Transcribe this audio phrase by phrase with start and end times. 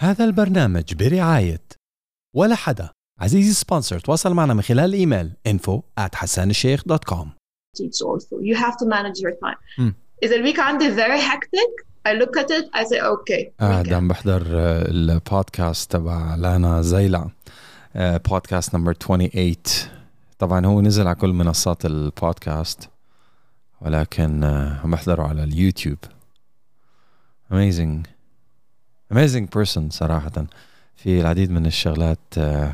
[0.00, 1.62] هذا البرنامج برعاية
[2.36, 2.90] ولا حدا.
[3.20, 7.26] عزيزي sponsor تواصل معنا من خلال الإيميل info at hassanalsheikh.com
[7.78, 8.34] teach also.
[8.40, 9.92] You have to manage your time.
[10.22, 11.86] إذا ال week عندي very hectic?
[12.08, 13.92] I look at it I say okay قاعد weekend.
[13.92, 17.30] عم بحضر آه، البودكاست تبع لانا زيلع.
[17.96, 19.56] آه، podcast number 28
[20.38, 22.88] طبعا هو نزل على كل منصات البودكاست
[23.80, 25.98] ولكن آه، عم بحضره على اليوتيوب.
[27.52, 28.19] Amazing.
[29.12, 30.46] Amazing person صراحة.
[30.96, 32.72] في العديد من الشغلات آه،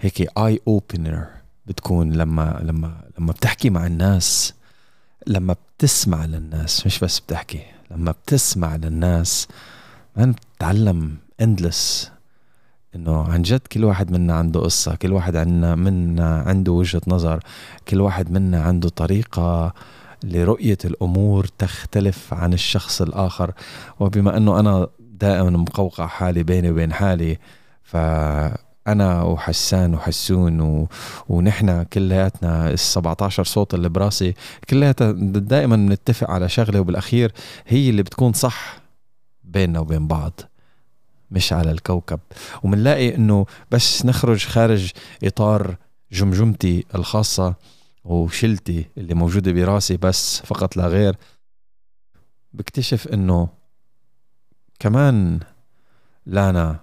[0.00, 1.26] هيك eye opener
[1.66, 4.54] بتكون لما لما لما بتحكي مع الناس
[5.26, 9.48] لما بتسمع للناس مش بس بتحكي لما بتسمع للناس
[10.16, 12.10] man بتتعلم endless
[12.94, 17.40] إنه عن جد كل واحد منا عنده قصة كل واحد عنا منا عنده وجهة نظر
[17.88, 19.74] كل واحد منا عنده طريقة
[20.24, 23.52] لرؤية الأمور تختلف عن الشخص الآخر.
[24.00, 24.88] وبما أنه أنا
[25.22, 27.38] دائما مقوقع حالي بيني وبين حالي
[27.82, 30.88] فأنا وحسان وحسون و...
[31.28, 34.34] ونحن كلياتنا ال 17 صوت اللي براسي
[34.70, 37.32] كلياتنا دائما بنتفق على شغلة وبالأخير
[37.66, 38.80] هي اللي بتكون صح
[39.44, 40.40] بيننا وبين بعض
[41.30, 42.20] مش على الكوكب.
[42.62, 44.90] ومنلاقي إنه بس نخرج خارج
[45.24, 45.76] إطار
[46.12, 47.54] جمجمتي الخاصة
[48.04, 51.16] وشلتي اللي موجودة براسي بس فقط لا غير
[52.52, 53.61] بكتشف إنه
[54.82, 55.40] كمان
[56.26, 56.76] لانا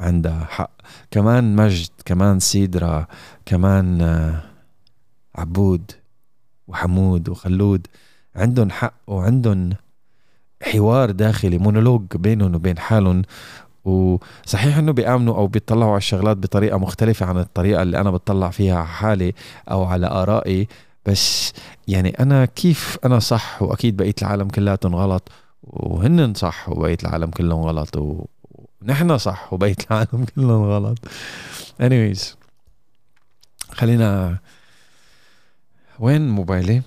[0.00, 0.70] عندها حق.
[1.10, 3.06] كمان مجد كمان سيدرا
[3.46, 4.42] كمان آه،
[5.34, 5.92] عبود
[6.68, 7.86] وحمود وخلود
[8.36, 9.70] عندهم حق وعندهم
[10.62, 13.22] حوار داخلي مونولوج بينهم وبين حالهم.
[13.84, 18.76] وصحيح إنه بيآمنوا أو بيطلعوا على الشغلات بطريقة مختلفة عن الطريقة اللي أنا بتطلع فيها
[18.76, 19.34] على حالي
[19.70, 20.68] أو على آرائي.
[21.06, 21.52] بس
[21.88, 25.28] يعني أنا كيف أنا صح؟ وأكيد بقية العالم كلياتهم غلط.
[25.62, 28.26] وهن صح وبقية العالم كلهم غلط و-
[28.82, 30.98] ونحن صح وبقية العالم كلهم غلط.
[31.82, 32.20] Anyways
[33.70, 34.38] خلينا
[35.98, 36.82] وين موبايلي؟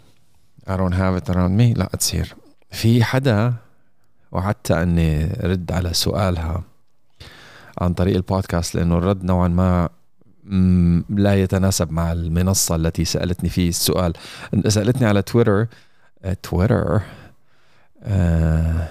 [0.67, 1.77] I don't have it around me.
[1.77, 2.35] لا تصير.
[2.71, 3.53] في حدا
[4.31, 6.63] وعدت أني رد على سؤالها
[7.81, 9.89] عن طريق البودكاست لأنه الرد نوعا ما
[11.09, 14.13] لا يتناسب مع المنصة التي سألتني فيه السؤال.
[14.67, 15.67] سألتني على تويتر
[16.43, 17.01] تويتر
[18.05, 18.87] آه،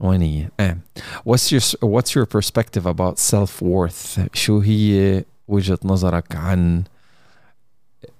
[0.00, 0.76] وين هي؟ آه.
[1.28, 6.84] What's your What's your perspective about self worth؟ شو هي وجهة نظرك عن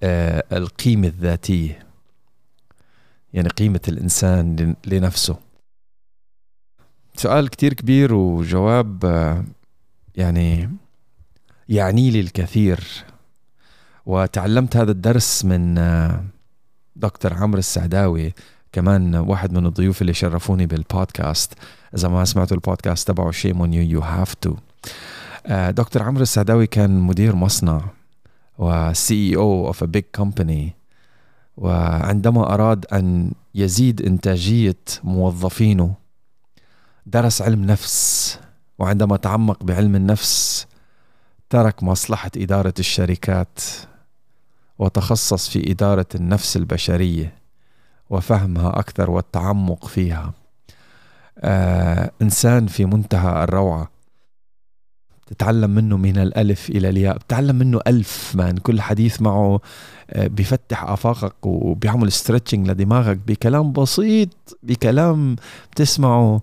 [0.03, 1.87] آه، القيمة الذاتية؟
[3.33, 5.37] يعني قيمة الإنسان لن- لنفسه
[7.17, 9.05] سؤال كتير كبير وجواب
[10.17, 10.71] يعني
[11.69, 13.05] يعني لي الكثير
[14.07, 16.25] وتعلمت هذا الدرس من آه،
[16.97, 18.35] دكتور عمرو السعداوي
[18.73, 21.53] كمان واحد من الضيوف اللي شرفوني بالبودكاست.
[21.95, 24.55] إذا ما سمعتوا البودكاست تبعه شيم you you have to.
[25.47, 27.81] آه، دكتور عمرو السعداوي كان مدير مصنع
[28.59, 30.71] و CEO of a big company.
[31.57, 35.95] وعندما أراد أن يزيد إنتاجية موظفينه
[37.07, 38.39] درس علم نفس.
[38.79, 40.67] وعندما تعمق بعلم النفس
[41.51, 43.61] ترك مصلحة إدارة الشركات.
[44.79, 47.33] وتخصص في إدارة النفس البشرية
[48.11, 50.33] وفهمها أكثر والتعمق فيها.
[51.39, 53.91] آه إنسان في منتهى الروعة.
[55.27, 57.17] تتعلم منه من الألف إلى الياء.
[57.19, 58.57] بتعلم منه ألف man.
[58.57, 59.61] كل حديث معه
[60.11, 65.37] آه، بيفتح آفاقك وبيعمل stretching لدماغك بكلام بسيط بكلام
[65.73, 66.41] بتسمعه.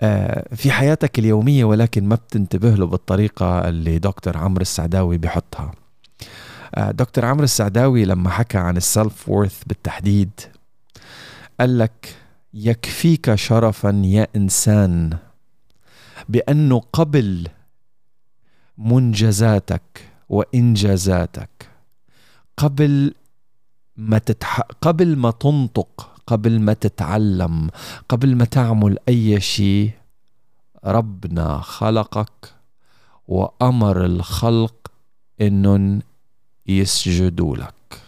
[0.00, 5.70] آه، في حياتك اليومية ولكن ما بتنتبه له بالطريقة اللي دكتور عمرو السعداوي بيحطها.
[5.70, 5.87] آه،
[6.76, 10.30] دكتور عمرو السعداوي لما حكى عن ال self worth بالتحديد
[11.60, 12.16] قال لك
[12.54, 15.16] يكفيك شرفا يا إنسان
[16.28, 17.48] بأنه قبل
[18.78, 21.68] منجزاتك وإنجازاتك
[22.56, 23.14] قبل
[23.96, 24.60] ما تتح...
[24.60, 27.70] قبل ما تنطق قبل ما تتعلم
[28.08, 29.90] قبل ما تعمل أي شيء
[30.84, 32.54] ربنا خلقك
[33.28, 34.74] وأمر الخلق
[35.40, 36.02] إنهم
[36.68, 38.02] يسجدوا لك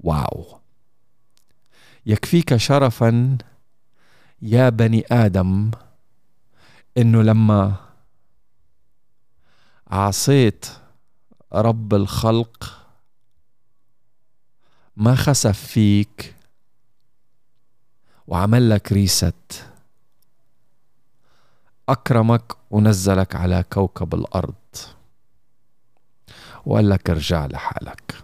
[0.00, 0.58] واو.
[2.06, 3.38] يكفيك شرفا
[4.42, 5.70] يا بني آدم
[6.98, 7.76] إنه لما
[9.86, 10.66] عصيت
[11.52, 12.86] رب الخلق
[14.96, 16.34] ما خسف فيك
[18.26, 19.70] وعمل لك ريست.
[21.88, 24.54] أكرمك ونزلك على كوكب الأرض.
[26.66, 28.14] وقال لك ارجع لحالك.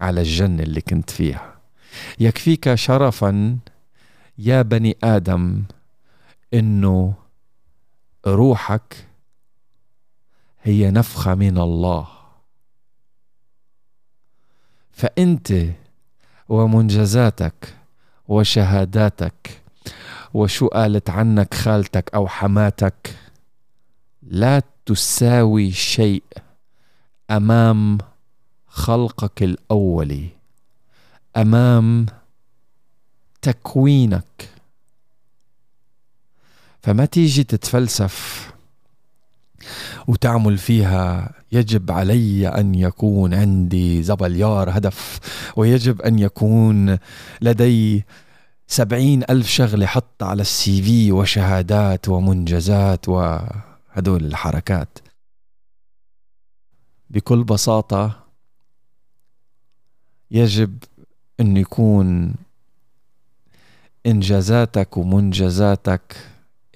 [0.00, 1.58] على الجنة اللي كنت فيها.
[2.20, 3.58] يكفيك شرفا
[4.38, 5.64] يا بني آدم
[6.54, 7.14] إنه
[8.26, 9.06] روحك
[10.62, 12.08] هي نفخة من الله.
[14.92, 15.52] فأنت
[16.48, 17.76] ومنجزاتك
[18.28, 19.62] وشهاداتك
[20.34, 23.16] وشو قالت عنك خالتك أو حماتك
[24.22, 26.22] لا تساوي شيء.
[27.30, 27.98] أمام
[28.66, 30.28] خلقك الاولي
[31.36, 32.06] أمام
[33.42, 34.48] تكوينك.
[36.82, 38.48] فما تيجي تتفلسف
[40.08, 45.20] وتعمل فيها يجب علي أن يكون عندي زبليار هدف
[45.56, 46.98] ويجب أن يكون
[47.40, 48.04] لدي
[48.66, 54.98] سبعين ألف شغلة حط على السي في وشهادات ومنجزات وهدول الحركات.
[57.10, 58.24] بكل بساطة
[60.30, 60.78] يجب
[61.40, 62.34] أن يكون
[64.06, 66.16] إنجازاتك ومنجزاتك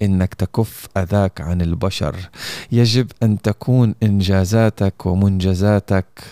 [0.01, 2.29] إنك تكف أذاك عن البشر.
[2.71, 6.23] يجب أن تكون إنجازاتك ومنجزاتك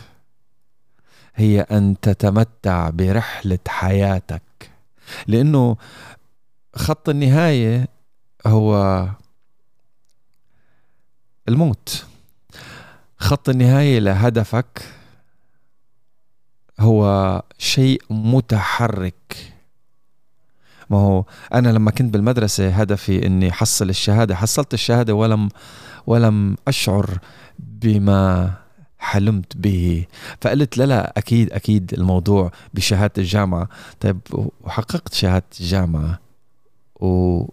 [1.35, 4.41] هي أن تتمتع برحلة حياتك.
[5.27, 5.77] لأنه
[6.75, 7.87] خط النهاية
[8.47, 9.07] هو
[11.49, 12.05] الموت.
[13.21, 14.81] خط النهايه لهدفك
[16.79, 19.53] هو شيء متحرك.
[20.89, 25.49] ما هو أنا لما كنت بالمدرسة هدفي إني حصل الشهادة حصلت الشهادة ولم
[26.07, 27.19] ولم أشعر
[27.59, 28.53] بما
[28.99, 30.05] حلمت به.
[30.41, 33.69] فقلت لا لا أكيد أكيد الموضوع بشهادة الجامعة.
[33.99, 34.19] طيب
[34.61, 36.19] وحققت شهادة الجامعة
[36.95, 37.45] و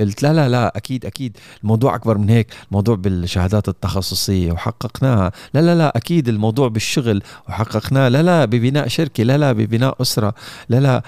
[0.00, 1.36] قلت لا لا لا أكيد أكيد.
[1.62, 2.54] الموضوع أكبر من هيك.
[2.68, 5.32] الموضوع بالشهادات التخصصية وحققناها.
[5.54, 8.08] لا لا لا أكيد الموضوع بالشغل وحققناه.
[8.08, 9.24] لا لا ببناء شركة.
[9.24, 10.34] لا لا ببناء أسرة.
[10.68, 11.02] لا لا.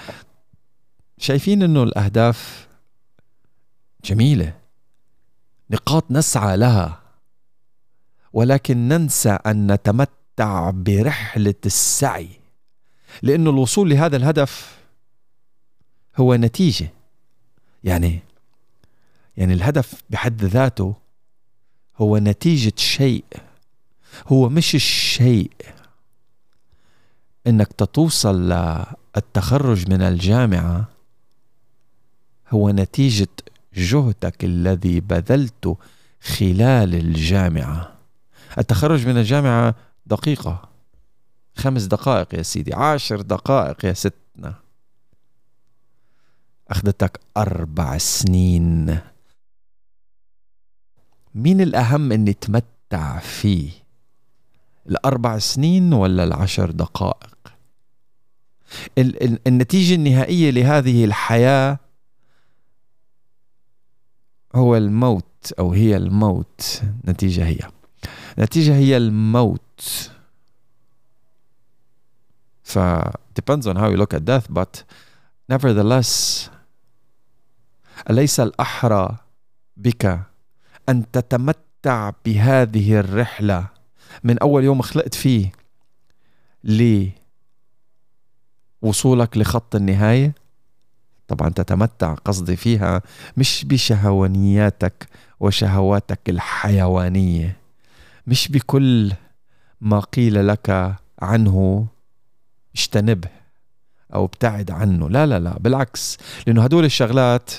[1.17, 2.67] شايفين إنه الأهداف
[4.05, 4.53] جميلة.
[5.71, 6.99] نقاط نسعى لها.
[8.33, 12.29] ولكن ننسى أن نتمتع برحلة السعي.
[13.21, 14.77] لأنه الوصول لهذا الهدف
[16.17, 16.89] هو نتيجة.
[17.83, 18.19] يعني
[19.37, 20.95] يعني الهدف بحد ذاته
[21.97, 23.25] هو نتيجة شيء.
[24.27, 25.51] هو مش الشيء
[27.47, 28.49] إنك تتوصل
[29.15, 30.87] للتخرج من الجامعة
[32.49, 33.27] هو نتيجة
[33.73, 35.77] جهدك الذي بذلته
[36.21, 37.93] خلال الجامعة.
[38.57, 39.75] التخرج من الجامعة
[40.05, 40.69] دقيقة.
[41.55, 42.73] خمس دقائق يا سيدي.
[42.73, 44.53] عشر دقائق يا ستنا.
[46.69, 48.99] أخذتك أربع سنين.
[51.35, 53.71] مين الأهم أني تمتع فيه؟
[54.89, 57.37] الأربع سنين ولا العشر دقائق؟
[59.47, 61.79] النتيجة النهائية لهذه الحياة
[64.55, 66.81] هو الموت أو هي الموت.
[67.07, 67.59] نتيجة هي.
[68.39, 70.09] نتيجة هي الموت.
[72.63, 72.79] ف
[73.39, 74.83] depends on how you look at death but
[75.51, 76.49] nevertheless
[78.09, 79.17] أليس الأحرى
[79.77, 80.19] بك
[80.89, 83.67] أن تتمتع بهذه الرحلة.
[84.23, 85.51] من أول يوم خلقت فيه
[88.83, 90.35] لوصولك لخط النهاية.
[91.27, 93.01] طبعا تتمتع قصدي فيها
[93.37, 95.07] مش بشهوانياتك
[95.39, 97.57] وشهواتك الحيوانية
[98.27, 99.13] مش بكل
[99.81, 101.87] ما قيل لك عنه
[102.75, 103.29] اجتنبه
[104.13, 105.09] أو ابتعد عنه.
[105.09, 106.17] لا لا لا بالعكس
[106.47, 107.51] لأنه هدول الشغلات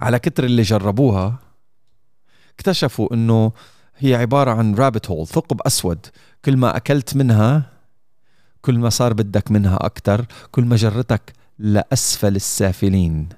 [0.00, 1.38] على كتر اللي جربوها
[2.58, 3.52] اكتشفوا إنه
[3.98, 6.06] هي عبارة عن رابت هول ثقب أسود.
[6.44, 7.62] كل ما أكلت منها
[8.62, 13.28] كل ما صار بدك منها أكتر كل ما جرتك لأسفل السافلين.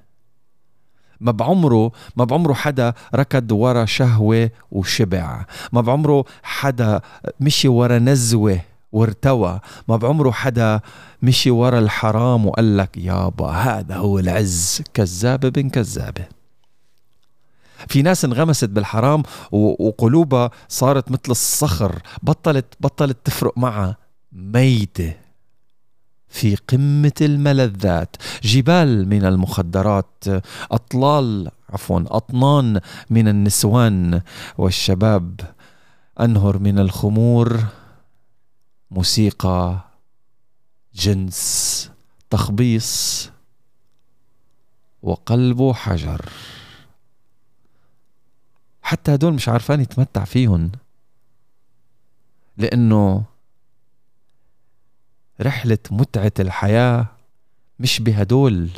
[1.19, 5.45] ما بعمره ما بعمره حدا ركض ورا شهوة وشبع.
[5.73, 7.01] ما بعمره حدا
[7.39, 8.61] مشي ورا نزوة
[8.91, 9.59] وارتوى.
[9.87, 10.79] ما بعمره حدا
[11.21, 14.83] مشي ورا الحرام وقال لك يابا هذا هو العز.
[14.93, 16.40] كذابة بن كذابة.
[17.87, 23.97] في ناس انغمست بالحرام وقلوبها صارت مثل الصخر بطلت بطلت تفرق معها.
[24.31, 25.13] ميتة
[26.27, 28.15] في قمة الملذات.
[28.43, 30.23] جبال من المخدرات
[30.71, 34.21] أطلال عفوا أطنان من النسوان
[34.57, 35.39] والشباب.
[36.19, 37.59] أنهر من الخمور
[38.91, 39.79] موسيقى
[40.95, 41.89] جنس
[42.29, 43.29] تخبيص
[45.01, 46.29] وقلبه حجر.
[48.91, 50.71] حتى هدول مش عارفان يتمتع فيهم
[52.57, 53.23] لأنه
[55.41, 57.05] رحلة متعة الحياة
[57.79, 58.69] مش بهدول.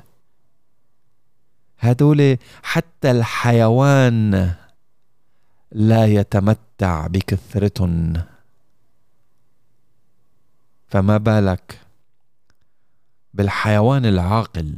[1.79, 4.53] هدول حتى الحيوان
[5.72, 8.13] لا يتمتع بكثرتهم
[10.88, 11.79] فما بالك
[13.34, 14.77] بالحيوان العاقل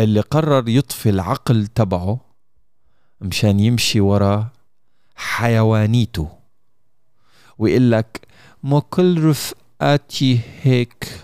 [0.00, 2.27] اللي قرر يطفي العقل تبعه
[3.20, 4.48] مشان يمشي ورا
[5.16, 6.28] حيوانيته.
[7.58, 8.20] ويقول لك
[8.62, 11.20] ما كل رفقاتي هيك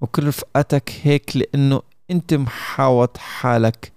[0.00, 3.92] وكل رفقاتك هيك لأنه أنت محاوط حالك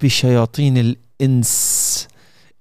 [0.00, 2.08] بشياطين الإنس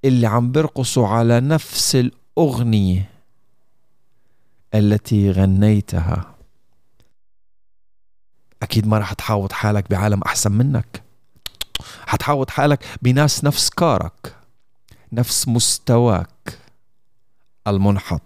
[0.05, 3.09] اللي عم بيرقصوا على نفس الأغنية
[4.73, 6.35] التي غنيتها.
[8.63, 11.04] أكيد ما راح تحاوط حالك بعالم أحسن منك.
[12.07, 14.35] حتحاوط حالك بناس نفس كارك
[15.11, 16.59] نفس مستواك
[17.67, 18.21] المنحط.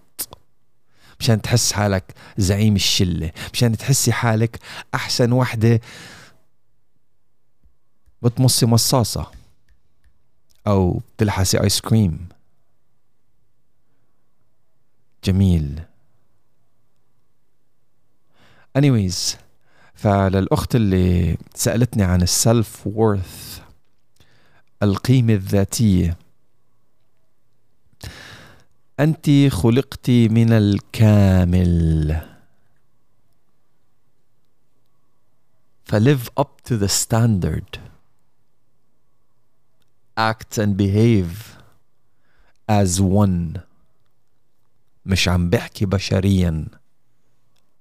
[1.20, 4.58] مشان تحس حالك زعيم الشلة مشان تحسي حالك
[4.94, 5.80] أحسن وحدة
[8.22, 9.30] بتمصي مصاصة
[10.66, 12.28] أو بتلحسي ايس كريم
[15.24, 15.82] جميل.
[18.78, 19.36] Anyways
[20.00, 23.60] فللأخت اللي سألتني عن السلف وورث
[24.82, 26.16] القيمة الذاتية
[29.00, 32.20] أنت خلقت من الكامل.
[35.84, 37.78] فlive up to the standard.
[40.16, 41.58] Act and behave
[42.68, 43.60] as one.
[45.06, 46.66] مش عم بحكي بشريا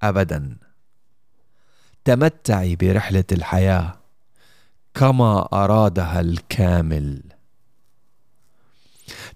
[0.03, 0.68] أبداً.
[2.09, 3.97] تمتعي برحلة الحياة
[4.93, 7.21] كما أرادها الكامل.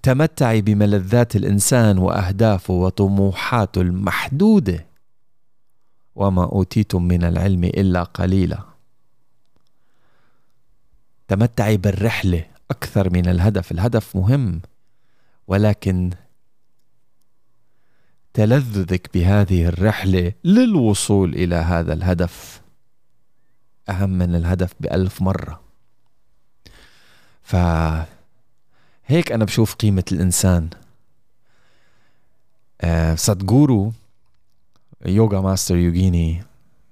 [0.03, 4.85] تمتعي بملذات الإنسان وأهدافه وطموحاته المحدودة
[6.15, 8.59] وما أوتيتم من العلم إلا قليلا.
[11.27, 13.71] تمتعي بالرحلة أكثر من الهدف.
[13.71, 14.61] الهدف مهم
[15.47, 16.09] ولكن
[18.33, 22.62] تلذذك بهذه الرحلة للوصول إلى هذا الهدف.
[23.89, 25.61] أهم من الهدف بألف مرة.
[27.43, 27.55] ف
[29.05, 30.69] هيك أنا بشوف قيمة الإنسان.
[32.81, 33.93] آه سادجورو
[35.05, 36.43] يوغا ماستر يوغيني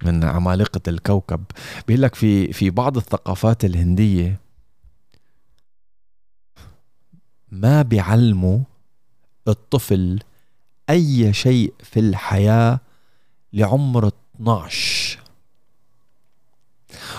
[0.04, 1.44] من عمالقة الكوكب
[1.88, 4.40] بيقول لك في في بعض الثقافات الهندية
[7.52, 8.60] ما بيعلموا
[9.48, 10.20] الطفل
[10.90, 12.80] أي شيء في الحياة
[13.54, 15.11] لعمر 12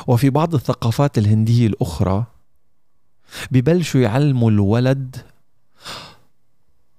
[0.07, 2.25] وفي بعض الثقافات الهندية الأخرى
[3.51, 5.17] ببلشوا يعلموا الولد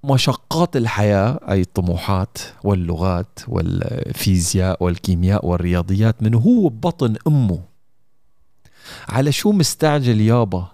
[0.03, 7.59] مشقات الحياة أي الطموحات واللغات والفيزياء والكيمياء والرياضيات من هو ببطن أمه.
[9.09, 10.67] على شو مستعجل يابا؟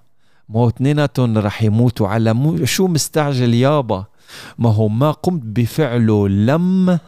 [0.50, 2.08] ما هو اثنيناتهم رح يموتوا.
[2.08, 4.06] على شو مستعجل يابا؟
[4.58, 7.00] ما هو ما قمت بفعله لم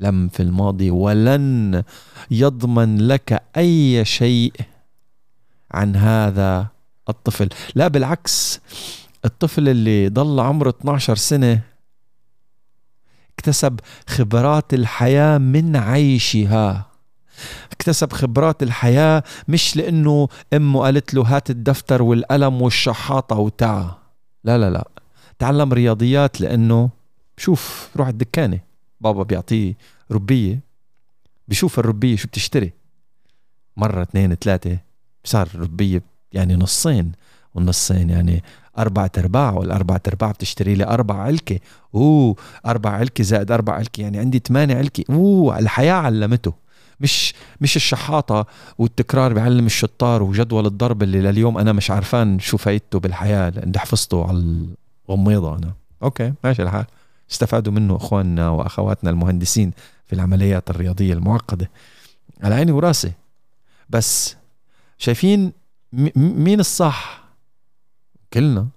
[0.00, 1.82] لم في الماضي ولن
[2.30, 4.52] يضمن لك أي شيء
[5.70, 6.66] عن هذا
[7.08, 7.48] الطفل.
[7.74, 8.60] لا بالعكس
[9.24, 11.60] الطفل اللي ضل عمره 12 سنة
[13.34, 16.86] اكتسب خبرات الحياة من عيشها.
[17.72, 23.94] اكتسب خبرات الحياة مش لأنه أمه قالت له هات الدفتر والقلم والشحاطة وتعا.
[24.44, 24.88] لا لا لا.
[25.38, 26.90] تعلم رياضيات لأنه
[27.36, 28.67] شوف روح الدكانة.
[29.00, 29.74] بابا بيعطيه
[30.10, 30.60] ربية
[31.48, 32.72] بشوف الربية شو بتشتري.
[33.76, 34.78] مرة اثنين ثلاثة
[35.24, 36.02] صار ربيه
[36.32, 37.12] يعني نصين
[37.54, 38.42] والنصين يعني
[38.78, 41.58] أربعة أرباع والأربعة أرباع بتشتري لي أربع علكة.
[41.94, 42.36] أوه
[42.66, 45.04] أربع علكة زائد أربع علكة يعني عندي ثمانية علكة.
[45.10, 46.52] أوه الحياة علمته.
[47.00, 48.46] مش مش الشحاطة
[48.78, 53.50] والتكرار بيعلم الشطار وجدول الضرب اللي لليوم أنا مش عارفان شو فايدته بالحياة.
[53.50, 54.66] لأن حفظته على
[55.10, 55.72] غميضة أنا.
[56.02, 56.84] أوكي ماشي الحال.
[57.30, 59.72] استفادوا منه أخواننا وأخواتنا المهندسين
[60.06, 61.70] في العمليات الرياضية المعقدة.
[62.42, 63.12] على عيني وراسي.
[63.90, 64.36] بس
[64.98, 65.52] شايفين
[66.16, 67.24] مين الصح؟
[68.32, 68.68] كلنا.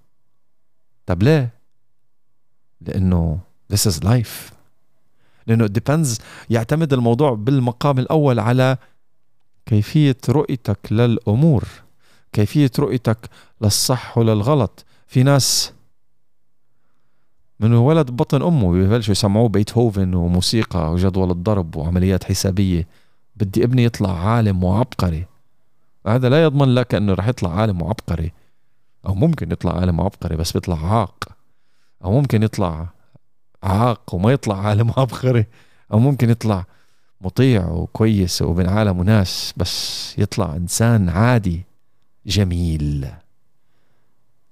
[1.06, 1.50] طب ليه؟
[2.80, 3.40] لأنه
[3.72, 4.52] this is life.
[5.46, 8.76] لأنه depends يعتمد الموضوع بالمقام الأول على
[9.66, 11.64] كيفية رؤيتك للأمور
[12.32, 13.30] كيفية رؤيتك
[13.60, 14.84] للصح وللغلط.
[15.06, 15.72] في ناس
[17.62, 22.88] من ولد بطن أمه ببلشوا يسمعوه بيتهوفن وموسيقى وجدول الضرب وعمليات حسابية.
[23.36, 25.26] بدي ابني يطلع عالم وعبقري.
[26.06, 28.32] هذا لا يضمن لك إنه رح يطلع عالم وعبقري.
[29.06, 31.28] أو ممكن يطلع عالم وعبقري بس بيطلع عاق.
[32.04, 32.88] أو ممكن يطلع
[33.62, 35.46] عاق وما يطلع عالم وعبقري.
[35.92, 36.64] أو ممكن يطلع
[37.20, 41.62] مطيع وكويس وبين عالم وناس بس يطلع إنسان عادي.
[42.26, 43.08] جميل.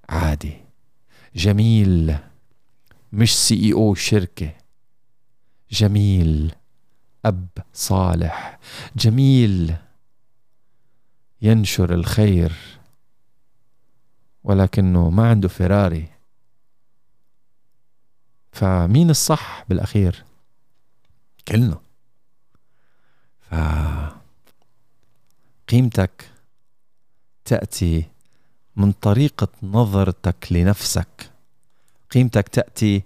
[0.08, 0.56] عادي.
[1.36, 2.29] جميل.
[3.12, 4.54] مش سي إي أو شركة.
[5.70, 6.54] جميل.
[7.24, 8.58] أب صالح.
[8.96, 9.76] جميل.
[11.42, 12.52] ينشر الخير.
[14.44, 16.08] ولكنه ما عنده فيراري
[18.52, 20.24] فمين الصح بالأخير؟
[21.48, 21.80] كلنا.
[23.40, 23.54] ف
[25.68, 26.30] قيمتك
[27.44, 28.04] تأتي
[28.76, 31.29] من طريقة نظرتك لنفسك.
[32.10, 33.02] قيمتك تأتي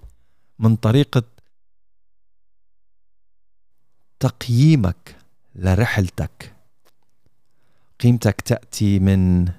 [0.58, 1.22] من طريقة
[4.20, 5.16] تقييمك
[5.54, 6.54] لرحلتك.
[8.00, 9.52] قيمتك تأتي من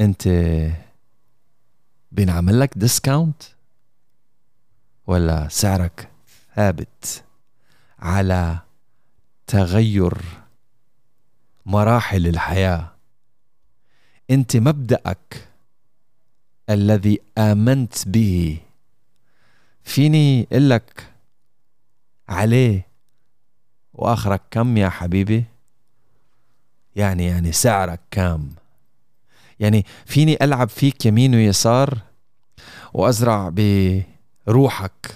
[0.00, 0.28] أنت
[2.12, 3.42] بينعمل لك ديسكاونت
[5.06, 6.10] ولا سعرك
[6.56, 7.24] ثابت
[7.98, 8.58] على
[9.46, 10.18] تغير
[11.66, 12.94] مراحل الحياة.
[14.30, 15.49] أنت مبدأك
[16.70, 18.58] الذي آمنت به.
[19.84, 21.06] فيني أقول لك
[22.28, 22.86] عليه.
[23.94, 25.44] وآخرك كم يا حبيبي؟
[26.96, 28.50] يعني يعني سعرك كام
[29.60, 31.98] يعني فيني ألعب فيك يمين ويسار
[32.92, 33.52] وأزرع
[34.46, 35.14] بروحك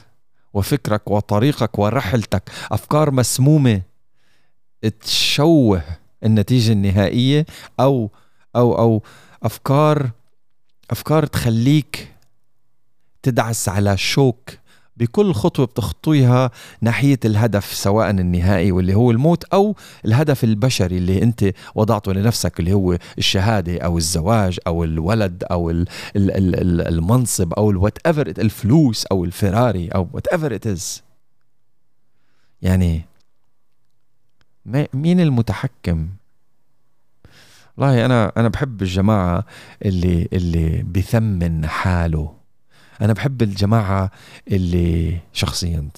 [0.54, 2.50] وفكرك وطريقك ورحلتك.
[2.72, 3.82] أفكار مسمومة
[5.00, 5.82] تشوه
[6.24, 7.46] النتيجة النهائية
[7.80, 8.10] أو
[8.56, 9.02] أو أو
[9.42, 10.10] أفكار
[10.90, 12.14] أفكار تخليك
[13.22, 14.50] تدعس على شوك
[14.96, 16.50] بكل خطوة بتخطوها
[16.80, 22.72] ناحية الهدف سواء النهائي واللي هو الموت أو الهدف البشري اللي أنت وضعته لنفسك اللي
[22.72, 25.70] هو الشهادة أو الزواج أو الولد أو
[26.16, 31.02] المنصب أو ال whatever الفلوس أو الفراري أو whatever it is
[32.62, 33.04] يعني
[34.94, 36.08] مين المتحكم؟
[37.76, 39.46] والله أنا أنا بحب الجماعة
[39.84, 42.36] اللي اللي بثمن حاله.
[43.00, 44.10] أنا بحب الجماعة
[44.48, 45.88] اللي شخصيا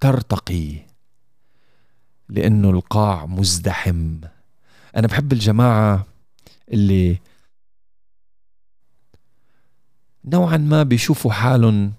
[0.00, 0.76] ترتقي
[2.28, 4.18] لأنه القاع مزدحم.
[4.96, 6.06] أنا بحب الجماعة
[6.72, 7.18] اللي
[10.24, 11.92] نوعا ما بيشوفوا حالهم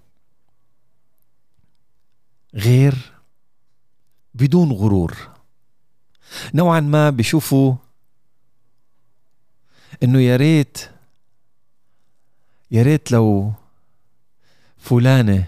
[2.56, 3.12] غير
[4.34, 5.18] بدون غرور.
[6.54, 7.76] نوعا ما بيشوفوا
[10.04, 10.78] إنه يا ريت
[12.72, 13.54] يا ريت لو
[14.78, 15.46] فلانة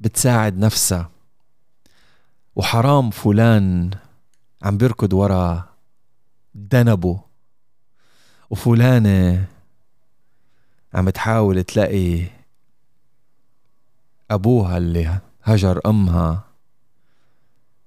[0.00, 1.10] بتساعد نفسها.
[2.56, 3.90] وحرام فلان
[4.62, 5.68] عم بيركض ورا
[6.54, 7.20] دنبه.
[8.50, 9.44] وفلانة
[10.94, 12.26] عم تحاول تلاقي
[14.30, 16.49] أبوها اللي هجر أمها.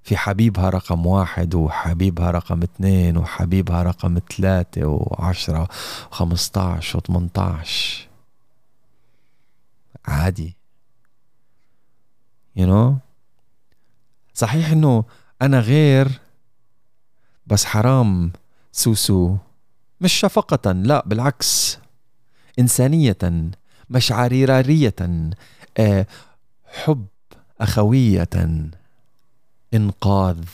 [0.04, 5.68] في حبيبها رقم واحد وحبيبها رقم اثنين وحبيبها رقم ثلاثة وعشرة
[6.12, 8.08] وخمسطعش وثمنطعش
[10.06, 10.56] عادي.
[12.60, 12.94] You know?
[14.34, 15.04] صحيح إنه
[15.42, 16.20] أنا غير
[17.48, 18.32] بس حرام.
[18.72, 19.38] سوسو
[20.02, 21.78] مش شفقة لا بالعكس.
[22.60, 23.52] إنسانية
[23.90, 24.96] مشاعريرية
[25.78, 26.08] آه،
[26.66, 27.06] حب
[27.62, 28.30] أخوية.
[29.74, 30.46] إنقاذ.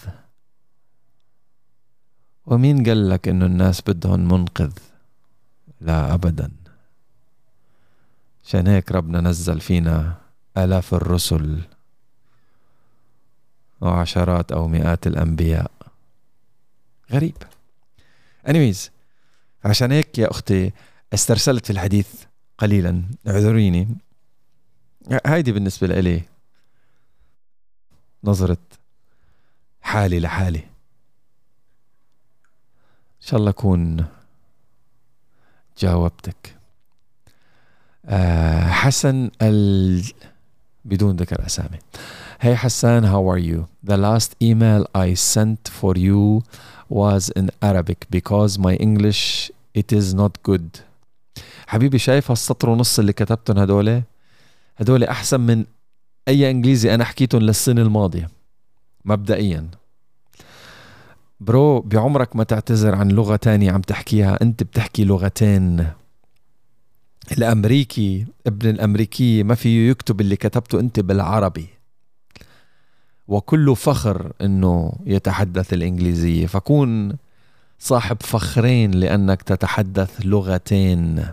[2.46, 4.72] ومين قال لك إنه الناس بدهم منقذ؟
[5.82, 6.52] لا أبدا.
[8.46, 10.18] عشان هيك ربنا نزل فينا
[10.58, 11.62] آلاف الرسل
[13.82, 15.72] وعشرات أو مئات الأنبياء.
[17.12, 17.38] غريب.
[18.48, 18.90] Anyways
[19.66, 20.72] عشان هيك يا أختي
[21.14, 22.24] استرسلت في الحديث
[22.58, 23.04] قليلا.
[23.28, 23.98] اعذريني.
[25.26, 26.22] هيدي بالنسبة لإلي
[28.24, 28.58] نظرة
[29.82, 30.60] حالي لحالي.
[33.22, 34.06] إن شاء الله أكون
[35.78, 36.56] جاوبتك.
[38.06, 40.04] آه حسن ال...
[40.86, 41.80] بدون ذكر أسامي.
[42.42, 43.68] Hey Hassan, how are you?
[43.84, 46.42] The last email I sent for you
[46.88, 50.82] was in Arabic because my English it is not good.
[51.68, 54.04] حبيبي شايف هالسطر ونص اللي كتبتهم هدول؟
[54.78, 55.66] هدول أحسن من
[56.28, 58.30] أي إنجليزي أنا حكيتهم للسنة الماضية.
[59.06, 59.68] مبدئيا.
[61.40, 64.42] برو بعمرك ما تعتذر عن لغة تانية عم تحكيها.
[64.42, 65.88] أنت بتحكي لغتين.
[67.32, 71.68] الأمريكي ابن الأمريكية ما فيه يكتب اللي كتبته أنت بالعربي.
[73.28, 76.48] وكل فخر أنه يتحدث الإنجليزية.
[76.48, 77.18] فكون
[77.80, 81.26] صاحب فخرين لأنك تتحدث لغتين.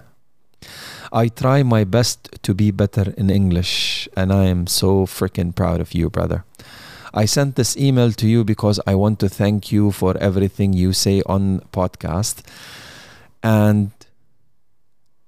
[1.15, 5.81] I try my best to be better in English and I am so freaking proud
[5.81, 6.45] of you brother.
[7.16, 10.94] I sent this email to you because I want to thank you for everything you
[10.94, 12.46] say on podcast
[13.44, 13.92] and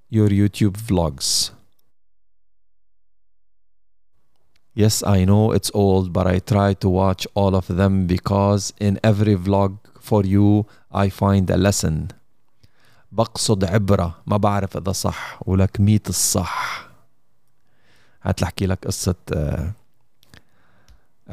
[0.08, 1.50] your YouTube vlogs.
[4.74, 8.98] Yes, I know it's old, but I try to watch all of them because in
[9.04, 12.12] every vlog for you I find a lesson.
[13.12, 16.88] بقصد عبرة ما بعرف إذا صح ولك ميت الصح
[18.22, 19.14] هات لحكي لك قصة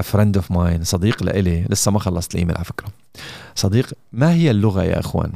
[0.02, 2.88] friend of mine صديق لإلي لسه ما خلصت الإيميل على فكرة.
[3.54, 5.32] صديق ما هي اللغة يا إخوان؟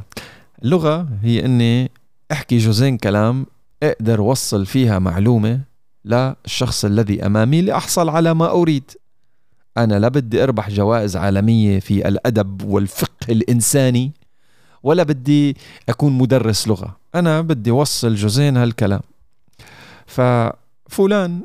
[0.64, 1.90] اللغة هي إني
[2.32, 3.46] أحكي جزئين كلام
[3.82, 5.60] أقدر وصل فيها معلومة
[6.04, 8.90] للشخص الذي أمامي لأحصل على ما أريد.
[9.78, 14.12] أنا لا بدي أربح جوائز عالمية في الأدب والفقه الإنساني
[14.82, 15.56] ولا بدي
[15.88, 16.96] أكون مدرس لغة.
[17.14, 19.00] أنا بدي وصل جزئين هالكلام.
[20.06, 21.40] ففلان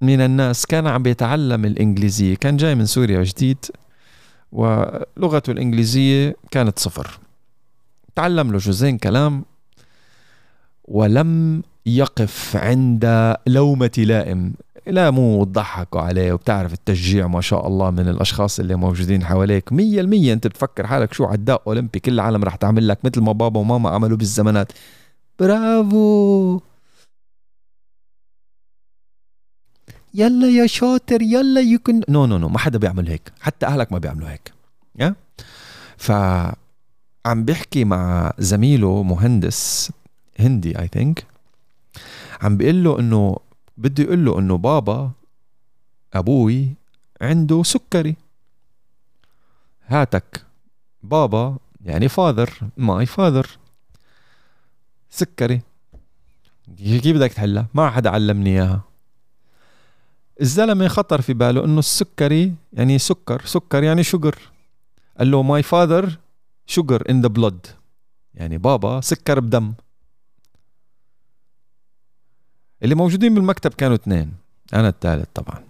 [0.00, 3.58] من الناس كان عم يتعلم الإنجليزية كان جاي من سوريا جديد
[4.52, 7.18] ولغته الإنجليزية كانت صفر.
[8.14, 9.44] تعلم له جزئين كلام
[10.84, 14.54] ولم يقف عند لومة لائم.
[14.86, 19.72] لا مو تضحكوا عليه وبتعرف التشجيع ما شاء الله من الأشخاص اللي موجودين حواليك.
[19.72, 23.32] مية المية أنت بتفكر حالك شو عداء أولمبي كل العالم رح تعمل لك مثل ما
[23.32, 24.72] بابا وماما عملوا بالزمانات.
[25.38, 26.60] برافو!
[30.16, 33.32] يلا يا شاطر يلا you can نو نو نو ما حدا بيعمل هيك.
[33.40, 34.52] حتى أهلك ما بيعملوا هيك.
[34.98, 35.14] يا
[35.96, 36.12] ف
[37.26, 39.92] عم بيحكي مع زميله مهندس
[40.38, 41.26] هندي I think
[42.42, 43.36] عم بيقول له إنه
[43.76, 45.10] بده يقول له إنه بابا
[46.14, 46.74] أبوي
[47.20, 48.16] عنده سكري.
[49.86, 50.46] هاتك.
[51.02, 53.46] بابا يعني father my father
[55.10, 55.60] سكري.
[56.78, 58.85] كيف بدك تحلها؟ ما حدا علمني إياها.
[60.40, 64.38] الزلمة خطر في باله إنه السكري يعني سكر سكر يعني sugar.
[65.18, 66.18] قال له my father
[66.66, 67.66] sugar in the blood
[68.34, 69.74] يعني بابا سكر بدم.
[72.82, 74.32] اللي موجودين بالمكتب كانوا اثنين
[74.74, 75.64] أنا الثالث طبعا.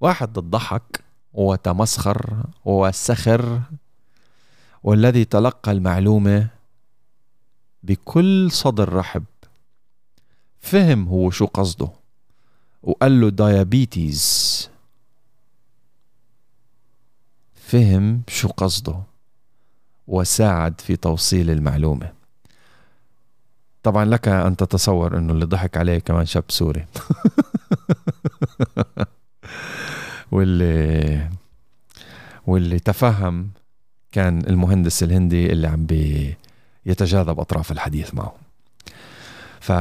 [0.00, 3.60] واحد تضحك وتمسخر وسخر
[4.82, 6.48] والذي تلقى المعلومة
[7.82, 9.24] بكل صدر رحب.
[10.60, 11.99] فهم هو شو قصده.
[12.82, 14.70] وقال له دايابيتيز
[17.54, 19.02] فهم شو قصده.
[20.06, 22.12] وساعد في توصيل المعلومة.
[23.82, 26.86] طبعا لك أن تتصور إنه اللي ضحك عليه كمان شاب سوري.
[30.32, 31.30] واللي
[32.46, 33.50] واللي تفهم
[34.12, 38.34] كان المهندس الهندي اللي عم بيتجاذب أطراف الحديث معه.
[39.60, 39.72] ف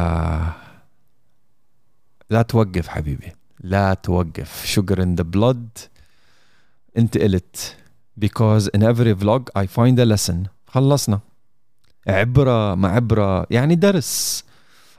[2.31, 5.89] لا توقف حبيبي لا توقف sugar in the blood
[6.99, 7.77] انت قلت
[8.25, 11.21] because in every vlog I find a lesson خلصنا
[12.07, 14.45] عبرة مع عبرة يعني درس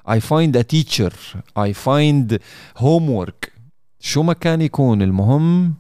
[0.08, 1.12] I find a teacher
[1.60, 2.38] I find
[2.80, 3.50] homework
[4.00, 5.74] شو ما كان يكون المهم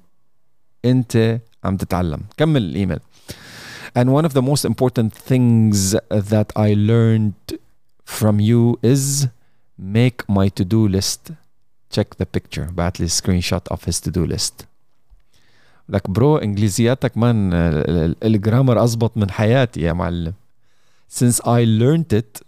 [0.85, 2.99] انت عم تتعلم كمل الايميل
[3.99, 7.59] and one of the most important things that I learned
[8.05, 9.27] from you is
[9.79, 11.31] make my to-do list
[11.89, 14.65] check the picture بعت لي سكرين شوت of his to-do list
[15.89, 17.49] لك برو انجليزياتك مان
[18.23, 20.33] الجرامر اضبط من حياتي يا معلم
[21.07, 22.41] since I learned it,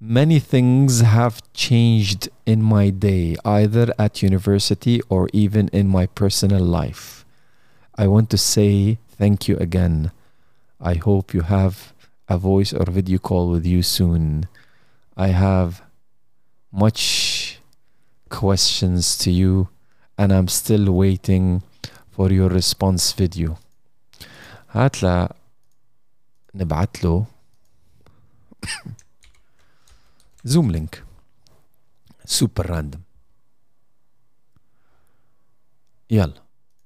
[0.00, 6.64] many things have changed in my day, either at university or even in my personal
[6.64, 7.24] life.
[7.96, 10.12] I want to say thank you again.
[10.80, 11.92] I hope you have
[12.28, 14.46] a voice or video call with you soon.
[15.16, 15.81] I have
[16.73, 17.59] much
[18.29, 19.69] questions to you
[20.17, 21.61] and I'm still waiting
[22.09, 23.57] for your response video.
[24.69, 24.95] هات
[26.55, 27.25] نبعت له
[30.43, 31.03] زوم لينك
[32.25, 33.01] سوبر راندوم
[36.09, 36.41] يلا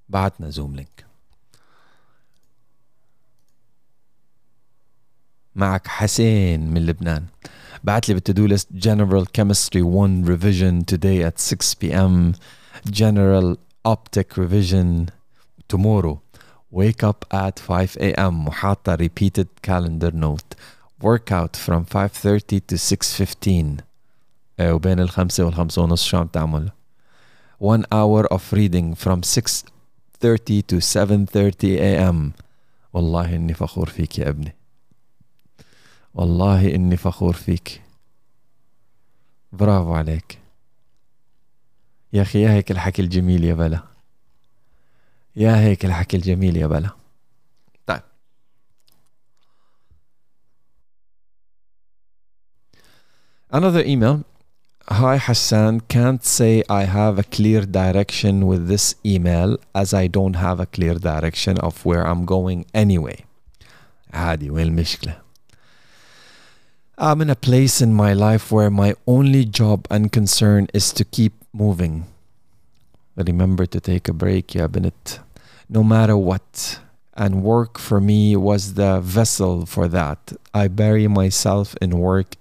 [0.10, 1.06] بعتنا Zoom link
[5.56, 7.26] معك حسين من لبنان
[7.85, 12.35] بعت لي بالتدو ليست General Chemistry 1 revision today at 6 p.m.
[12.91, 15.11] General Optic revision
[15.69, 16.21] tomorrow
[16.71, 18.49] wake up at 5 a.m.
[18.49, 20.55] وحاطة repeated calendar note
[21.03, 23.83] workout from 5:30 to 6:15
[24.61, 26.71] وبين الخمسة والخمسة ونص شو عم تعمل
[27.61, 32.33] one hour of reading from 6:30 to 7:30 a.m.
[32.93, 34.55] والله إني فخور فيك يا ابني
[36.18, 37.82] والله إني فخور فيك
[39.52, 40.40] برافو عليك
[42.14, 43.84] يا أخي يا هيك الحكي الجميل يا بلا
[45.36, 46.90] يا هيك الحكي الجميل يا بلا
[47.86, 48.02] طيب
[53.54, 54.24] Another email
[54.90, 60.38] Hi Hassan, can't say I have a clear direction with this email as I don't
[60.38, 63.26] have a clear direction of where I'm going anyway.
[64.14, 65.27] عادي وين المشكلة؟
[66.99, 71.05] I'm in a place in my life where my only job and concern is to
[71.05, 72.07] keep moving.
[73.17, 75.21] Remember to take a break, يا بنت.
[75.69, 76.81] No matter what.
[77.15, 80.33] And work for me was the vessel for that.
[80.55, 82.37] I bury myself in work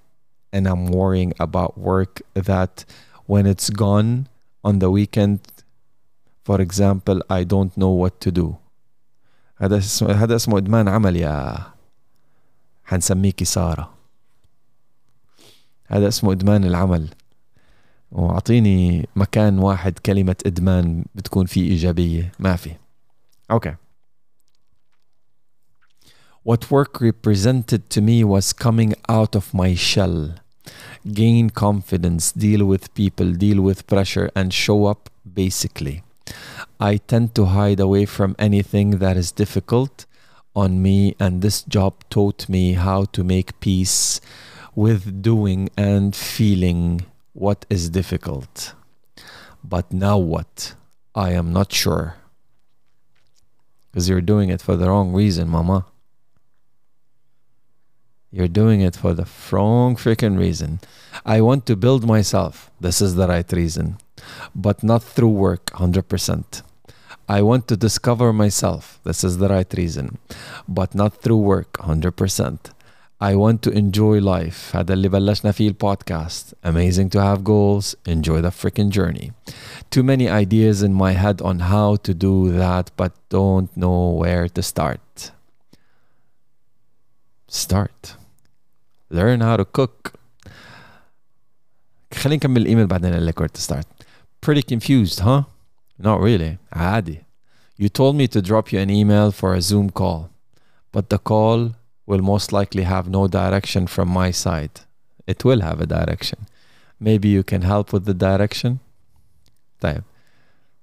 [0.54, 2.86] and I'm worrying about work that
[3.26, 4.28] when it's gone
[4.64, 5.40] on the weekend,
[6.44, 8.58] for example, I don't know what to do.
[9.58, 11.58] هذا اسمه هذا اسمه ادمان عمل يا
[12.86, 13.95] حنسميكي ساره
[15.88, 17.08] هذا اسمه ادمان العمل
[18.12, 22.72] واعطيني مكان واحد كلمه ادمان بتكون فيه ايجابيه ما في
[23.52, 23.76] اوكي
[26.44, 30.18] What work represented to me was coming out of my shell,
[31.22, 35.02] gain confidence, deal with people, deal with pressure, and show up
[35.42, 36.02] basically.
[36.80, 40.08] I tend to hide away from anything that is difficult
[40.56, 44.20] on me, and this job taught me how to make peace
[44.77, 48.75] with doing and feeling what is difficult.
[49.65, 50.75] But now what?
[51.15, 52.17] I am not sure.
[53.91, 55.87] Because you're doing it for the wrong reason, mama.
[58.31, 60.81] You're doing it for the wrong freaking reason.
[61.25, 62.71] I want to build myself.
[62.79, 63.97] This is the right reason.
[64.55, 66.63] But not through work, 100%.
[67.29, 69.01] I want to discover myself.
[69.05, 70.19] This is the right reason.
[70.69, 72.76] But not through work, 100%.
[73.22, 74.76] I want to enjoy life.
[74.76, 76.56] هذا اللي بلشنا فيه البودكاست.
[76.66, 77.96] Amazing to have goals.
[78.08, 79.32] Enjoy the freaking journey.
[79.92, 84.48] Too many ideas in my head on how to do that, but don't know where
[84.48, 85.32] to start.
[87.48, 88.16] Start.
[89.12, 90.14] Learn how to cook.
[92.14, 93.86] خلينا نكمل الايميل بعدين اقول لك where to start.
[94.42, 95.44] Pretty confused, huh?
[96.00, 96.58] Not really.
[96.74, 97.24] عادي.
[97.78, 100.30] You told me to drop you an email for a Zoom call,
[100.92, 101.72] but the call
[102.06, 104.82] will most likely have no direction from my side.
[105.28, 106.40] It will have a direction.
[107.00, 108.80] Maybe you can help with the direction.
[109.82, 110.04] طيب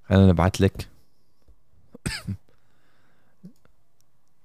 [0.09, 0.89] خلينا نبعت لك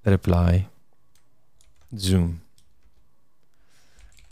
[0.06, 0.68] reply
[1.96, 2.42] Zoom.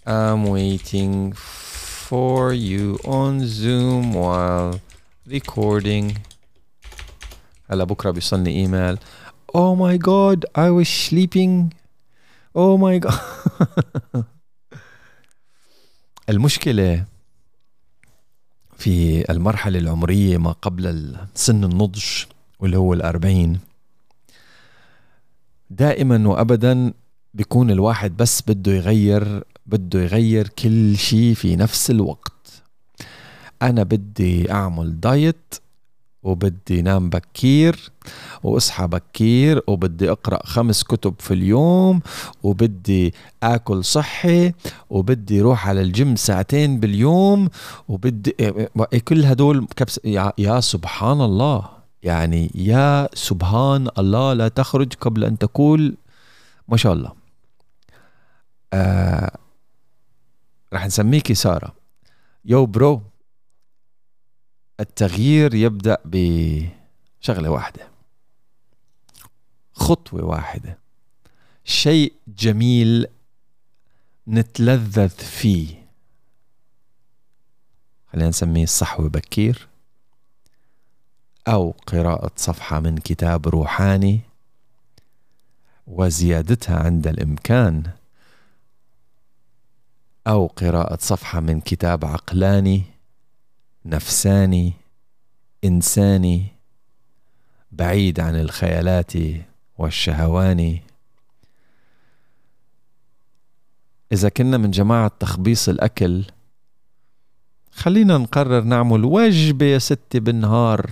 [0.06, 4.80] I'm waiting for you on Zoom while
[5.28, 6.18] recording.
[7.70, 8.98] هلا بكره بيوصلني ايميل
[9.54, 11.74] Oh my god I was sleeping
[12.57, 13.21] Oh my god.
[16.31, 17.05] المشكلة
[18.77, 22.05] في المرحلة العمرية ما قبل سن النضج
[22.61, 23.59] واللي هو الأربعين
[25.71, 26.93] دائما وأبدا
[27.35, 32.63] بيكون الواحد بس بده يغير بده يغير كل شيء في نفس الوقت.
[33.63, 35.55] أنا بدي أعمل دايت
[36.27, 37.91] وبدي نام بكير
[38.43, 42.01] وأصحى بكير وبدي أقرأ خمس كتب في اليوم
[42.43, 44.53] وبدي آكل صحي
[44.91, 47.49] وبدي أروح على الجيم ساعتين باليوم
[47.89, 48.33] وبدي
[49.09, 50.01] كل هدول كبس
[50.39, 51.69] يا سبحان الله.
[52.03, 55.97] يعني يا سبحان الله لا تخرج قبل أن تقول
[56.69, 57.13] ما شاء الله.
[58.73, 59.39] آه
[60.73, 61.75] رح نسميكي سارة.
[62.45, 63.03] you bro.
[64.81, 67.89] التغيير يبدأ بشغلة واحدة.
[69.73, 70.79] خطوة واحدة.
[71.65, 73.07] شيء جميل
[74.29, 75.87] نتلذذ فيه.
[78.13, 79.69] خلينا نسميه الصحوه بكير.
[81.49, 84.21] أو قراءة صفحة من كتاب روحاني.
[85.87, 87.91] وزيادتها عند الإمكان.
[90.27, 92.96] أو قراءة صفحة من كتاب عقلاني.
[93.87, 94.73] نفساني
[95.65, 96.47] إنساني
[97.73, 99.13] بعيد عن الخيالات
[99.79, 100.83] والشهواني
[104.13, 106.25] إذا كنا من جماعة تخبيص الأكل
[107.71, 110.91] خلينا نقرر نعمل وجبة يا ستي بالنهار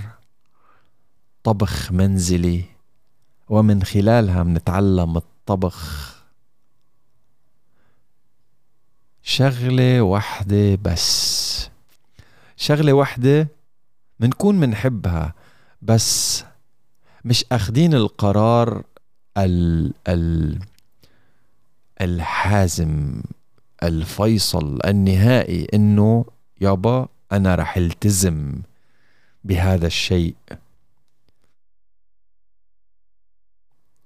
[1.44, 2.64] طبخ منزلي.
[3.48, 6.14] ومن خلالها منتعلم الطبخ.
[9.22, 11.70] شغلة واحدة بس.
[12.56, 13.48] شغلة واحدة
[14.20, 15.34] منكون منحبها
[15.82, 16.44] بس
[17.24, 18.84] مش أخدين القرار
[19.38, 20.58] ال ال
[22.00, 23.22] الحازم
[23.82, 26.24] الفيصل النهائي إنه
[26.60, 28.62] يابا أنا رح التزم
[29.44, 30.36] بهذا الشيء.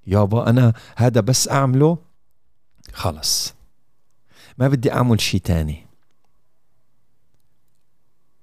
[0.06, 1.98] يابا أنا هذا بس أعمله؟
[2.92, 3.54] خلص.
[4.58, 5.88] ما بدي أعمل شيء تاني.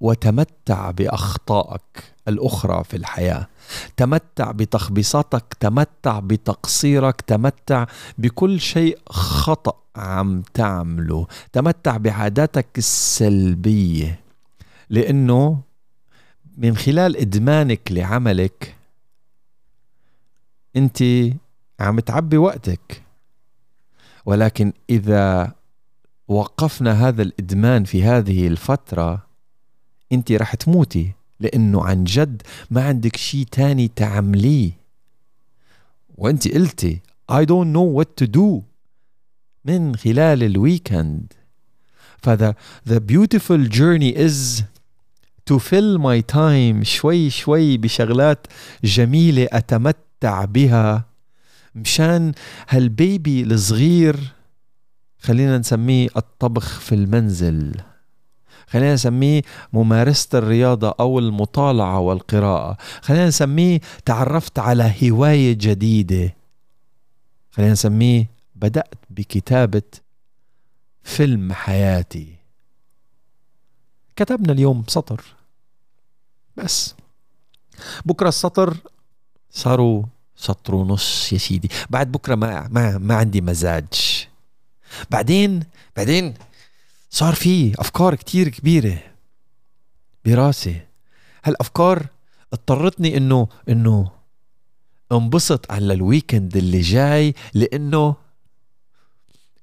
[0.01, 3.47] وتمتع بأخطائك الأخرى في الحياة.
[3.97, 7.85] تمتع بتخبيصاتك تمتع بتقصيرك تمتع
[8.17, 11.27] بكل شيء خطأ عم تعمله.
[11.53, 14.19] تمتع بعاداتك السلبية
[14.89, 15.61] لأنه
[16.57, 18.75] من خلال إدمانك لعملك
[20.75, 21.03] أنت
[21.79, 23.01] عم تعبي وقتك.
[24.25, 25.55] ولكن إذا
[26.27, 29.24] وقفنا هذا الإدمان في هذه الفترة
[30.11, 32.41] انت رح تموتي لأنه عن جد
[32.71, 34.71] ما عندك شيء تاني تعمليه.
[36.17, 36.99] وانت قلتي
[37.31, 38.61] I don't know what to do.
[39.65, 41.33] من خلال الويكند
[42.17, 42.55] فذا
[42.89, 44.63] the beautiful journey is
[45.49, 48.47] to fill my time شوي شوي بشغلات
[48.83, 51.05] جميلة أتمتع بها.
[51.75, 52.33] مشان
[52.69, 54.33] هالبيبي الصغير
[55.19, 57.75] خلينا نسميه الطبخ في المنزل.
[58.67, 59.41] خلينا نسميه
[59.73, 62.77] ممارسة الرياضة أو المطالعة والقراءة.
[63.01, 66.35] خلينا نسميه تعرفت على هواية جديدة.
[67.51, 69.81] خلينا نسميه بدأت بكتابة
[71.03, 72.35] فيلم حياتي.
[74.15, 75.23] كتبنا اليوم سطر.
[76.57, 76.95] بس.
[78.05, 78.77] بكرة السطر
[79.51, 80.03] صاروا
[80.35, 81.69] سطر ونص يا سيدي.
[81.89, 84.27] بعد بكرة ما, ما, ما عندي مزاج.
[85.11, 85.63] بعدين
[85.95, 86.33] بعدين
[87.15, 89.03] صار في أفكار كتير كبيرة
[90.25, 90.81] براسي.
[91.43, 92.07] هالأفكار
[92.53, 94.11] اضطرتني إنه إنه
[95.11, 98.15] انبسط على الويكند اللي جاي لإنه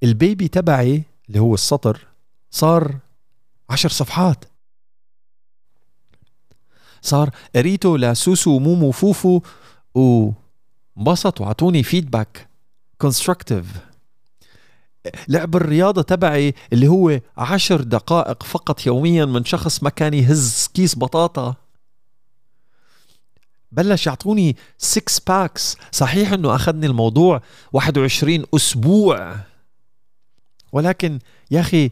[0.03, 2.07] ال paper تبعي اللي هو السطر
[2.51, 2.99] صار
[3.71, 4.45] عشر صفحات.
[7.03, 9.41] صار قريته لسوسو ومومو وفوفو
[9.95, 12.49] وانبسطوا وأعطوني feedback
[12.99, 13.92] constructive
[15.29, 20.99] لعب الرياضة تبعي اللي هو عشر دقائق فقط يوميا من شخص ما كان يهز كيس
[20.99, 21.55] بطاطا.
[23.73, 29.37] بلش يعطوني 6 packs صحيح إنه أخذني الموضوع 21 أسبوع.
[30.73, 31.19] ولكن
[31.51, 31.91] يا أخي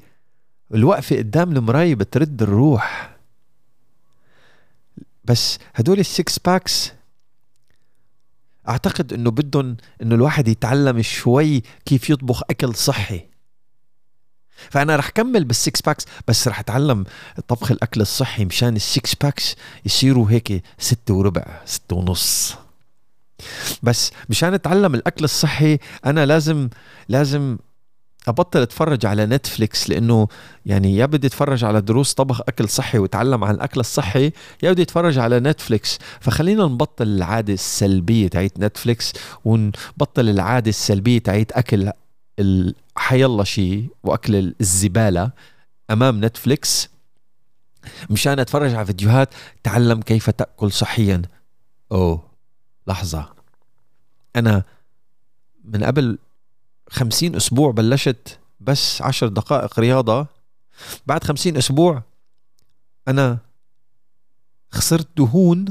[0.74, 3.16] الوقفة قدام المراية بترد الروح.
[5.24, 6.92] بس هدول ال six packs
[8.70, 13.20] أعتقد إنه بدهم إنه الواحد يتعلم شوي كيف يطبخ أكل صحي.
[14.70, 17.04] فأنا رح كمل بال six packs بس رح أتعلم
[17.48, 22.54] طبخ الأكل الصحي مشان ال six packs يصيروا هيك ستة وربع ستة ونص.
[23.82, 26.68] بس مشان أتعلم الأكل الصحي أنا لازم
[27.08, 27.58] لازم
[28.28, 30.28] أبطل أتفرج على نتفليكس لأنه
[30.66, 34.82] يعني يا بدي أتفرج على دروس طبخ أكل صحي وأتعلم عن الأكل الصحي يا بدي
[34.82, 35.98] أتفرج على نتفليكس.
[36.20, 39.12] فخلينا نبطل العادة السلبية تاعت نتفليكس
[39.44, 41.92] ونبطل العادة السلبية تاعت أكل
[42.96, 45.30] حيالله شيء وأكل الزبالة
[45.90, 46.88] أمام نتفليكس.
[48.10, 51.22] مشان أتفرج على فيديوهات تعلم كيف تأكل صحيا.
[51.92, 52.22] أوه
[52.86, 53.28] لحظة.
[54.36, 54.62] أنا
[55.64, 56.18] من قبل
[56.90, 60.26] خمسين أسبوع بلشت بس عشر دقائق رياضة.
[61.06, 62.02] بعد خمسين أسبوع
[63.08, 63.38] أنا
[64.70, 65.64] خسرت دهون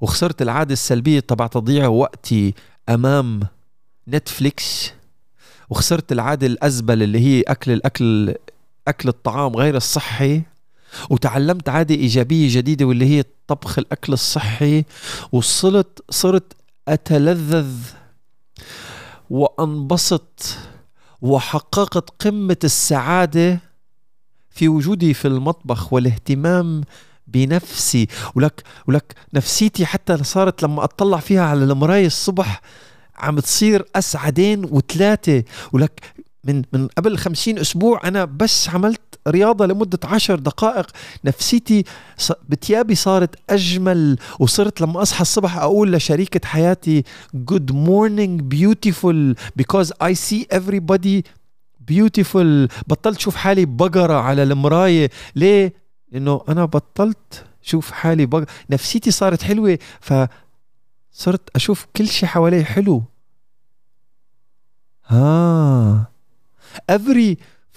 [0.00, 2.54] وخسرت العادة السلبية تبع تضييع وقتي
[2.88, 3.40] أمام
[4.08, 4.92] نتفليكس
[5.70, 8.34] وخسرت العادة الأزبل اللي هي أكل الأكل
[8.88, 10.42] أكل الطعام غير الصحي
[11.10, 14.84] وتعلمت عادة إيجابية جديدة واللي هي طبخ الأكل الصحي
[15.32, 16.52] وصلت صرت
[16.88, 17.72] أتلذذ.
[19.30, 20.56] وأنبسط
[21.22, 23.60] وحققت قمة السعادة
[24.50, 26.80] في وجودي في المطبخ والاهتمام
[27.26, 28.06] بنفسي.
[28.34, 32.60] ولك ولك نفسيتي حتى صارت لما أطلع فيها على المراية الصبح
[33.16, 35.44] عم تصير أسعدين وثلاثة.
[35.72, 36.00] ولك
[36.44, 40.86] من من قبل خمسين أسبوع أنا بس عملت رياضة لمدة عشر دقائق.
[41.24, 41.84] نفسيتي
[42.48, 47.04] بتيابي صارت أجمل وصرت لما أصحى الصبح أقول لشريكة حياتي
[47.36, 51.22] good morning beautiful because I see everybody
[51.90, 52.68] beautiful.
[52.86, 55.10] بطلت شوف حالي بقرة على المراية.
[55.36, 55.72] ليه؟
[56.12, 63.02] لأنه أنا بطلت شوف حالي بقرة نفسيتي صارت حلوة فصرت أشوف كل شيء حوالي حلو.
[65.06, 66.10] ها
[66.92, 67.36] every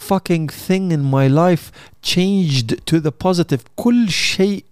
[0.09, 1.71] fucking thing in my life
[2.01, 3.61] changed to the positive.
[3.75, 4.65] كل شيء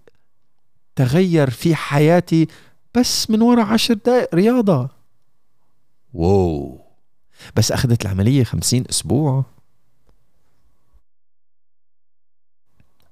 [0.95, 2.47] تغير في حياتي
[2.95, 4.89] بس من وراء عشر دقائق رياضة.
[6.13, 6.81] واو.
[7.55, 9.45] بس أخذت العملية خمسين أسبوع.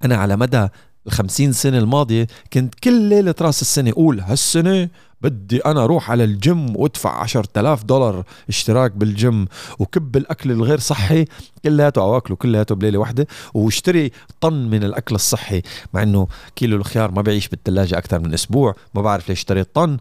[0.03, 0.67] أنا على مدى
[1.07, 4.89] الخمسين سنة الماضية كنت كل ليلة رأس السنة أقول هالسنة
[5.21, 9.47] بدي أنا أروح على الجيم وأدفع 10000 دولار اشتراك بالجيم
[9.79, 11.25] وكب الأكل الغير صحي
[11.63, 14.11] كلياته أو أكله كلياته بليلة واحدة واشتري
[14.41, 15.61] طن من الأكل الصحي
[15.93, 19.97] مع إنه كيلو الخيار ما بيعيش بالثلاجه أكثر من أسبوع ما بعرف ليش اشتريت طن.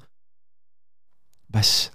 [1.50, 1.90] بس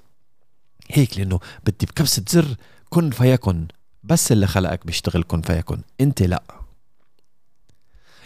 [0.89, 2.55] هيك لأنه بدي بكبسة زر
[2.89, 3.67] كن فيكن
[4.03, 6.43] بس اللي خلقك بيشتغل كن فيكن أنت لا.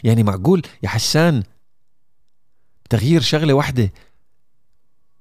[0.03, 1.43] يعني معقول يا حسان
[2.89, 3.91] تغيير شغلة واحدة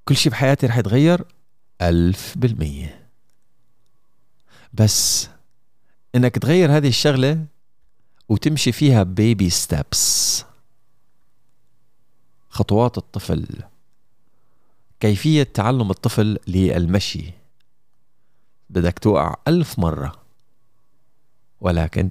[0.04, 1.24] كل شيء بحياتي رح يتغير؟
[1.82, 3.08] ألف بالمية.
[4.72, 5.28] بس
[6.14, 7.44] إنك تغير هذه الشغلة
[8.28, 10.44] وتمشي فيها بيبي ستيبس
[12.48, 13.46] خطوات الطفل.
[15.00, 17.32] كيفية تعلم الطفل للمشي.
[18.70, 20.20] بدك توقع ألف مرة.
[21.60, 22.10] ولكن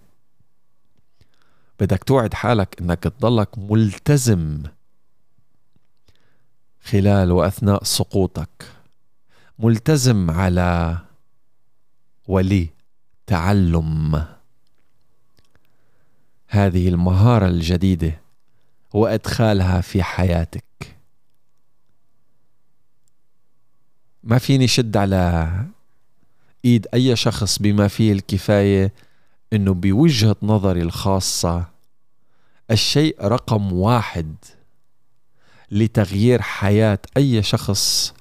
[1.79, 4.63] بدك توعد حالك إنك تضلك ملتزم.
[6.83, 8.65] خلال وأثناء سقوطك.
[9.59, 10.97] ملتزم على
[12.27, 12.69] ولي
[13.27, 14.25] تعلم.
[16.47, 18.21] هذه المهارة الجديدة
[18.93, 20.63] وإدخالها في حياتك.
[24.23, 25.65] ما فيني شد على
[26.65, 28.93] إيد أي شخص بما فيه الكفاية
[29.53, 31.65] إنه بوجهة نظري الخاصة
[32.71, 34.35] الشيء رقم واحد
[35.73, 38.13] لتغيير حياة أي شخص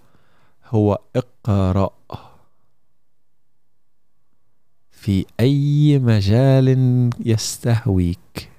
[0.66, 1.90] هو اقرأ
[4.90, 8.50] في أي مجال يستهويك.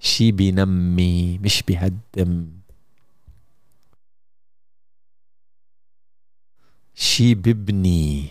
[0.00, 2.48] شي بينمي مش بيهدم
[6.94, 8.28] شي ببني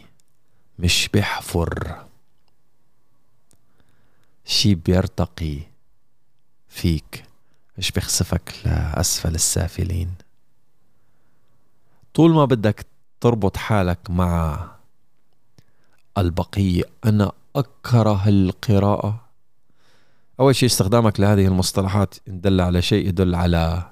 [0.80, 2.06] مش بيحفر
[4.46, 5.60] شي بيرتقي
[6.68, 7.27] فيك.
[7.78, 10.14] مش بيخسفك لأسفل السافلين.
[12.14, 12.86] طول ما بدك
[13.22, 14.68] تربط حالك مع
[16.18, 19.28] البقية أنا أكره القراءة.
[20.40, 23.90] أول شيء استخدامك لهذه المصطلحات إن دل على شيء يدل على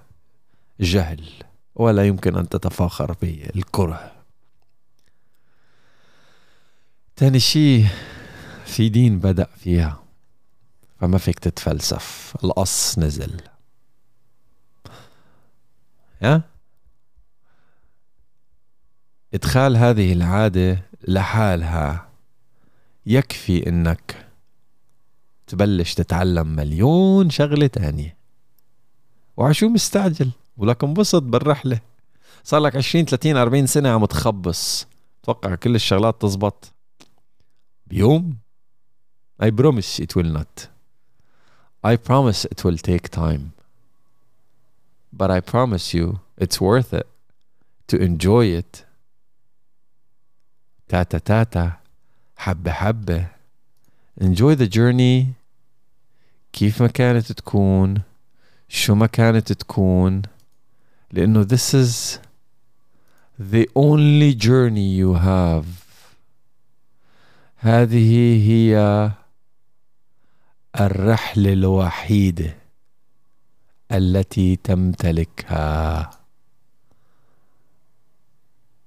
[0.80, 1.30] جهل
[1.76, 4.12] ولا يمكن أن تتفاخر بالكره.
[7.16, 7.88] تاني شيء
[8.66, 10.00] في دين بدأ فيها
[11.00, 13.42] فما فيك تتفلسف القص نزل.
[19.34, 22.10] إدخال هذه العادة لحالها
[23.06, 24.28] يكفي إنك
[25.48, 28.18] تبلش تتعلم مليون شغلة تانية.
[29.38, 31.80] وعشو مستعجل؟ ولك انبسط بالرحلة.
[32.44, 34.88] صار لك 20 30 40 سنة عم تخبص.
[35.24, 36.74] توقع كل الشغلات تزبط.
[37.88, 38.38] بيوم
[39.44, 40.70] I promise it will not.
[41.84, 43.55] I promise it will take time.
[45.15, 47.07] But I promise you it's worth it
[47.89, 48.85] to enjoy it.
[50.89, 51.73] تاتا تاتا
[52.37, 53.27] حبة حبة
[54.21, 55.35] enjoy the journey
[56.53, 58.03] كيف ما كانت تكون
[58.69, 60.23] شو ما كانت تكون
[61.13, 62.19] لأنه this is
[63.39, 65.65] the only journey you have
[67.57, 69.11] هذه هي
[70.81, 72.57] الرحله الوحيده
[73.92, 76.10] التي تمتلكها.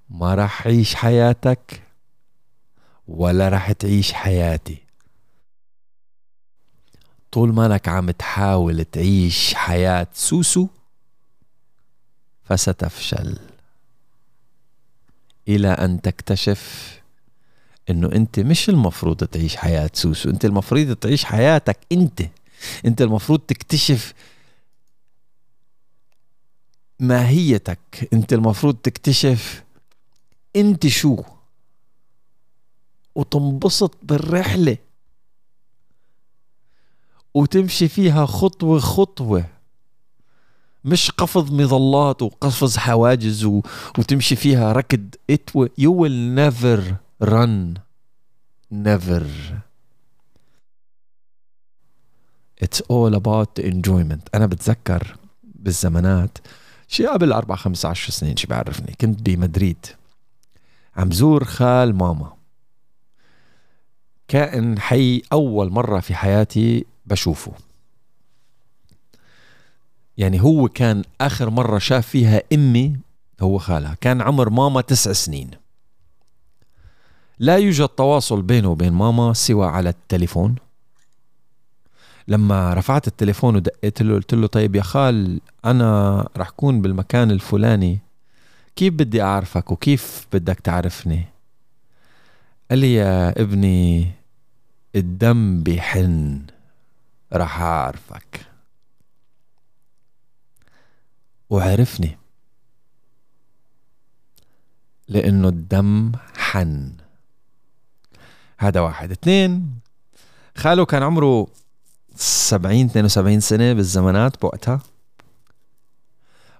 [0.09, 1.83] ما راح عيش حياتك
[3.07, 4.77] ولا راح تعيش حياتي.
[7.31, 10.67] طول ما انك عم تحاول تعيش حياة سوسو
[12.43, 13.37] فستفشل.
[15.47, 16.95] إلى أن تكتشف
[17.89, 20.29] إنه أنت مش المفروض تعيش حياة سوسو.
[20.29, 22.21] أنت المفروض تعيش حياتك أنت.
[22.85, 24.13] أنت المفروض تكتشف
[26.99, 29.63] ماهيتك انت المفروض تكتشف
[30.55, 31.23] انت شو؟
[33.15, 34.77] وتنبسط بالرحلة.
[37.33, 39.45] وتمشي فيها خطوة خطوة.
[40.85, 43.61] مش قفز مظلات وقفز حواجز و...
[43.97, 46.81] وتمشي فيها ركض it you will never
[47.29, 47.79] run.
[48.71, 49.25] Never.
[52.61, 54.27] It's all about the enjoyment.
[54.35, 56.37] أنا بتذكر بالزمانات
[56.91, 58.95] شي قبل أربع خمس عشر سنين شي بعرفني.
[59.01, 59.85] كنت بمدريد.
[60.95, 62.33] عم زور خال ماما.
[64.27, 67.51] كائن حي أول مرة في حياتي بشوفه.
[70.17, 72.97] يعني هو كان آخر مرة شاف فيها أمي
[73.41, 73.97] هو خالها.
[74.01, 75.51] كان عمر ماما تسع سنين.
[77.39, 80.55] لا يوجد تواصل بينه وبين ماما سوى على التليفون.
[82.29, 87.99] لما رفعت التليفون ودقيت له قلت له طيب يا خال أنا رح كون بالمكان الفلاني.
[88.75, 91.25] كيف بدي أعرفك وكيف بدك تعرفني؟
[92.69, 94.11] قال لي يا ابني
[94.95, 96.41] الدم بيحن
[97.33, 98.45] رح أعرفك.
[101.49, 102.17] وعرفني.
[105.07, 106.93] لأنه الدم حن.
[108.57, 109.11] هذا واحد.
[109.11, 109.79] اثنين
[110.57, 111.47] خاله كان عمره
[112.19, 114.79] 70 72 سنة بالزمانات بوقتها.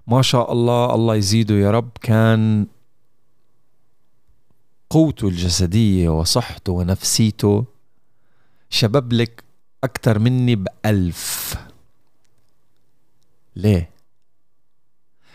[0.06, 1.90] ما شاء الله الله يزيده يا رب.
[2.02, 2.66] كان
[4.90, 7.64] قوته الجسدية وصحته ونفسيته
[8.70, 9.44] شباب لك
[9.84, 11.54] أكثر مني بألف.
[13.56, 13.90] ليه؟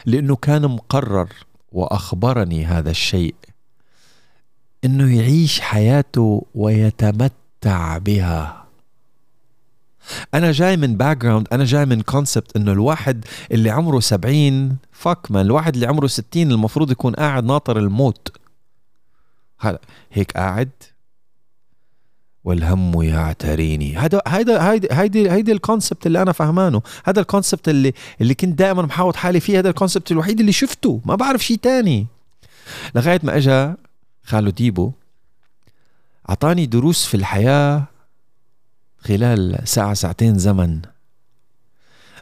[0.06, 1.30] لأنه كان مقرر
[1.72, 3.36] وأخبرني هذا الشيء
[4.86, 8.65] إنه يعيش حياته ويتمتع بها.
[10.34, 15.46] أنا جاي من background أنا جاي من concept إنه الواحد اللي عمره سبعين fuck man
[15.46, 18.38] الواحد اللي عمره ستين المفروض يكون قاعد ناطر الموت.
[19.60, 19.82] هلا
[20.12, 20.70] هيك قاعد؟
[22.44, 23.98] والهم يعتريني.
[23.98, 26.82] هذا هيدا هيدي هيدي هيدي ال concept اللي أنا فهمانه.
[27.06, 30.52] هذا ال concept اللي اللي كنت دائما محاوط حالي فيه هذا ال concept الوحيد اللي
[30.52, 31.02] شفته.
[31.06, 32.08] ما بعرف شيء تاني.
[32.96, 33.74] لغاية ما اجى
[34.24, 34.92] خاله ديبو
[36.30, 37.84] أعطاني دروس في الحياة
[39.08, 40.82] خلال ساعة ساعتين زمن.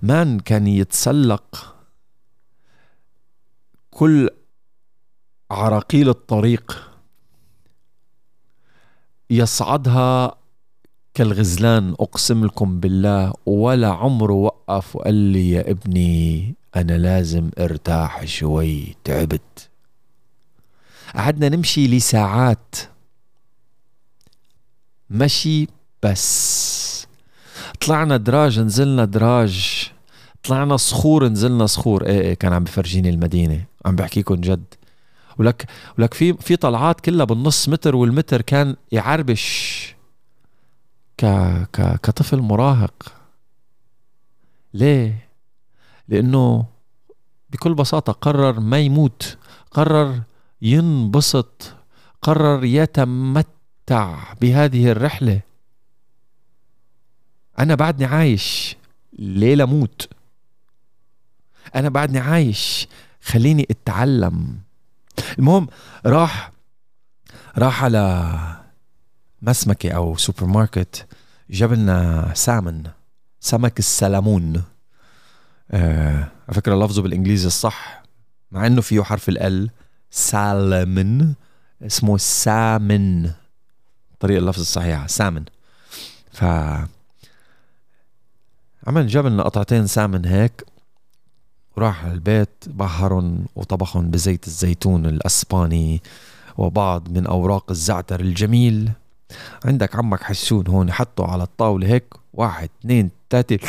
[0.02, 1.76] man كان يتسلق
[3.92, 4.30] كل
[5.52, 6.92] عراقيل الطريق
[9.30, 10.36] يصعدها
[11.14, 18.96] كالغزلان أقسم لكم بالله ولا عمره وقف وقال لي يا ابني أنا لازم أرتاح شوي
[19.04, 19.70] تعبت.
[21.16, 22.76] قعدنا نمشي لساعات.
[25.10, 25.68] مشي
[26.04, 27.08] بس.
[27.82, 29.92] طلعنا دراج نزلنا دراج.
[30.44, 32.06] طلعنا صخور نزلنا صخور.
[32.06, 33.66] إيه إيه كان عم بفرجيني المدينة.
[33.86, 34.64] عم بحكيكم جد.
[35.38, 35.66] ولك
[35.98, 39.96] ولك في في طلعات كلها بالنص متر والمتر كان يعربش.
[41.18, 41.26] ك
[41.74, 43.14] ك كطفل مراهق.
[44.74, 45.30] ليه؟
[46.08, 46.66] لأنه
[47.50, 49.38] بكل بساطة قرر ما يموت.
[49.72, 50.22] قرر
[50.62, 51.74] ينبسط.
[52.22, 55.40] قرر يتمتع بهذه الرحلة.
[57.60, 58.76] أنا بعدني عايش
[59.20, 60.10] ليه لموت
[61.76, 62.88] أنا بعدني عايش
[63.22, 64.58] خليني أتعلم.
[65.40, 65.68] المهم
[66.06, 66.52] راح
[67.58, 68.34] راح على
[69.42, 71.08] مسمكة أو سوبر ماركت
[71.50, 72.84] جاب لنا سامن
[73.40, 74.64] سمك السلمون
[75.72, 78.04] آه على فكرة لفظه بالإنجليزي الصح
[78.52, 79.70] مع إنه فيه حرف ال
[80.12, 81.34] سالمن
[81.86, 83.32] اسمه سامن.
[84.20, 85.44] طريقة اللفظ الصحيحة سامن.
[86.34, 86.44] ف
[88.88, 90.66] عمل جاب لنا قطعتين سامن هيك
[91.78, 96.02] وراح على البيت بحرن وطبخهم بزيت الزيتون الأسباني
[96.58, 98.92] وبعض من أوراق الزعتر الجميل.
[99.66, 103.60] عندك عمك حسون هون حطه على الطاولة هيك واحد اثنين ثلاثة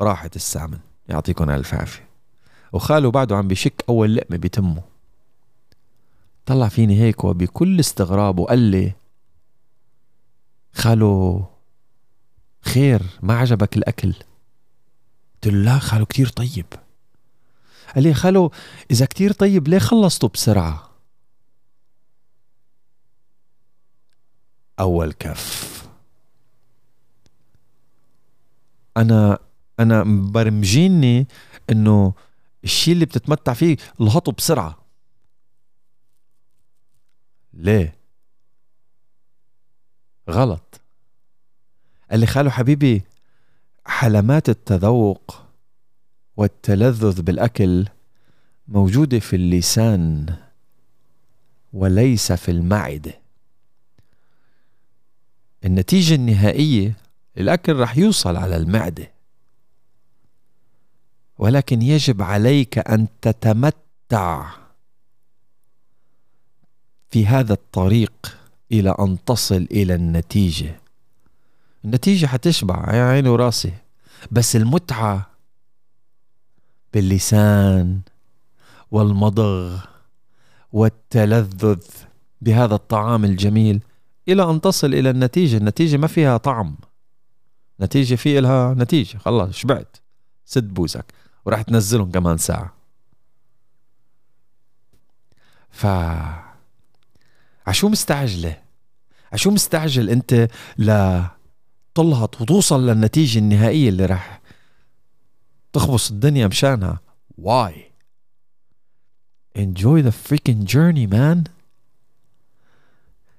[0.00, 0.78] راحت السامن.
[1.08, 2.08] يعطيكم ألف عافية.
[2.72, 4.82] وخاله بعده عم بشك أول لقمة بتمه.
[6.46, 8.92] طلع فيني هيك وبكل استغراب وقال لي
[10.72, 11.44] خالو
[12.60, 14.14] خير ما عجبك الأكل؟
[15.44, 16.66] قلت له لا خالو كتير طيب.
[17.94, 18.50] قال لي خالو
[18.90, 20.90] إذا كتير طيب ليه خلصته بسرعة؟
[24.80, 25.88] أول كف.
[28.96, 29.38] أنا
[29.80, 31.26] أنا برمجيني
[31.70, 32.14] إنه
[32.64, 34.78] الشيء اللي بتتمتع فيه الهطه بسرعة.
[37.52, 37.96] ليه؟
[40.30, 40.80] غلط.
[42.10, 43.11] قال لي خالو حبيبي
[43.84, 45.42] حلمات التذوق
[46.36, 47.86] والتلذذ بالأكل
[48.68, 50.36] موجودة في اللسان
[51.72, 53.18] وليس في المعدة.
[55.64, 56.96] النتيجة النهائية
[57.38, 59.12] الأكل رح يوصل على المعدة.
[61.38, 64.50] ولكن يجب عليك أن تتمتع
[67.10, 68.38] في هذا الطريق
[68.72, 70.81] إلى أن تصل إلى النتيجة.
[71.84, 73.72] النتيجة حتشبع يا عيني وراسي.
[74.30, 75.30] بس المتعة
[76.94, 78.00] باللسان
[78.90, 79.80] والمضغ
[80.72, 81.84] والتلذذ
[82.40, 83.82] بهذا الطعام الجميل
[84.28, 85.56] إلى أن تصل إلى النتيجة.
[85.56, 86.76] النتيجة ما فيها طعم.
[87.80, 89.18] نتيجة في لها نتيجة.
[89.18, 89.96] خلاص شبعت.
[90.44, 91.04] سد بوزك.
[91.44, 92.74] وراح تنزلهم كمان ساعة.
[95.70, 95.86] ف
[97.66, 98.56] عشو مستعجلة؟
[99.32, 101.22] عشو مستعجل أنت ل
[101.94, 104.40] تلهط وتوصل للنتيجة النهائية اللي راح
[105.72, 107.00] تخبص الدنيا مشانها.
[107.38, 107.92] واي
[109.58, 111.48] enjoy the freaking journey man.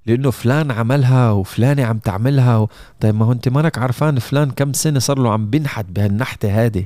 [0.05, 2.69] لأنه فلان عملها وفلانة عم تعملها و...
[2.99, 6.85] طيب ما هو أنت مانك عرفان فلان كم سنة صار له عم بنحت بهالنحتة هذه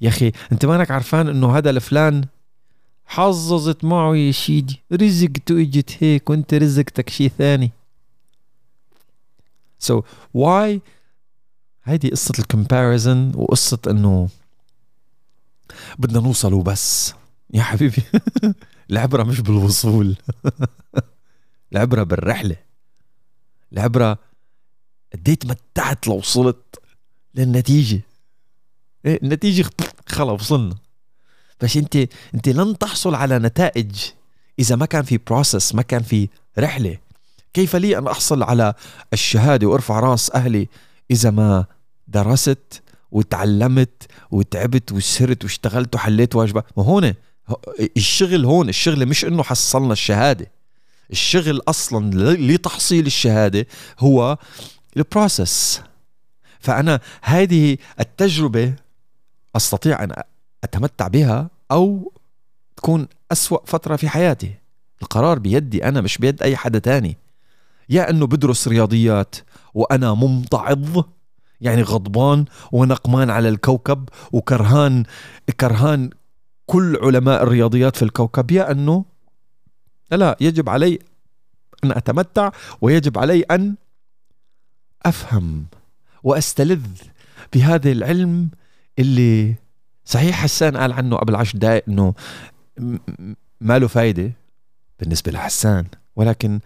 [0.00, 2.24] يا أخي أنت مانك عرفان إنه هذا الفلان
[3.06, 7.72] حظظت معه يا سيدي رزقته إجت هيك وأنت رزقتك شيء ثاني.
[9.84, 10.02] So
[10.36, 10.80] why
[11.84, 14.28] هيدي قصة الكومباريزن وقصة إنه
[15.98, 17.14] بدنا نوصل وبس.
[17.54, 18.02] يا حبيبي.
[18.90, 20.16] العبرة مش بالوصول.
[21.72, 22.56] العبرة بالرحلة.
[23.72, 24.18] العبرة
[25.14, 26.78] قد تمتعت لو وصلت
[27.34, 28.00] للنتيجة.
[29.04, 29.64] إيه النتيجة
[30.08, 30.76] خلص وصلنا.
[31.60, 31.96] بس انت
[32.34, 33.96] انت لن تحصل على نتائج
[34.58, 36.98] إذا ما كان في بروسس ما كان في رحلة.
[37.54, 38.74] كيف لي أن أحصل على
[39.12, 40.68] الشهادة وأرفع رأس أهلي
[41.10, 41.64] إذا ما
[42.08, 47.14] درست وتعلمت وتعبت وسهرت واشتغلت وحليت واجبات؟ وهون
[47.96, 50.50] الشغل هون الشغل مش إنه حصلنا الشهادة.
[51.10, 53.66] الشغل أصلا لتحصيل الشهادة
[53.98, 54.38] هو
[54.96, 55.82] البروسس
[56.60, 58.74] فأنا هذه التجربة
[59.56, 60.22] أستطيع أن
[60.64, 62.12] أتمتع بها أو
[62.76, 64.54] تكون أسوأ فترة في حياتي.
[65.02, 67.16] القرار بيدي أنا مش بيد أي حدا تاني.
[67.90, 69.36] يا أنه بدرس رياضيات
[69.74, 71.08] وأنا ممتعض
[71.60, 75.04] يعني غضبان ونقمان على الكوكب وكرهان
[75.60, 76.10] كرهان
[76.66, 79.04] كل علماء الرياضيات في الكوكب يا أنه
[80.12, 80.98] لا يجب علي
[81.84, 83.74] أن أتمتع ويجب علي أن
[85.06, 85.66] أفهم
[86.22, 86.86] وأستلذ
[87.54, 88.50] بهذا العلم
[88.98, 89.54] اللي
[90.04, 92.14] صحيح حسان قال عنه قبل عشر دقائق إنه
[93.60, 94.32] ما له فايدة
[95.00, 95.86] بالنسبة لحسان
[96.16, 96.60] ولكن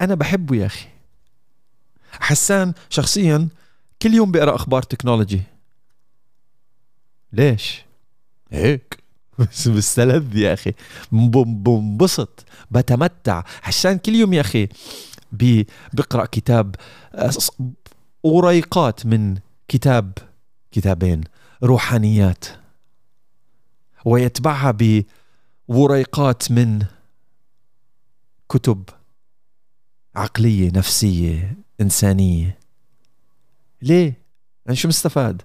[0.00, 0.88] أنا بحبه يا أخي.
[2.12, 3.48] حسان شخصيا
[4.02, 5.42] كل يوم بقرا أخبار تكنولوجي.
[7.32, 7.84] ليش؟
[8.50, 9.02] هيك.
[9.38, 10.72] بس بستلذ يا أخي.
[11.12, 13.42] بنبسط بتمتع.
[13.62, 14.68] حسان كل يوم يا أخي
[15.92, 16.74] بقرا كتاب
[18.22, 19.38] وريقات من
[19.68, 20.12] كتاب
[20.72, 21.20] كتابين
[21.62, 22.44] روحانيات.
[24.04, 24.76] ويتبعها
[25.68, 26.86] بوريقات من
[28.48, 28.84] كتب.
[30.16, 32.58] عقلية نفسية إنسانية.
[33.82, 34.14] ليه؟
[34.66, 35.42] أنا شو مستفاد؟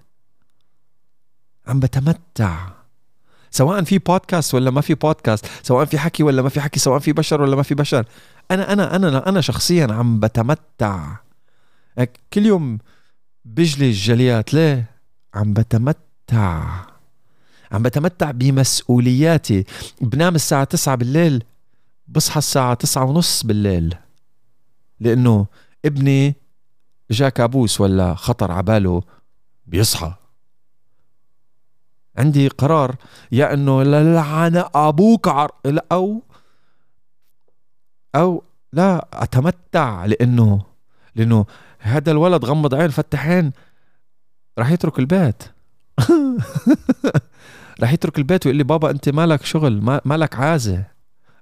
[1.66, 2.68] عم بتمتع.
[3.50, 6.98] سواء في بودكاست ولا ما في بودكاست سواء في حكي ولا ما في حكي سواء
[6.98, 8.06] في بشر ولا ما في بشر.
[8.50, 11.16] أنا أنا أنا أنا شخصيا عم بتمتع.
[12.32, 12.78] كل يوم
[13.44, 14.90] بجلي الجليات ليه؟
[15.34, 16.84] عم بتمتع.
[17.72, 19.64] عم بتمتع بمسؤولياتي.
[20.00, 21.44] بنام الساعة تسعة بالليل
[22.08, 23.94] بصحى الساعة تسعة ونص بالليل.
[25.00, 25.46] لأنه
[25.84, 26.34] ابني
[27.10, 29.02] جا كابوس ولا خطر عباله
[29.66, 30.14] بيصحى.
[32.18, 32.96] عندي قرار
[33.32, 35.50] يا إنه لعن أبوك عر...
[35.92, 36.22] أو
[38.14, 38.42] أو
[38.72, 40.62] لا أتمتع لأنه
[41.14, 41.46] لأنه
[41.78, 43.52] هذا الولد غمض عين فتح عين
[44.58, 45.42] راح يترك البيت.
[47.80, 50.95] راح يترك البيت ويقول لي بابا أنت مالك شغل ما مالك عازة.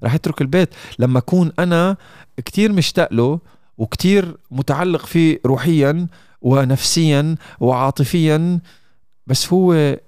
[0.05, 0.75] راح يترك البيت.
[0.99, 1.97] لما أكون أنا
[2.37, 3.41] كتير مشتاق له
[3.79, 6.07] وكتير متعلق فيه روحيا
[6.43, 8.61] ونفسيا وعاطفيا
[9.27, 9.99] بس هو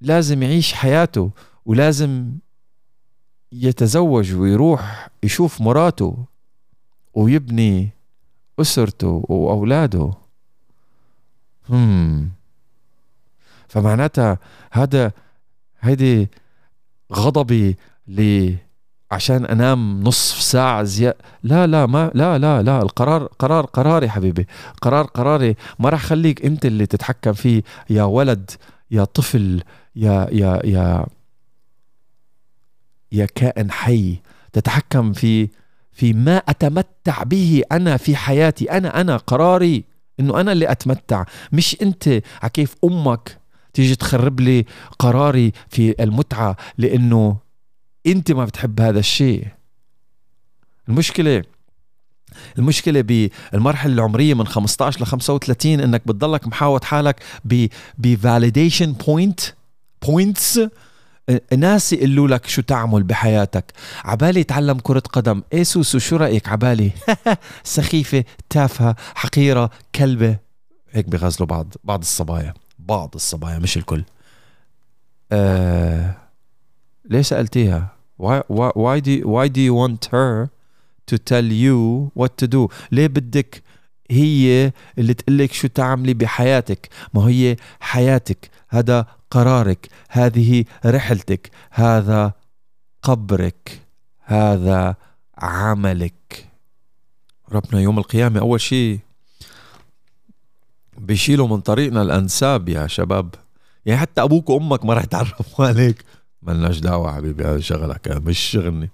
[0.00, 1.30] لازم يعيش حياته
[1.66, 2.32] ولازم
[3.52, 6.24] يتزوج ويروح يشوف مراته
[7.14, 7.90] ويبني
[8.60, 10.12] أسرته وأولاده.
[11.68, 12.30] هم.
[13.68, 14.38] فمعناتها
[14.72, 15.12] هذا
[15.80, 16.28] هيدي
[17.12, 17.76] غضبي
[18.08, 18.54] ل
[19.10, 24.46] عشان أنام نصف ساعة زيادة لا لا ما لا لا لا القرار قرار قراري حبيبي.
[24.82, 28.50] قرار قراري ما راح خليك أنت اللي تتحكم فيه يا ولد
[28.90, 29.62] يا طفل
[29.96, 31.06] يا يا يا
[33.12, 34.16] يا كائن حي
[34.52, 35.48] تتحكم في
[35.92, 38.70] في ما أتمتع به أنا في حياتي.
[38.70, 39.84] أنا أنا قراري
[40.20, 42.22] إنه أنا اللي أتمتع مش أنت.
[42.42, 43.38] عكيف أمك
[43.74, 44.64] تيجي تخرب لي
[44.98, 47.36] قراري في المتعة؟ لأنه
[48.06, 49.46] انت ما بتحب هذا الشيء.
[50.88, 51.44] المشكلة
[52.58, 57.66] المشكلة بالمرحلة العمرية من 15 ل 35 إنك بتضلك محاوط حالك ب
[57.98, 59.40] ب validation point
[60.06, 60.60] points
[61.56, 63.72] ناس يقولوا لك شو تعمل بحياتك.
[64.04, 65.42] عبالي تعلم كرة قدم.
[65.52, 66.90] إيه سوسو شو رأيك؟ عبالي.
[67.64, 70.36] سخيفة تافهة حقيرة كلبة.
[70.90, 72.54] هيك بغزلوا بعض بعض الصبايا.
[72.78, 74.04] بعض الصبايا مش الكل.
[75.32, 76.16] آه.
[77.10, 80.50] ليه سألتيها؟ Why, why, do, why do you want her
[81.06, 82.68] to tell you what to do?
[82.92, 83.62] ليه بدك
[84.10, 92.32] هي اللي تقلك شو تعملي بحياتك؟ ما هي حياتك هذا قرارك هذه رحلتك هذا
[93.02, 93.80] قبرك
[94.24, 94.96] هذا
[95.38, 96.46] عملك.
[97.52, 98.98] ربنا يوم القيامة أول شيء
[100.98, 103.34] بيشيلوا من طريقنا الأنساب يا شباب.
[103.86, 106.04] يعني حتى أبوك وأمك ما راح يتعرفوا عليك.
[106.42, 108.90] ملناش دعوة حبيبي هذا شغلك مش شغلني.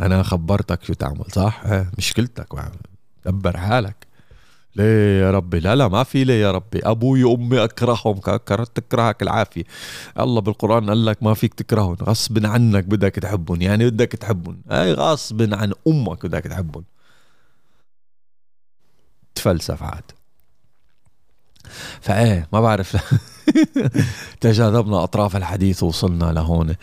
[0.00, 1.62] أنا خبرتك شو تعمل صح؟
[1.98, 2.46] مشكلتك
[3.26, 4.06] دبر حالك.
[4.76, 6.80] ليه يا ربي؟ لا لا ما في ليه يا ربي.
[6.84, 9.64] أبوي وأمي أكرههم كرهت تكرهك العافية.
[10.20, 13.62] الله بالقرآن قال لك ما فيك تكرههم غصب عنك بدك تحبهم.
[13.62, 14.62] يعني بدك تحبهم.
[14.70, 16.84] أي غصب عن أمك بدك تحبهم.
[19.34, 20.04] تفلسف عاد.
[22.00, 22.96] فإيه ما بعرف.
[24.40, 26.74] تجاذبنا أطراف الحديث ووصلنا لهون.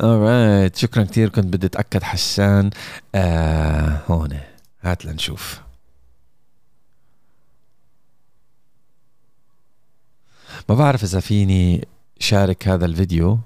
[0.00, 0.76] Alright.
[0.76, 2.70] شكرا كثير كنت بدي أتأكد حسان.
[3.14, 4.38] آه هون.
[4.82, 5.60] هات لنشوف.
[10.68, 11.88] ما بعرف إذا فيني
[12.18, 13.38] شارك هذا الفيديو.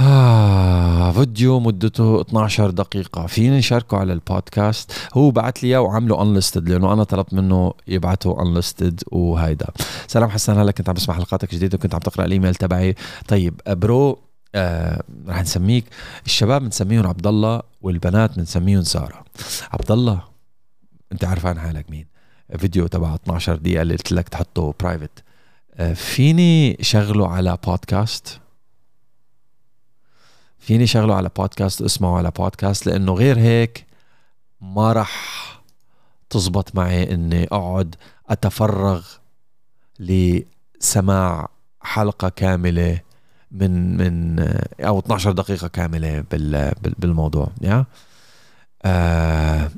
[0.00, 3.26] آه فيديو مدته 12 دقيقة.
[3.26, 4.92] فيني نشاركه على البودكاست.
[5.14, 9.66] هو بعت لي إياه وعمله unlisted لأنه أنا طلبت منه يبعته unlisted وهيدا.
[10.06, 12.94] سلام حسن هلا كنت عم بسمع حلقاتك جديدة وكنت عم تقرأ الإيميل تبعي.
[13.28, 14.18] طيب برو
[14.54, 15.84] آه رح نسميك.
[16.26, 19.24] الشباب بنسميهم عبد الله والبنات بنسميهم سارة.
[19.72, 20.22] عبد الله
[21.12, 22.06] أنت عارف عن حالك مين.
[22.58, 25.24] فيديو تبع 12 دقيقة اللي قلت لك تحطه برايفت
[25.74, 28.40] آه، فيني شغله على بودكاست
[30.68, 33.86] فيني شغله على بودكاست اسمعه على بودكاست لأنه غير هيك
[34.60, 35.60] ما رح
[36.30, 37.94] تزبط معي إني أقعد
[38.28, 39.06] أتفرغ
[40.00, 41.48] لسماع
[41.80, 43.00] حلقة كاملة
[43.50, 44.40] من من
[44.80, 46.24] أو 12 دقيقة كاملة
[46.98, 47.84] بالموضوع يا؟
[48.82, 49.70] آه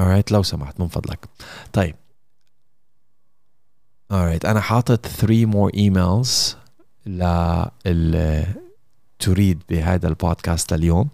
[0.00, 1.28] alright لو سمحت من فضلك.
[1.72, 1.94] طيب.
[4.12, 6.56] alright أنا حاطط 3 more emails
[7.06, 8.65] لل
[9.19, 11.09] تريد بهذا البودكاست اليوم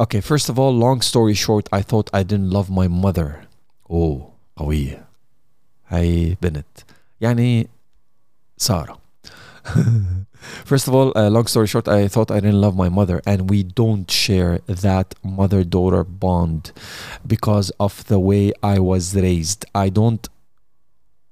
[0.00, 3.46] Okay, first of all, long story short, I thought I didn't love my mother.
[3.90, 5.08] أوه قوية.
[5.88, 6.66] هاي بنت.
[7.20, 7.68] يعني
[8.56, 8.98] سارة.
[10.64, 13.50] First of all, uh, long story short, I thought I didn't love my mother, and
[13.50, 16.72] we don't share that mother daughter bond
[17.26, 19.64] because of the way I was raised.
[19.74, 20.26] I don't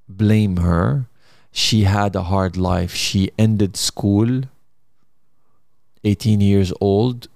[0.09, 1.06] blame her.
[1.52, 2.92] She had a hard life.
[2.94, 4.42] She ended school
[6.03, 7.27] 18 years old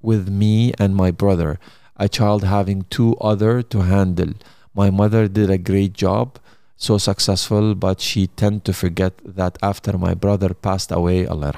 [0.00, 1.58] with me and my brother,
[1.96, 4.34] a child having two other to handle.
[4.74, 6.38] My mother did a great job,
[6.76, 11.52] so successful, but she tend to forget that after my brother passed away, Allah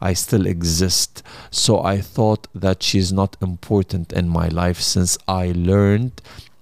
[0.00, 1.22] I still exist.
[1.50, 6.20] So I thought that she's not important in my life since I learned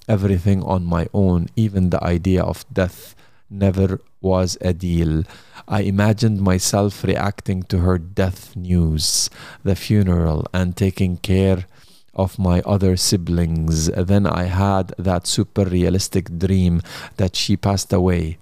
[0.08, 3.14] everything on my own, even the idea of death
[3.48, 5.24] never was a deal.
[5.70, 9.30] I imagined myself reacting to her death news,
[9.62, 11.66] the funeral, and taking care
[12.12, 13.86] of my other siblings.
[13.86, 16.82] Then I had that super realistic dream
[17.18, 18.38] that she passed away.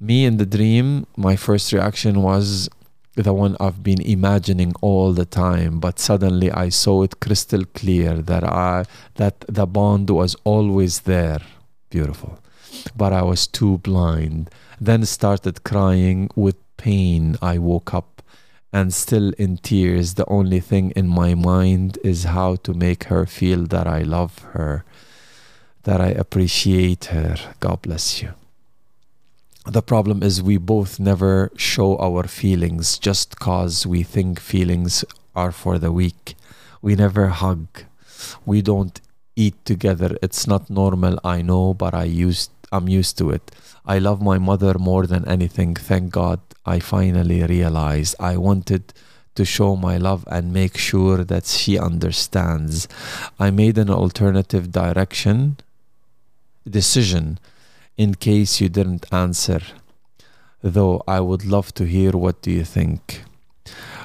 [0.00, 2.68] Me in the dream, my first reaction was
[3.14, 8.20] the one I've been imagining all the time, but suddenly I saw it crystal clear
[8.20, 11.42] that I that the bond was always there.
[11.88, 12.42] Beautiful
[12.96, 14.50] but I was too blind.
[14.82, 17.36] Then started crying with pain.
[17.40, 18.20] I woke up
[18.72, 20.14] and still in tears.
[20.14, 24.40] The only thing in my mind is how to make her feel that I love
[24.54, 24.84] her,
[25.84, 27.36] that I appreciate her.
[27.60, 28.30] God bless you.
[29.66, 35.04] The problem is we both never show our feelings just cause we think feelings
[35.36, 36.34] are for the weak.
[36.80, 37.68] We never hug.
[38.44, 39.00] We don't
[39.36, 40.18] eat together.
[40.20, 43.50] It's not normal, I know, but I used I'm used to it.
[43.84, 45.74] I love my mother more than anything.
[45.74, 48.94] Thank God I finally realized I wanted
[49.34, 52.86] to show my love and make sure that she understands.
[53.40, 55.56] I made an alternative direction
[56.68, 57.38] decision
[57.96, 59.60] in case you didn't answer.
[60.62, 63.24] Though I would love to hear what do you think.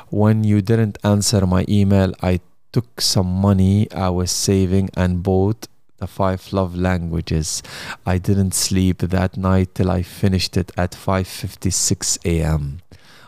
[0.09, 2.39] When you didn't answer my email, I
[2.71, 5.67] took some money I was saving and bought
[5.97, 7.63] the five love languages.
[8.05, 12.81] I didn't sleep that night till I finished it at 5:56 a.m.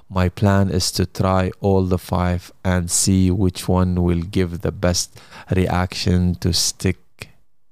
[0.09, 4.71] My plan is to try all the five and see which one will give the
[4.71, 5.19] best
[5.55, 7.29] reaction to stick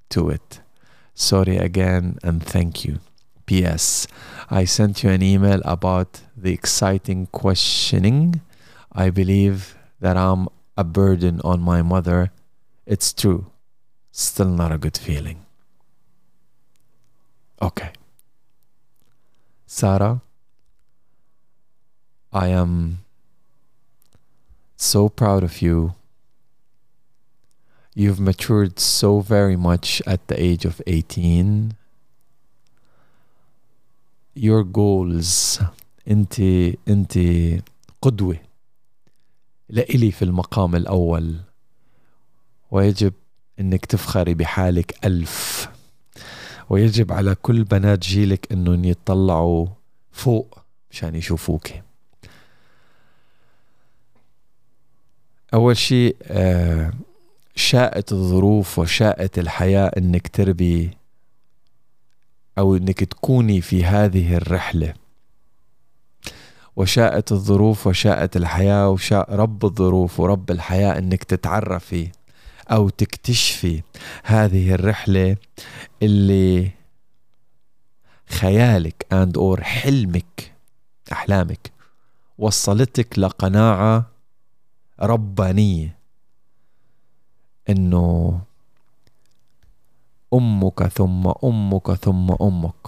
[0.10, 0.62] to it.
[1.16, 3.00] Sorry again and thank you.
[3.48, 4.08] P.S.
[4.52, 8.42] I sent you an email about the exciting questioning.
[8.92, 12.32] I believe that I'm a burden on my mother.
[12.86, 13.48] It's true.
[14.17, 15.47] Still not a good feeling.
[17.61, 17.93] Okay.
[19.67, 20.21] Sarah,
[22.33, 22.99] I am
[24.77, 25.95] so proud of you.
[27.95, 31.77] You've matured so very much at the age of 18.
[34.35, 35.61] Your goals
[36.09, 36.41] انت
[36.89, 37.19] انت
[38.03, 38.39] قدوة
[39.69, 41.41] لإلي في المقام الأول
[42.71, 43.13] ويجب
[43.60, 45.70] إنك تفخري بحالك ألف.
[46.70, 49.68] ويجب على كل بنات جيلك إنهم يتطلعوا
[50.12, 50.60] فوق
[50.92, 51.68] مشان يشوفوك
[55.54, 56.92] أول شيء آه،
[57.56, 60.90] شاءت الظروف وشاءت الحياة إنك تربي
[62.58, 64.94] أو إنك تكوني في هذه الرحلة.
[66.76, 72.12] وشاءت الظروف وشاءت الحياة وشاء رب الظروف ورب الحياة إنك تتعرفي
[72.72, 73.82] أو تكتشفي
[74.24, 75.38] هذه الرحلة
[76.04, 76.72] اللي
[78.30, 80.54] خيالك and or حلمك
[81.12, 81.72] أحلامك
[82.38, 84.06] وصلتك لقناعة
[85.00, 85.98] ربانية
[87.70, 88.42] إنه
[90.34, 92.88] أمك ثم أمك ثم أمك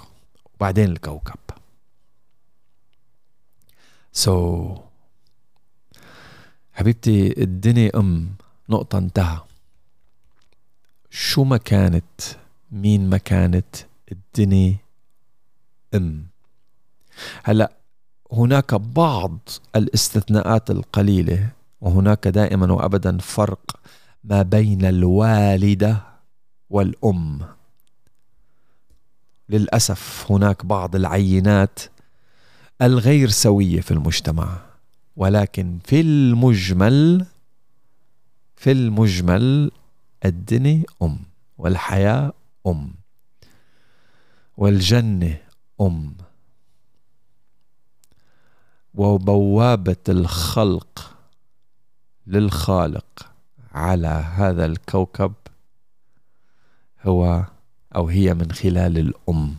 [0.56, 1.40] وبعدين الكوكب.
[4.12, 4.80] سو so,
[6.74, 8.36] حبيبتي الدنيا أم
[8.70, 9.49] نقطة انتهى.
[11.10, 12.22] شو ما كانت
[12.72, 13.76] مين ما كانت
[14.12, 14.76] الدنيا
[15.94, 16.28] أم.
[17.44, 17.72] هلأ
[18.32, 19.40] هناك بعض
[19.76, 21.50] الاستثناءات القليلة
[21.82, 23.80] وهناك دائما وابدا فرق
[24.24, 26.02] ما بين الوالدة
[26.70, 27.40] والأم.
[29.50, 31.80] للأسف هناك بعض العينات
[32.82, 34.58] الغير سوية في المجتمع
[35.16, 37.26] ولكن في المجمل
[38.56, 39.72] في المجمل
[40.26, 41.20] الدنيا أم
[41.58, 42.34] والحياة
[42.68, 42.94] أم
[44.58, 45.38] والجنة
[45.82, 46.16] أم.
[48.94, 51.18] وبوابة الخلق
[52.28, 53.32] للخالق
[53.72, 55.34] على هذا الكوكب
[57.02, 57.46] هو
[57.96, 59.56] أو هي من خلال الأم.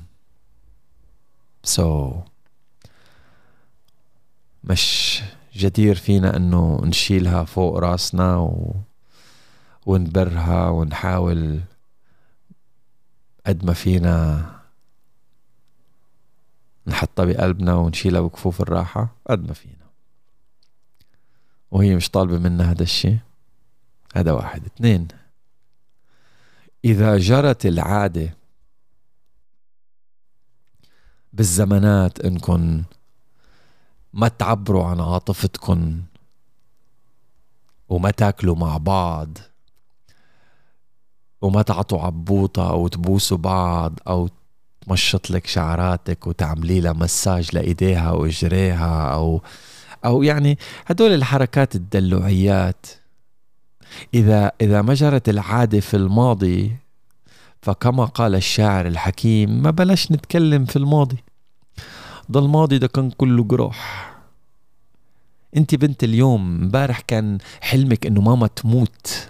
[1.63, 2.15] سو so,
[4.65, 5.23] مش
[5.55, 8.75] جدير فينا إنه نشيلها فوق راسنا و...
[9.87, 11.61] ونبرها ونحاول
[13.47, 14.47] قد ما فينا
[16.87, 19.87] نحطها بقلبنا ونشيلها بكفوف الراحة قد ما فينا.
[21.71, 23.19] وهي مش طالبة منا هذا الشيء.
[24.15, 24.65] هذا واحد.
[24.65, 25.09] اثنين.
[26.85, 28.35] إذا جرت العادة
[31.33, 32.83] بالزمانات إنكم
[34.13, 36.03] ما تعبروا عن عاطفتكم
[37.89, 39.39] وما تاكلوا مع بعض
[41.43, 44.29] وما تعطوا عبوطة أو تبوسوا بعض أو
[44.87, 49.43] تمشط لك شعراتك وتعملي لها مساج لإيديها وإجريها أو
[50.05, 52.87] أو يعني هدول الحركات الدلوعيات.
[54.15, 56.77] إذا إذا ما جرت العادة في الماضي
[57.63, 61.25] فكما قال الشاعر الحكيم ما بلاش نتكلم في الماضي.
[62.29, 64.11] ده الماضي ده كان كله جراح
[65.57, 69.29] أنت بنت اليوم امبارح كان حلمك إنه ماما تموت.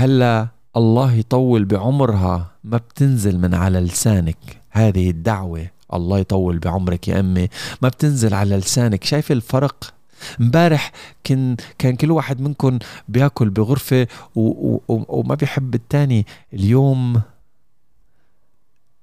[0.00, 4.36] هلا الله يطول بعمرها ما بتنزل من على لسانك.
[4.70, 7.48] هذه الدعوة الله يطول بعمرك يا أمي.
[7.82, 9.04] ما بتنزل على لسانك.
[9.04, 9.94] شايف الفرق؟
[10.40, 10.92] امبارح
[11.24, 12.78] كان كان كل واحد منكم
[13.08, 16.26] بياكل بغرفة و و وما بيحب التاني.
[16.52, 17.20] اليوم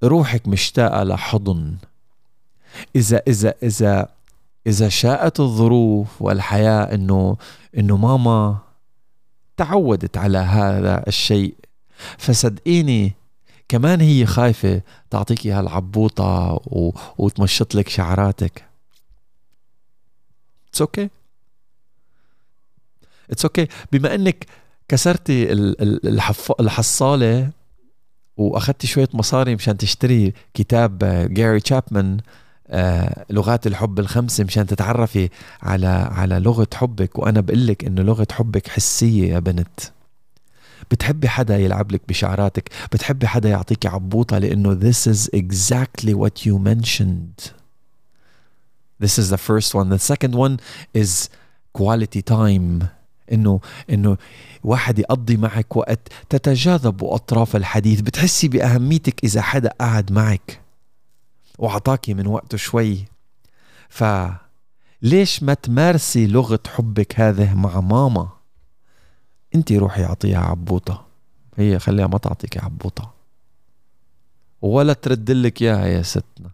[0.03, 1.75] روحك مشتاقة لحضن.
[2.95, 4.07] إذا إذا إذا
[4.67, 7.37] إذا شاءت الظروف والحياة إنه
[7.77, 8.66] إنه ماما
[9.57, 11.55] تعودت على هذا الشيء.
[12.17, 13.13] فصدقيني
[13.69, 16.91] كمان هي خايفة تعطيكي هالعبوطة و...
[17.17, 18.63] وتمشط لك شعراتك.
[20.69, 21.09] it's okay
[23.31, 24.45] it's okay بما إنك
[24.87, 26.51] كسرتي الحف...
[26.59, 27.49] الحصالة
[28.37, 30.97] وأخذتي شوية مصاري مشان تشتري كتاب
[31.33, 32.21] Gary Chapman آه،
[33.29, 35.29] لغات الحب الخمسة مشان تتعرفي
[35.61, 37.19] على على لغة حبك.
[37.19, 39.79] وأنا بقول لك إنه لغة حبك حسية يا بنت.
[40.91, 46.59] بتحبي حدا يلعب لك بشعراتك؟ بتحبي حدا يعطيك عبوطة؟ لأنه this is exactly what you
[46.59, 47.51] mentioned.
[49.03, 49.89] This is the first one.
[49.89, 50.59] The second one
[50.93, 51.29] is
[51.73, 52.83] quality time.
[53.31, 53.59] إنه
[53.89, 54.17] إنه
[54.63, 55.99] واحد يقضي معك وقت
[56.29, 58.01] تتجاذبوا أطراف الحديث.
[58.01, 60.59] بتحسي بأهميتك إذا حدا قعد معك.
[61.57, 63.05] وعطاكي من وقته شوي.
[63.89, 64.03] ف
[65.01, 68.29] ليش ما تمارسي لغة حبك هذه مع ماما؟
[69.55, 71.05] انت روحي أعطيها عبوطة.
[71.57, 73.13] هي خليها ما تعطيك عبوطة.
[74.61, 76.51] ولا ترد لك إياها يا ستنا.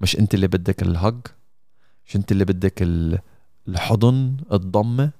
[0.00, 1.16] مش انت اللي بدك الهج؟
[2.06, 2.82] مش انت اللي بدك
[3.68, 5.10] الحضن الضمة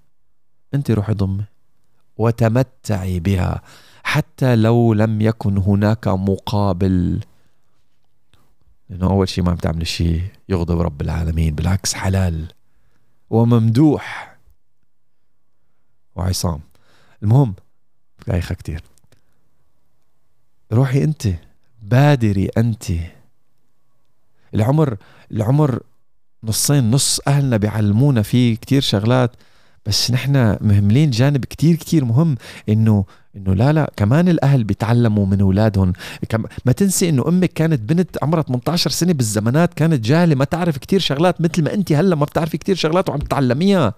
[0.75, 1.45] انت روحي ضمة
[2.17, 3.63] وتمتعي بها.
[4.03, 7.21] حتى لو لم يكن هناك مقابل.
[8.89, 12.53] لأنه أول شيء ما عم تعمل شيء يغضب رب العالمين بالعكس حلال
[13.31, 14.37] وممدوح.
[16.17, 16.61] وعصام.
[17.23, 17.55] المهم
[18.27, 18.83] بايخه كتير.
[20.73, 21.29] روحي أنت
[21.83, 22.85] بادري أنت.
[24.55, 24.97] العمر
[25.31, 25.83] العمر
[26.45, 29.37] نصين نص أهلنا بيعلمونا فيه كتير شغلات.
[29.87, 32.35] بس نحن مهملين جانب كتير كتير مهم
[32.69, 33.05] إنه
[33.37, 35.93] إنه لا لا كمان الأهل بيتعلموا من أولادهم.
[36.67, 41.01] ما تنسي إنه أمك كانت بنت عمرها 18 سنة بالزمانات كانت جاهلة ما تعرف كتير
[41.01, 43.95] شغلات مثل ما انت هلأ ما بتعرفي كتير شغلات وعم تتعلميها.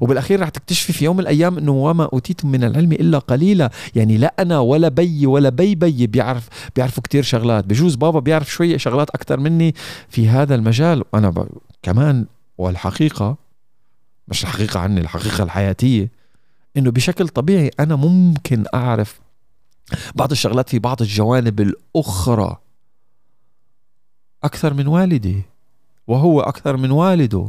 [0.00, 3.70] وبالأخير رح تكتشفي في يوم من الأيام إنه وما اوتيتم من العلم إلا قليلا.
[3.94, 7.64] يعني لا أنا ولا بي ولا بي بي بيعرف بيعرفوا كتير شغلات.
[7.64, 9.74] بجوز بابا بيعرف شوية شغلات أكثر مني
[10.08, 11.48] في هذا المجال وأنا ب...
[11.82, 12.26] كمان
[12.58, 13.43] والحقيقة
[14.28, 16.10] مش الحقيقة عني الحقيقة الحياتية.
[16.76, 19.20] إنه بشكل طبيعي أنا ممكن أعرف
[20.14, 22.56] بعض الشغلات في بعض الجوانب الأخرى
[24.44, 25.42] أكثر من والدي
[26.06, 27.48] وهو أكثر من والده.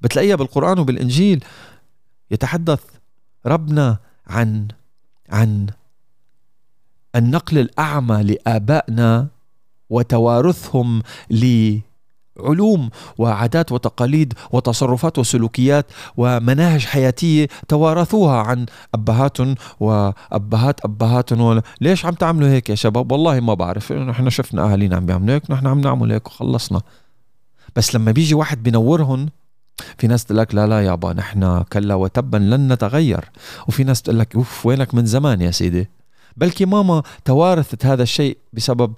[0.00, 1.44] بتلاقيها بالقرآن وبالإنجيل.
[2.30, 2.80] يتحدث
[3.46, 4.68] ربنا عن
[5.30, 5.66] عن
[7.16, 9.28] النقل الأعمى لآبائنا
[9.90, 11.02] وتوارثهم
[12.40, 15.86] لعلوم وعادات وتقاليد وتصرفات وسلوكيات
[16.16, 23.54] ومناهج حياتية توارثوها عن أبهاتهم وأبهات أبهاتهم ليش عم تعملوا هيك يا شباب؟ والله ما
[23.54, 23.92] بعرف.
[23.92, 26.80] نحن شفنا أهالينا عم بيعملوا هيك نحن عم نعمل هيك وخلصنا.
[27.76, 29.28] بس لما بيجي واحد بينورهم
[29.98, 33.24] في ناس تقول لك لا لا يابا نحن كلا وتبا لن نتغير.
[33.68, 35.88] وفي ناس تقول لك أوف وينك من زمان يا سيدي؟
[36.38, 38.92] بلكي ماما توارثت هذا الشيء بسبب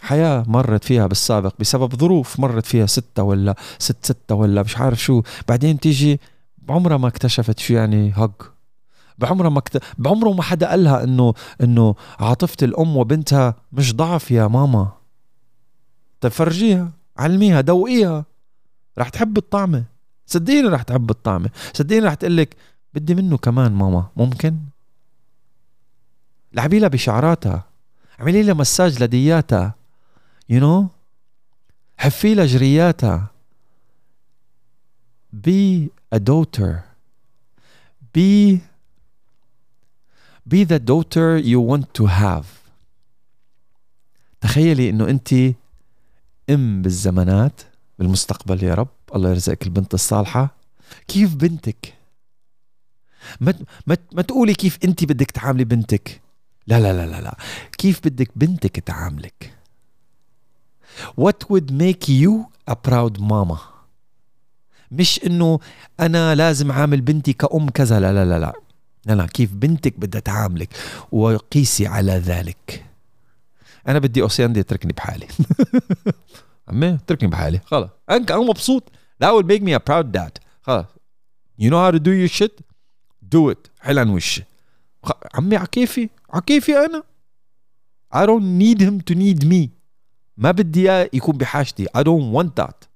[0.00, 5.02] حياة مرت فيها بالسابق بسبب ظروف مرت فيها ستة ولا ست ستة ولا مش عارف
[5.02, 5.22] شو.
[5.48, 6.20] بعدين تيجي
[6.58, 8.30] بعمرها ما اكتشفت شو يعني هج
[9.18, 9.82] بعمرها ما كت...
[9.98, 14.88] بعمره ما حدا قالها إنه إنه عاطفة الأم وبنتها مش ضعف يا ماما.
[16.20, 18.24] طيب فرجيها علميها دوقيها.
[18.98, 19.84] رح تحب الطعمة.
[20.26, 21.50] صدقيني رح تحب الطعمة.
[21.72, 22.56] صدقيني رح تقول لك
[22.94, 24.56] بدي منه كمان ماما ممكن؟
[26.54, 27.64] لعبي لها بشعراتها.
[28.20, 29.74] اعملي لها مساج لدياتها.
[30.48, 30.88] يو know?
[31.98, 33.26] حفي لها جرياتها.
[35.46, 36.84] Be a daughter.
[38.18, 38.60] Be
[40.48, 42.46] be the daughter you want to have.
[44.40, 45.32] تخيلي إنه أنت
[46.50, 47.60] أم بالزمانات
[47.98, 48.88] بالمستقبل يا رب.
[49.14, 50.54] الله يرزقك البنت الصالحة.
[51.08, 51.94] كيف بنتك؟
[53.40, 53.54] ما
[53.86, 56.21] ما ما تقولي كيف أنت بدك تعاملي بنتك.
[56.66, 57.36] لا لا لا لا لا.
[57.78, 59.58] كيف بدك بنتك تعاملك؟
[61.20, 63.58] What would make you a proud mama?
[64.90, 65.58] مش إنه
[66.00, 68.52] أنا لازم عامل بنتي كأم كذا لا لا لا لا.
[69.06, 69.26] لا لا.
[69.26, 70.68] كيف بنتك بدها تعاملك؟
[71.12, 72.84] وقيسي على ذلك.
[73.88, 75.26] أنا بدي اوسياندي يتركني بحالي.
[76.68, 77.60] عمي اتركني بحالي.
[77.64, 77.90] خلص.
[78.10, 78.92] أنا مبسوط.
[79.24, 80.38] That will make me a proud dad.
[80.62, 80.86] خلص.
[81.60, 82.60] You know how to do your shit?
[83.34, 83.70] Do it.
[83.80, 84.44] حلن وشي.
[85.34, 87.02] عمي عكيفي عكيفي أنا؟
[88.14, 89.68] I don't need him to need me.
[90.36, 91.86] ما بدي اياه يكون بحاجتي.
[91.86, 92.88] I don't want that.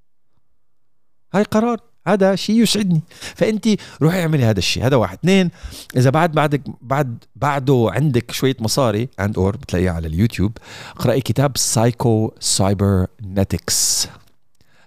[1.35, 1.81] هاي قرار.
[2.07, 3.03] هذا شيء يسعدني.
[3.11, 3.69] فأنت
[4.03, 4.87] روحي اعملي هذا الشيء.
[4.87, 5.19] هذا واحد.
[5.19, 5.51] اثنين
[5.97, 10.59] إذا بعد بعدك بعد بعده عندك شوية مصاري and or بتلاقيه على اليوتيوب
[10.97, 14.09] اقرأي كتاب سايكو سايبر نتكس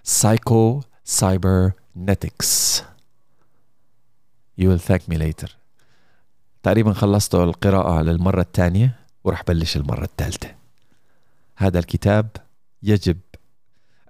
[0.02, 2.82] سايكو سايبر نتكس
[4.60, 5.59] you will thank me later.
[6.62, 10.54] تقريبا خلصت القراءة للمرة الثانية ورح بلش المرة الثالثة.
[11.56, 12.28] هذا الكتاب
[12.82, 13.18] يجب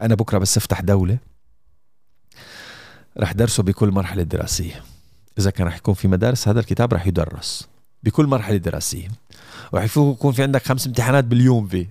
[0.00, 1.18] أنا بكرة بس أفتح دولة.
[3.18, 4.84] رح درسه بكل مرحلة دراسية.
[5.38, 7.68] إذا كان رح يكون في مدارس هذا الكتاب رح يدرس
[8.02, 9.08] بكل مرحلة دراسية.
[9.72, 11.90] ورح يكون في عندك خمس امتحانات باليوم فيه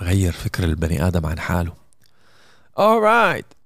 [0.00, 1.72] غير فكر البني آدم عن حاله.
[2.78, 3.59] Alright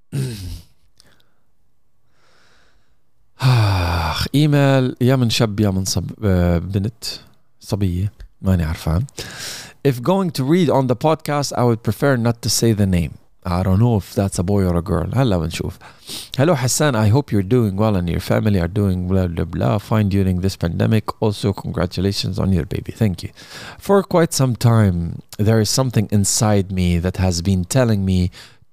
[4.33, 6.05] آخ إيميل يا من شاب يا من صب
[6.71, 7.03] بنت
[7.59, 8.11] صبية
[8.41, 9.05] ماني عرفان
[9.87, 13.13] If going to read on the podcast I would prefer not to say the name
[13.45, 15.77] I don't know if that's a boy or a girl هلا بنشوف
[16.37, 19.77] Hello Hassan I hope you're doing well and your family are doing blah blah blah
[19.77, 23.29] fine during this pandemic also congratulations on your baby thank you
[23.77, 24.97] For quite some time
[25.37, 28.19] there is something inside me that has been telling me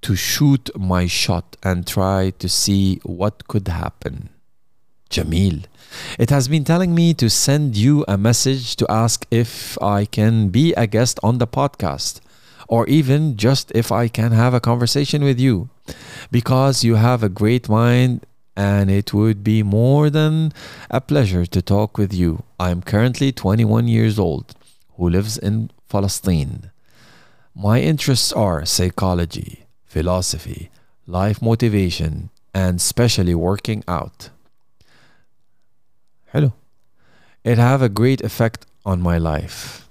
[0.05, 2.85] to shoot my shot and try to see
[3.19, 4.15] what could happen
[5.12, 5.64] Jamil
[6.18, 10.48] it has been telling me to send you a message to ask if I can
[10.48, 12.20] be a guest on the podcast
[12.68, 15.68] or even just if I can have a conversation with you
[16.30, 20.52] because you have a great mind and it would be more than
[20.90, 22.42] a pleasure to talk with you.
[22.60, 24.54] I'm currently 21 years old
[24.96, 26.70] who lives in Palestine.
[27.54, 30.70] My interests are psychology, philosophy,
[31.06, 34.30] life motivation, and especially working out.
[36.32, 36.54] Hello.
[37.44, 39.86] It have a great effect on my life.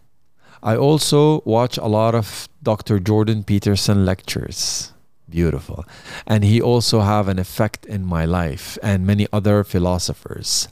[0.64, 2.98] I also watch a lot of Dr.
[2.98, 4.92] Jordan Peterson lectures.
[5.30, 5.86] Beautiful.
[6.26, 10.68] And he also have an effect in my life and many other philosophers.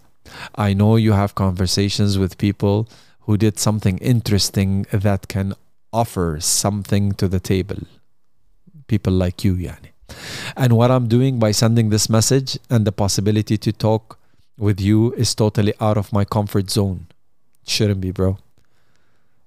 [0.56, 2.90] I know you have conversations with people
[3.22, 5.54] who did something interesting that can
[5.94, 7.78] offer something to the table.
[8.88, 9.92] People like you, yani.
[10.58, 14.19] And what I'm doing by sending this message and the possibility to talk
[14.60, 17.08] with you is totally out of my comfort zone.
[17.64, 18.38] It shouldn't be, bro.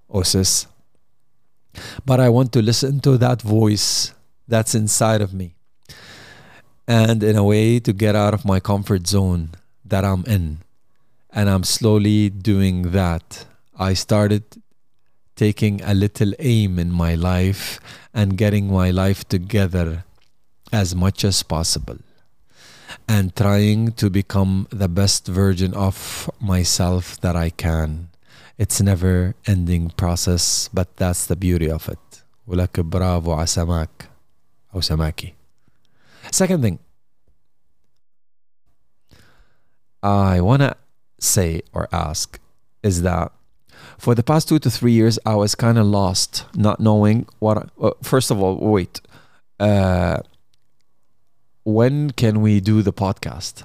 [0.09, 0.67] Or sis.
[2.05, 4.15] But I want to listen to that voice
[4.49, 5.55] that's inside of me.
[6.89, 9.51] And in a way to get out of my comfort zone
[9.85, 10.59] that I'm in.
[11.31, 13.47] And I'm slowly doing that.
[13.79, 14.43] I started
[15.37, 17.81] taking a little aim in my life
[18.13, 20.05] and getting my life together
[20.73, 21.99] as much as possible
[23.08, 28.10] and trying to become the best version of myself that I can.
[28.58, 32.00] It's never ending process, but that's the beauty of it.
[32.48, 34.10] ولك برافو على سماك
[34.76, 35.34] أو سماكي.
[36.32, 36.80] Second thing,
[40.04, 40.76] I want to
[41.20, 42.40] say or ask
[42.84, 43.32] is that
[43.98, 47.70] for the past two to three years, I was kind of lost, not knowing what.
[47.82, 49.02] Uh, first of all, wait.
[49.60, 50.20] Uh,
[51.64, 53.64] when can we do the podcast?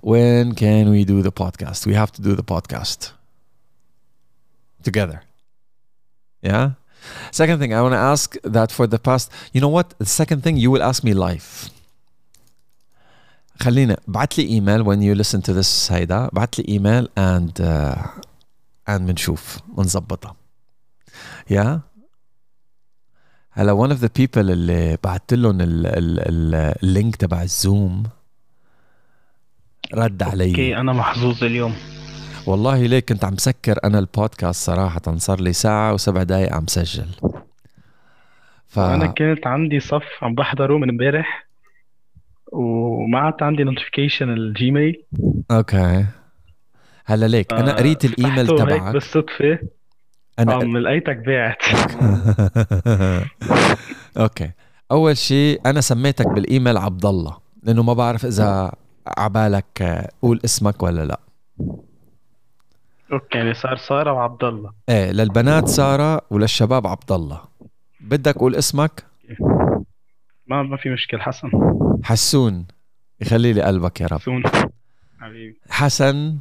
[0.00, 1.86] When can we do the podcast?
[1.86, 3.12] We have to do the podcast
[4.82, 5.22] together.
[6.42, 6.72] Yeah.
[7.30, 9.98] Second thing, I want to ask that for the past, you know what?
[9.98, 11.70] The second thing, you will ask me live.
[13.62, 18.08] خلينا بعت لي ايميل when you listen to this هيدا بعت لي ايميل and uh,
[18.88, 20.36] and بنشوف بنظبطها
[21.50, 21.80] يا
[23.57, 25.57] هلا one of the people اللي بعت لهم
[26.83, 28.03] ال link تبع الزوم
[29.93, 30.49] رد علي.
[30.49, 31.73] okay أنا محظوظ اليوم.
[32.47, 37.05] والله ليه كنت عم سكر أنا البودكاست صراحة صار لي ساعة وسبع دقائق عم سجل.
[38.67, 38.79] ف...
[38.79, 41.47] أنا كانت عندي صف عم بحضره من امبارح
[42.51, 45.03] وما عاد عندي notification الجيميل.
[45.51, 46.05] okay.
[47.05, 48.93] هلا ليك أنا قريت الإيميل تبعك.
[48.93, 49.59] بالصدفة.
[50.39, 51.61] أنا من لقيتك بعت.
[54.17, 54.51] okay.
[54.91, 58.71] أول شيء أنا سميتك بالإيميل عبد الله لأنه ما بعرف إذا
[59.17, 61.19] عبالك قول اسمك ولا لا.
[63.11, 67.41] okay يعني صار سارة وعبد الله إيه للبنات سارة وللشباب عبد الله
[68.01, 69.03] بدك قول اسمك؟
[70.47, 71.49] ما ما في مشكلة حسن.
[72.03, 72.65] حسون.
[73.21, 74.19] يخلي لي قلبك يا رب.
[74.19, 74.43] سون
[75.19, 75.59] حبيبي.
[75.69, 76.37] حسن.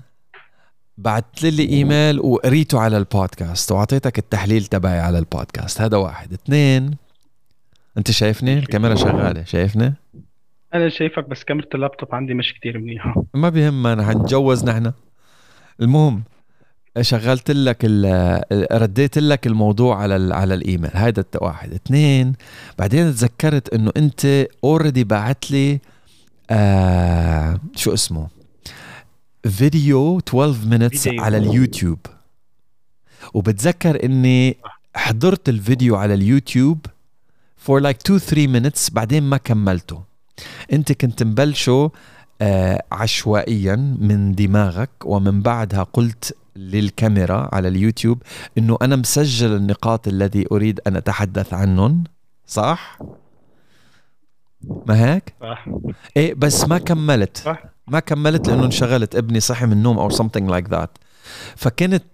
[0.98, 5.80] بعت لي ايميل وقريته على البودكاست وأعطيتك التحليل تبعي على البودكاست.
[5.80, 6.32] هذا واحد.
[6.32, 6.96] اثنين.
[7.98, 9.44] أنت شايفني؟ الكاميرا شغالة.
[9.44, 9.94] شايفني؟
[10.74, 13.24] أنا شايفك بس كاميرا اللابتوب عندي مش كتير منيحة.
[13.34, 14.06] ما بيهمنا.
[14.06, 14.92] حنتجوز نحن.
[15.80, 16.22] المهم
[17.00, 20.90] شغلت لك ال- رديت لك الموضوع على ال- على الإيميل.
[20.94, 21.72] هذا واحد.
[21.72, 22.32] اثنين.
[22.78, 25.80] بعدين تذكرت إنه أنت already بعت لي
[26.50, 28.28] آه شو اسمه؟
[29.48, 31.22] فيديو 12 minutes فيديو.
[31.22, 31.98] على اليوتيوب.
[33.34, 34.56] وبتذكر إني
[34.96, 36.86] حضرت الفيديو على اليوتيوب
[37.66, 40.02] for like 2 3 minutes بعدين ما كملته.
[40.72, 41.90] أنت كنت مبلشه
[42.40, 48.22] آه عشوائيا من دماغك ومن بعدها قلت للكاميرا على اليوتيوب
[48.58, 52.04] إنه أنا مسجل النقاط الذي أريد أن أتحدث عنهم
[52.46, 52.98] صح؟
[54.86, 55.66] ما هيك؟ صح.
[56.16, 57.36] إيه بس ما كملت.
[57.36, 57.73] صح.
[57.86, 60.88] ما كملت لأنه انشغلت ابني صحي من النوم أو something like that.
[61.56, 62.04] فكنت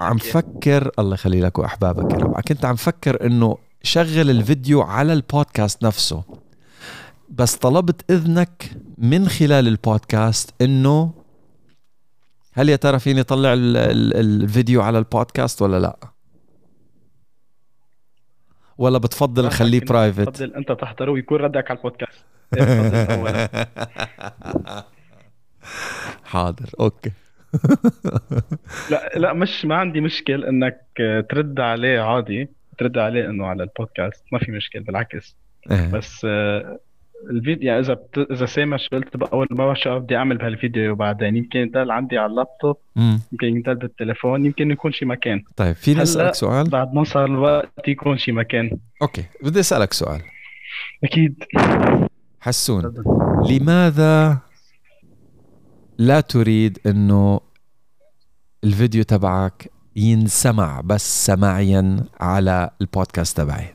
[0.00, 2.40] عم فكر الله يخلي لك وأحبابك يا رب.
[2.40, 6.22] كنت عم فكر إنه شغل الفيديو على البودكاست نفسه.
[7.30, 11.12] بس طلبت إذنك من خلال البودكاست إنه
[12.52, 15.96] هل يا ترى فيني أطلع ال- ال- الفيديو على البودكاست ولا لا؟
[18.78, 22.24] ولا بتفضل نخليه private تفضل أنت تحضره ويكون ردك على البودكاست.
[22.56, 23.50] إيه،.
[26.24, 27.10] حاضر okay.
[28.90, 30.80] لا لا مش ما عندي مشكل إنك
[31.30, 32.48] ترد عليه عادي
[32.78, 35.36] ترد عليه إنه على البودكاست ما في مشكل بالعكس.
[35.70, 35.90] إيه.
[35.92, 36.78] بس آه،
[37.30, 38.26] الفيديو يعني إذا بت...
[38.30, 42.30] إذا سامع شو قلت بأول مرة شو بدي أعمل بهالفيديو بعدين يمكن يضل عندي على
[42.30, 43.20] اللابتوب مم.
[43.32, 45.42] يمكن يضل بالتليفون يمكن يكون شي مكان.
[45.56, 48.78] طيب فيني أسألك سؤال؟ بعد ما صار الوقت يكون شي مكان.
[49.02, 50.20] okay بدي أسألك سؤال.
[51.04, 51.44] أكيد.
[52.40, 52.94] حسون.
[53.50, 54.38] لماذا
[55.98, 57.40] لا تريد إنه
[58.64, 63.74] الفيديو تبعك ينسمع بس سماعيا على البودكاست تبعي.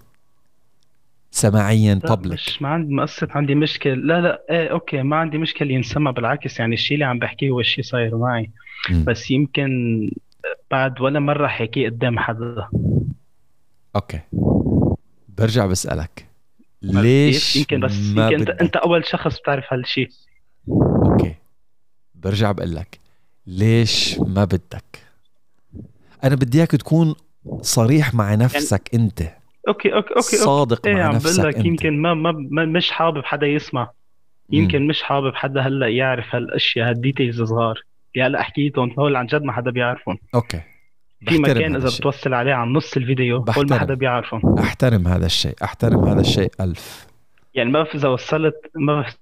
[1.31, 4.07] سماعيا publicly مش ما عندي مقصد عندي مشكل.
[4.07, 7.59] لا لا إيه okay ما عندي مشكل ينسمع بالعكس يعني الشيء اللي عم بحكيه هو
[7.59, 8.51] الشيء صاير معي.
[8.89, 9.03] مم.
[9.03, 9.69] بس يمكن
[10.71, 12.67] بعد ولا مرة حكيه قدام حدا.
[13.95, 14.19] okay.
[15.37, 16.27] برجع بسألك.
[16.81, 20.09] ليش؟ يمكن بس ما يمكن أنت, أنت أول شخص بتعرف هالشيء
[22.23, 22.99] برجع بقول لك
[23.47, 25.03] ليش ما بدك؟
[26.23, 27.15] أنا بدي إياك تكون
[27.61, 29.21] صريح مع نفسك أنت.
[29.21, 29.33] أوكي
[29.67, 30.37] أوكي أوكي, أوكي.
[30.37, 31.65] صادق إيه مع عم نفسك لك أنت.
[31.65, 33.89] يمكن ما, ما, ما مش حابب حدا يسمع.
[34.49, 37.83] يمكن مش حابب حدا هلأ يعرف هالأشياء ه ال details صغار
[38.15, 40.17] يعني هلا حكيتهم هول عن جد ما حدا بيعرفهم.
[40.35, 40.61] okay.
[41.27, 41.89] في مكان إذا.
[41.97, 43.67] بتوصل عليه عن نص الفيديو هول.
[43.69, 44.59] ما حدا بيعرفهم.
[44.59, 45.55] أحترم هذا الشيء.
[45.63, 46.51] أحترم هذا الشيء.
[46.61, 47.07] ألف.
[47.53, 49.17] يعني ما بعرف إذا وصلت ما بعرف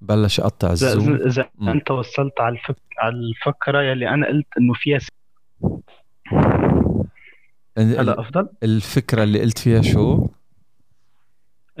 [0.00, 1.14] بلش يقطع إذا الزوم.
[1.14, 1.48] إذا.
[1.62, 2.76] أنت وصلت على الفك...
[2.98, 5.08] على الفكرة يلي أنا قلت إنه فيها س...
[7.78, 10.26] ال- هلا أفضل؟ الفكرة اللي قلت فيها شو؟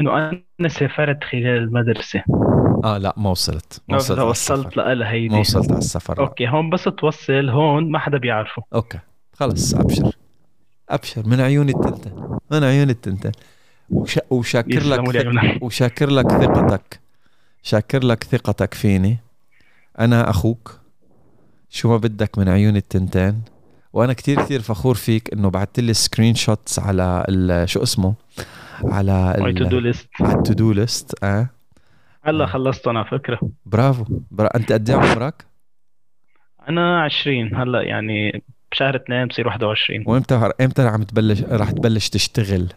[0.00, 0.18] إنه
[0.60, 2.22] أنا سافرت خلال المدرسة.
[2.84, 3.82] آه لا ما وصلت.
[3.88, 6.20] ما وصلت وصلت لها هيدي ما وصلت على السفر لا.
[6.20, 8.62] أوكي هون بس توصل هون ما حدا بيعرفه.
[8.74, 8.98] أوكي
[9.32, 10.16] خلص أبشر.
[10.88, 12.12] أبشر من عيوني التنتين
[12.50, 13.32] من عيوني التنتين
[13.90, 14.18] وش...
[14.30, 15.62] وشاكر لك.
[15.62, 17.00] وشاكر لك ثقتك.
[17.62, 19.18] شاكر لك ثقتك فيني.
[19.98, 20.80] أنا أخوك.
[21.70, 23.42] شو ما بدك من عيوني التنتين.
[23.92, 28.14] وأنا كتير كتير فخور فيك إنه بعثت لي screenshots على ال- شو اسمه؟
[28.84, 31.48] على my to do list على ال to do list آه.
[32.22, 33.40] هلا خلصتهم على فكرة.
[33.66, 34.04] برافو.
[34.30, 34.56] برا...
[34.56, 35.44] أنت قد إيه عمرك؟
[36.68, 38.42] أنا 20 هلا يعني
[38.72, 42.68] بشهر 2 بصير 21 وإمتى إمتى عم تبلش رح تبلش تشتغل؟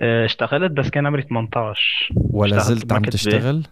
[0.00, 3.02] اشتغلت بس كان عمري 18 ولا زلت عم.
[3.02, 3.62] تشتغل؟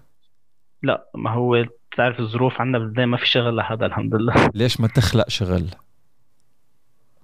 [0.82, 4.34] لا ما هو بتعرف الظروف عندنا بلبنان ما في شغل لحدا الحمد لله.
[4.54, 5.66] ليش ما تخلق شغل؟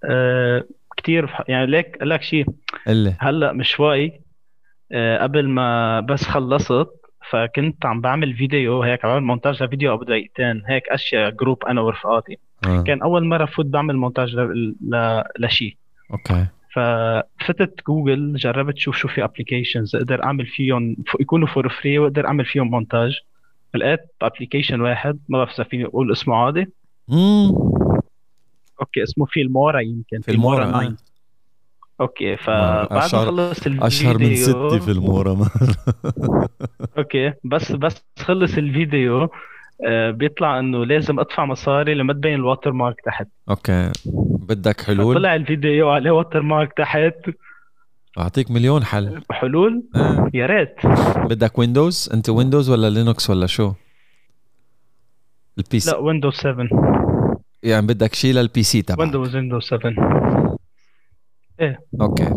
[0.04, 0.64] أه
[0.96, 1.44] كثير.
[1.48, 2.46] يعني ليك لك شيء
[2.88, 4.20] اللي هلأ من شوي
[4.92, 6.88] أه قبل ما بس خلصت
[7.30, 11.80] فكنت عم بعمل فيديو هيك عم بعمل مونتاج لفيديو أبو دقيقتين هيك أشياء group أنا
[11.80, 12.82] ورفقاتي آه.
[12.82, 14.74] كان أول مرة فوت بعمل مونتاج ل...
[14.90, 15.22] ل...
[15.38, 15.76] لشيء
[16.10, 16.46] okay.
[16.78, 22.44] ففتت جوجل جربت شوف شو في applications أقدر أعمل فيهم يكونوا for free وأقدر أعمل
[22.44, 23.18] فيهم مونتاج
[23.74, 26.66] لقيت application واحد ما بعرف إذا فيني أقول اسمه عادي.
[27.08, 27.52] مم.
[28.80, 30.70] okay اسمه فيلمورا يمكن فيلمورا، آه.
[30.80, 30.96] 9
[32.00, 35.48] okay فبعد ما أشهر- خلص الفيديو أشهر من ستي فيلمورا
[36.98, 39.30] okay بس بس خلص الفيديو آه،
[40.10, 43.26] بيطلع إنه لازم أدفع مصاري لما تبين الواتر مارك تحت.
[43.50, 43.92] أوكي.
[44.48, 47.14] بدك حلول؟ طلع الفيديو عليه واتر مارك تحت.
[48.18, 49.22] أعطيك مليون حل.
[49.30, 50.30] حلول؟ آه.
[50.34, 50.74] يا ريت.
[51.30, 53.72] بدك ويندوز أنت ويندوز ولا لينوكس ولا شو؟
[55.58, 56.68] ال PC لا ويندوز 7
[57.62, 60.58] يعني بدك شيء لل PC تبعك ويندوز ويندوز 7
[62.00, 62.34] okay.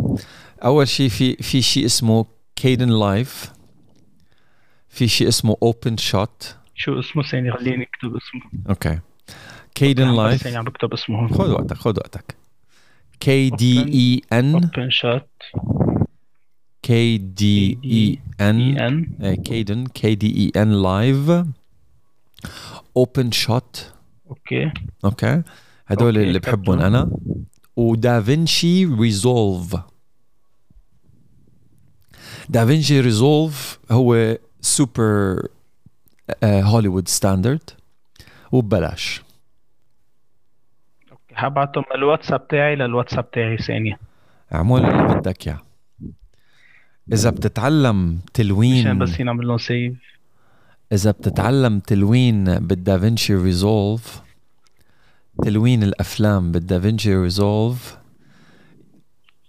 [0.64, 3.54] أول شيء في في شيء اسمه Kdenlive
[4.90, 8.42] في شيء اسمه OpenShot شو اسمه ثاني؟ خليني اكتب اسمه.
[8.70, 9.00] أوكي.
[9.76, 11.28] كيدن لايف ثاني عم بكتب اسمه.
[11.28, 12.36] خذ وقتك خذ وقتك.
[13.20, 15.30] K D E N OpenShot
[16.82, 21.46] K D E N Kden K D E N live
[22.98, 23.94] OpenShot
[24.30, 24.72] okay
[25.06, 25.44] okay
[25.88, 26.80] هدول اللي بحبهم.
[26.80, 27.12] أنا.
[27.76, 29.76] و DaVinci Resolve
[32.50, 35.48] DaVinci Resolve هو super
[36.44, 37.70] Hollywood standard
[38.52, 39.22] وببلاش.
[41.34, 44.00] حبعتهم من الواتساب تاعي للواتساب تاعي ثانية.
[44.54, 45.62] اعمل اللي بدك إياه.
[47.14, 49.98] إذا بتتعلم مشان تلوين بس نعمل لهم save
[50.92, 54.22] إذا بتتعلم تلوين بال DaVinci Resolve
[55.44, 57.98] تلوين الأفلام بال DaVinci Resolve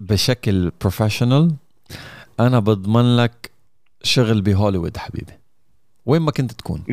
[0.01, 1.57] بشكل professional
[2.41, 3.51] أنا بضمن لك
[4.03, 5.33] شغل بهوليوود حبيبي.
[6.07, 6.85] وين ما كنت تكون.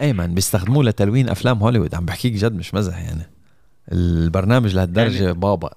[0.00, 1.94] ايمن بيستخدموه لتلوين أفلام هوليوود.
[1.94, 3.22] عم بحكيك جد مش مزح يعني.
[3.92, 5.70] البرنامج لهالدرجة يعني- بابا.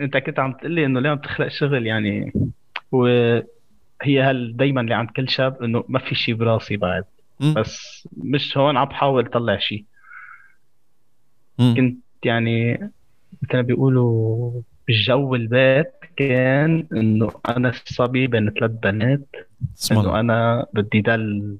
[0.00, 2.32] أنت كنت عم تقول لي إنه ليه عم تخلق شغل يعني
[2.92, 7.04] وهي هل دايما اللي عند كل شاب إنه ما في شيء براسي بعد.
[7.40, 7.54] مم.
[7.54, 9.84] بس مش هون عم بحاول طلع شيء.
[11.58, 12.90] كنت يعني
[13.42, 19.28] مثل بيقولوا بالجو البيت كان إنه أنا الصبي بين ثلاث بنات.
[19.92, 21.56] إنه أنا بدي دل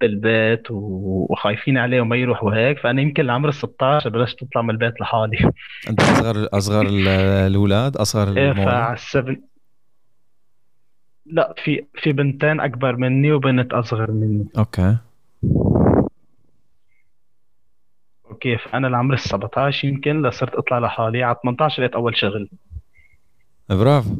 [0.00, 5.00] بالبيت وخايفين عليه وما يروح وهيك فأنا يمكن لعمر ال 16 بلشت أطلع من البيت
[5.00, 5.50] لحالي.
[5.90, 7.08] انت اصغر أصغر ال-
[7.46, 9.40] الأولاد؟ أصغر إيه المواليد فعلى السبب
[11.26, 14.46] لا في في بنتين أكبر مني وبنت أصغر مني.
[14.58, 14.96] okay.
[18.30, 22.48] okay فأنا لعمر ال 17 يمكن لصرت أطلع لحالي على 18 لقيت أول شغل.
[23.70, 24.10] برافو.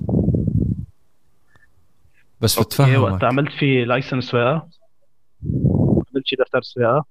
[2.40, 4.68] بس okay وقت بتفهمك عملت في license سواقة؟
[6.14, 7.04] عملت شي دفتر سواقة.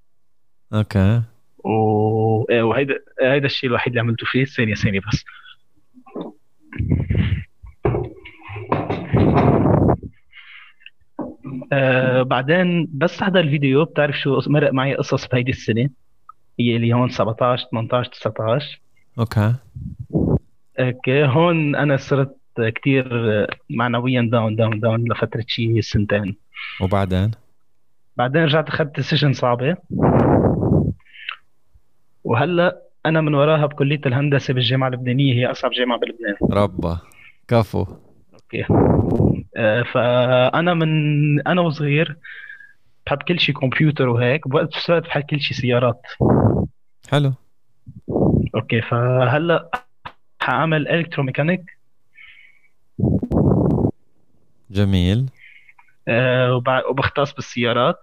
[0.74, 1.22] okay.
[1.66, 2.46] و...
[2.50, 5.24] إيه وهيدا هيدا الشيء الوحيد اللي عملته فيه ثانية ثانية بس.
[11.74, 15.90] آه بعدين بس هذا الفيديو بتعرف شو مرق معي قصص بهيدي السنة.
[16.60, 18.82] هي اللي هون 17 18 19
[19.20, 19.56] okay.
[20.80, 23.08] okay هون أنا صرت كتير
[23.70, 26.36] معنويا down down down لفترة شي سنتين.
[26.82, 27.32] وبعدين؟
[28.18, 29.78] بعدين رجعت أخذت decision صعبة.
[32.24, 36.36] وهلأ أنا من وراها بكلية الهندسة بالجامعة اللبنانية هي أصعب جامعة بلبنان.
[36.52, 37.00] ربا
[37.48, 37.86] كفو.
[38.34, 38.66] أوكي.
[39.58, 42.18] آه، فأنا من أنا وصغير
[43.06, 46.02] بحب كل شيء كمبيوتر وهيك بوقت الوقت بحب كل شيء سيارات.
[47.10, 47.34] حلو.
[48.56, 49.70] okay فهلأ
[50.40, 51.62] حأعمل الكتروميكانيك
[54.72, 55.30] جميل.
[56.08, 58.00] آه، وبع- وبختص بالسيارات.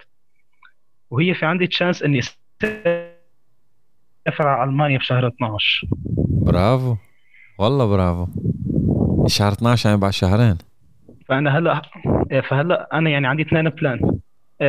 [1.11, 3.13] وهي في عندي chance إني اسافر
[4.49, 5.87] على ألمانيا بشهر 12
[6.29, 6.97] برافو.
[7.59, 8.27] والله برافو.
[9.27, 10.59] شهر 12 يعني بعد شهرين.
[11.29, 11.83] فأنا هلا
[12.31, 14.19] إيه، فهلأ أنا يعني عندي اثنين plan.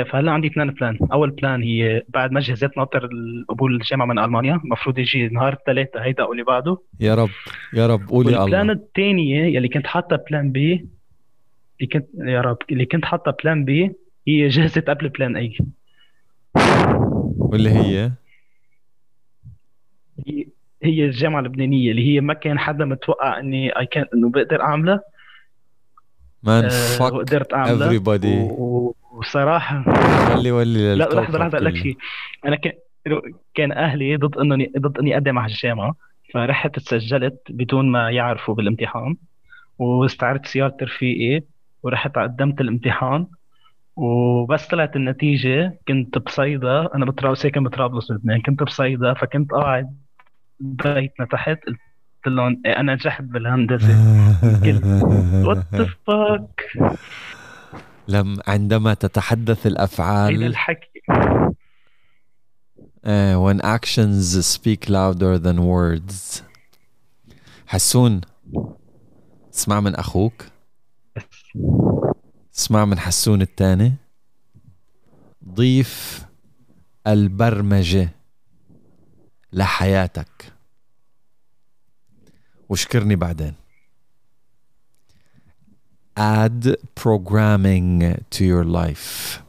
[0.01, 0.97] فهلا عندي اثنين plan.
[1.13, 6.03] أول plan هي بعد ما جهزت ناطر القبول الجامعة من ألمانيا المفروض يجي نهار الثلاثاء
[6.03, 6.77] هيدا أو اللي بعده.
[6.99, 7.29] يا رب
[7.73, 10.85] يا رب قولي وال plan الله الثانية يلي كنت حاطة plan B
[11.81, 13.91] اللي كنت يا رب اللي كنت حاطة plan B
[14.27, 15.57] هي جهزت قبل plan A
[17.37, 18.11] واللي هي؟
[20.27, 20.45] هي
[20.83, 25.01] هي الجامعة اللبنانية اللي هي ما كان حدا متوقع إني اي كان إنه بقدر أعملها.
[26.43, 27.89] مان آه، فك وقدرت أعملها.
[27.99, 28.25] everybody.
[28.25, 29.83] و- وصراحة
[30.35, 31.75] خلي ولي لا لحظة لحظة أقول لك.
[31.75, 31.97] شيء.
[32.45, 32.73] أنا كان
[33.53, 35.95] كان أهلي ضد انه ضد إني أقدم على الجامعة
[36.33, 39.15] فرحت تسجلت بدون ما يعرفوا بالامتحان
[39.79, 41.43] واستعرت سيارة رفيقي
[41.83, 43.27] ورحت قدمت الامتحان
[43.95, 45.79] وبس طلعت النتيجة.
[45.87, 46.95] كنت بصيدا.
[46.95, 48.41] أنا بطرابلس ساكن بطرابلس لبنان.
[48.41, 49.97] كنت بصيدا فكنت قاعد
[50.59, 51.59] بيتنا تحت.
[51.67, 51.77] قلت
[52.27, 53.95] لهم إيه أنا نجحت بالهندسة.
[55.45, 56.61] what the fuck
[58.07, 61.01] لم عندما تتحدث الأفعال الحكي.
[63.03, 66.43] uh, when actions speak louder than words.
[67.67, 68.21] حسون
[69.53, 70.45] اسمع من أخوك.
[72.55, 73.93] اسمع من حسون الثاني.
[75.53, 76.25] ضيف
[77.07, 78.09] البرمجة
[79.53, 80.53] لحياتك.
[82.69, 83.62] واشكرني بعدين.
[86.17, 89.39] Add programming to your life.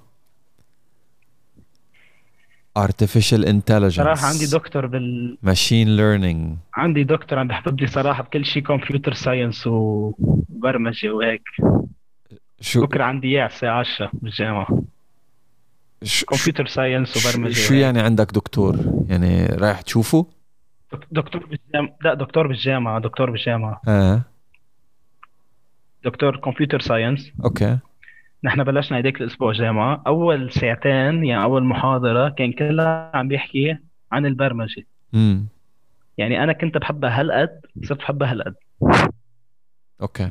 [2.77, 3.97] Artificial intelligence.
[3.97, 6.57] صراحة عندي دكتور بال machine learning.
[6.75, 11.43] عندي دكتور عم بحبب لي صراحة بكل شيء computer science وبرمجة وهيك.
[12.61, 14.83] شو بكرة عندي على الساعة 10 بالجامعة
[16.05, 17.75] شو, computer science وبرمجة شو.
[17.75, 18.79] يعني عندك دكتور؟
[19.09, 20.27] يعني رايح تشوفه؟
[20.93, 23.81] دك- دكتور بالجامعة لا دكتور بالجامعة دكتور بالجامعة.
[23.89, 24.23] آه.
[26.05, 27.33] دكتور computer science.
[27.45, 27.79] Okay.
[28.45, 30.03] نحن بلشنا هيداك الأسبوع جامعة.
[30.07, 33.77] أول ساعتين يعني أول محاضرة كان كلها عم بيحكي
[34.13, 34.87] عن البرمجة.
[35.15, 35.47] امم
[36.19, 38.55] يعني أنا كنت بحبها هالقد صرت بحبها هالقد.
[40.03, 40.31] Okay.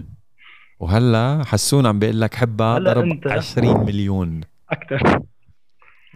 [0.80, 3.28] وهلأ حسون عم بيقول لك حبها ضرب أنت.
[3.28, 4.42] 20 مليون.
[4.72, 5.20] أكثر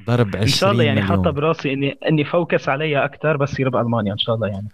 [0.08, 3.70] ضرب 20 إن شاء الله يعني حاطه براسي إني إني focus عليها أكثر بس يصير
[3.70, 4.68] بالمانيا إن شاء الله يعني.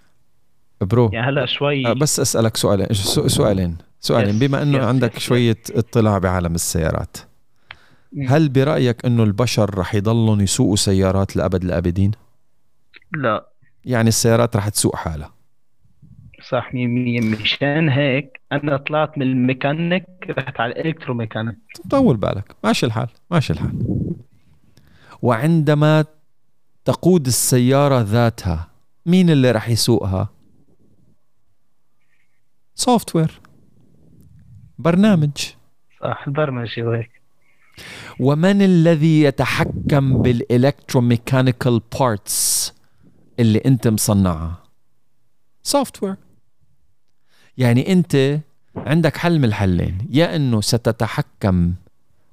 [0.82, 1.10] Bro.
[1.14, 1.88] يعني هلأ شوي.
[1.88, 3.78] آه، بس أسألك سؤالين so- سؤالين.
[4.06, 7.18] سؤالين Yes, بما إنه yes, عندك yes, شوية اطلاع بعالم السيارات.
[8.28, 12.12] هل برأيك إنه البشر رح يضلوا يسوقوا سيارات لأبد الأبدين؟
[13.18, 13.48] لا.
[13.86, 15.34] يعني السيارات رح تسوق حالها؟
[16.50, 16.74] صح 100%
[17.42, 21.56] مشان هيك أنا طلعت من الميكانيك رحت على الإلكتروميكانيك.
[21.90, 22.56] طول بالك.
[22.64, 23.80] ماشي الحال ماشي الحال.
[25.22, 26.06] وعندما
[26.86, 28.68] تقود السيارة ذاتها
[29.06, 30.30] مين اللي رح يسوقها؟
[32.76, 33.40] Software
[34.80, 35.32] برنامج.
[36.02, 37.12] صح البرمجة وهيك.
[38.20, 42.74] ومن الذي يتحكم بال electromechanical parts
[43.40, 44.64] اللي أنت مصنعها؟
[45.64, 46.16] Software
[47.58, 48.40] يعني أنت
[48.78, 49.98] عندك حل من الحلين.
[50.10, 51.74] يا إنه ستتحكم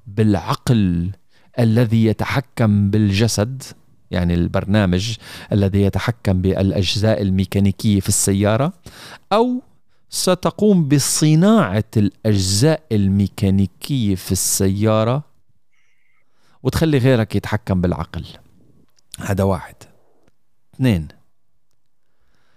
[0.06, 1.10] بالعقل
[1.58, 3.62] الذي يتحكم بالجسد
[4.10, 5.16] يعني البرنامج
[5.52, 8.72] الذي يتحكم بالأجزاء الميكانيكية في السيارة
[9.32, 9.62] أو
[10.10, 15.24] ستقوم بصناعة الأجزاء الميكانيكية في السيارة
[16.62, 18.24] وتخلي غيرك يتحكم بالعقل.
[19.18, 19.74] هذا واحد.
[20.74, 21.08] اثنين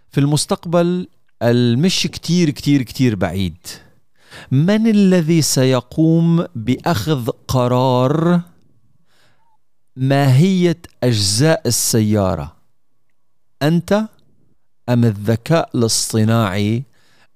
[0.09, 1.07] في المستقبل
[1.41, 3.67] المش كتير كتير كتير بعيد.
[4.51, 8.41] من الذي سيقوم بأخذ قرار
[9.95, 12.55] ماهية أجزاء السيارة؟
[13.61, 14.01] أنت
[14.89, 16.83] أم الذكاء الاصطناعي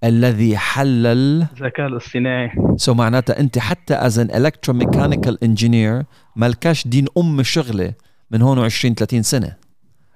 [0.04, 1.08] الذي حلل
[1.42, 2.52] الذكاء الاصطناعي.
[2.76, 6.04] So so معناتها أنت حتى as an electromechanical engineer
[6.36, 7.94] مالكاش دين أم شغلة
[8.32, 9.56] من هون 20 30 سنة.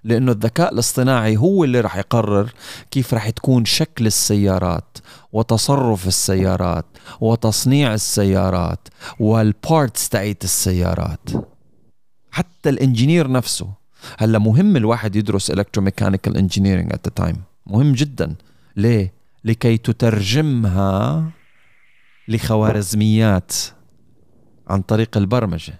[0.03, 2.53] لأنه الذكاء الاصطناعي هو اللي راح يقرر
[2.91, 4.97] كيف راح تكون شكل السيارات
[5.33, 6.85] وتصرف السيارات
[7.21, 8.87] وتصنيع السيارات
[9.19, 11.29] وال parts تاعت السيارات.
[12.31, 13.67] حتى ال engineer نفسه.
[14.17, 17.35] هلا مهم الواحد يدرس electromechanical engineering at the time
[17.67, 18.35] مهم جدا.
[18.75, 21.29] ليه؟ لكي تترجمها
[22.27, 23.53] لخوارزميات
[24.67, 25.73] عن طريق البرمجة.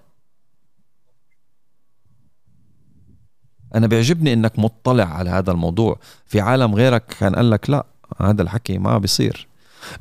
[3.76, 6.00] أنا بيعجبني إنك مطلع على هذا الموضوع.
[6.26, 7.86] في عالم غيرك كان قال لك لا
[8.22, 9.48] هذا الحكي ما بيصير.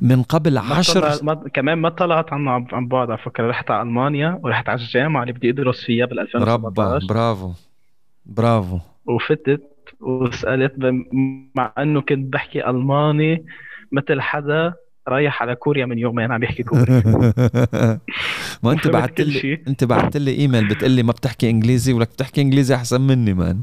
[0.01, 3.49] من قبل عشر ما كمان ما طلعت عنه عن بعد على فكرة.
[3.49, 7.53] رحت على ألمانيا ورحت على الجامعة اللي بدي ادرس فيها بال 2017 برافو
[8.25, 8.79] برافو.
[9.05, 9.70] وفتت
[10.01, 10.73] وسالت
[11.55, 13.45] مع إنه كنت بحكي ألماني
[13.91, 14.73] مثل حدا
[15.07, 16.91] رايح على كوريا من يومين عم يحكي كوري.
[18.63, 22.41] ما أنت بعثت لي أنت بعثت لي إيميل بتقول لي ما بتحكي إنجليزي ولك بتحكي
[22.41, 23.61] إنجليزي أحسن مني مان.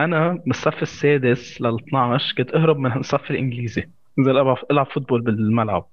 [0.00, 3.88] أنا من الصف السادس لل 12 كنت أهرب من الصف الإنجليزي.
[4.18, 4.38] انزل
[4.70, 5.86] ألعب football بالملعب.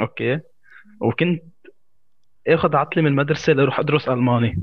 [0.00, 0.40] Okay.
[1.00, 1.42] وكنت
[2.48, 4.58] آخذ عطلة من المدرسة لأروح أدرس ألماني.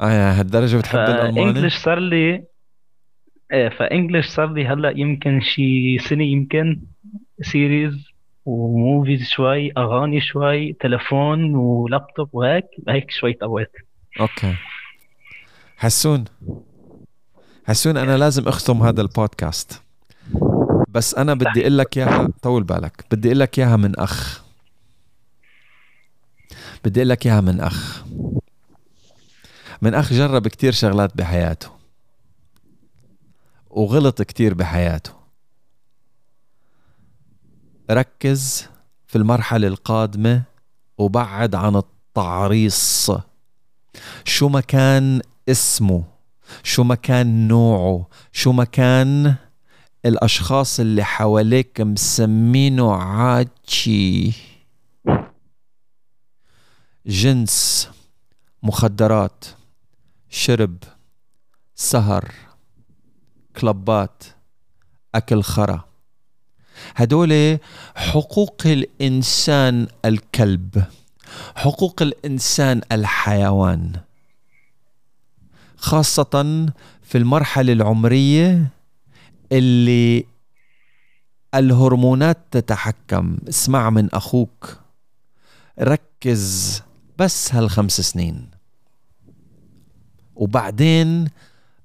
[0.00, 2.44] آه هالدرجة بتحب الألماني؟ انجلش صار لي
[3.52, 6.80] إيه ف English صار لي هلأ يمكن شي سنة يمكن
[7.42, 8.12] series
[8.46, 13.72] و movies شوي أغاني شوي تلفون ولابتوب وهيك هيك شوي اوقات
[14.20, 14.54] أوكي.
[15.76, 16.24] حسون
[17.66, 19.82] حسون أنا لازم أختم هذا البودكاست.
[20.88, 24.41] بس أنا بدي أقول لك إياها طول بالك بدي أقول لك إياها من أخ.
[26.84, 28.04] بدي أقول لك إياها من أخ.
[29.82, 31.68] من أخ جرب كتير شغلات بحياته.
[33.70, 35.12] وغلط كتير بحياته.
[37.90, 38.66] ركز
[39.06, 40.42] في المرحلة القادمة
[40.98, 43.10] وبعد عن التعريص.
[44.24, 46.04] شو ما كان اسمه
[46.62, 49.34] شو ما كان نوعه شو ما كان
[50.06, 54.32] الأشخاص اللي حواليك مسمينه عاتشي
[57.06, 57.88] جنس
[58.62, 59.44] مخدرات
[60.30, 60.76] شرب
[61.74, 62.32] سهر
[63.56, 64.24] كلبات
[65.14, 65.84] أكل خرا.
[66.94, 67.58] هدول
[67.96, 70.84] حقوق الإنسان الكلب
[71.56, 74.00] حقوق الإنسان الحيوان.
[75.76, 76.66] خاصة
[77.02, 78.68] في المرحلة العمرية
[79.52, 80.24] اللي
[81.54, 83.38] الهرمونات تتحكم.
[83.48, 84.76] اسمع من أخوك.
[85.80, 86.82] ركز.
[87.22, 88.50] بس هالخمس سنين.
[90.36, 91.28] وبعدين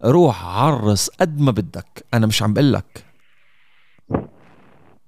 [0.04, 2.06] روح عرس قد ما بدك.
[2.14, 3.06] أنا مش عم بقول لك.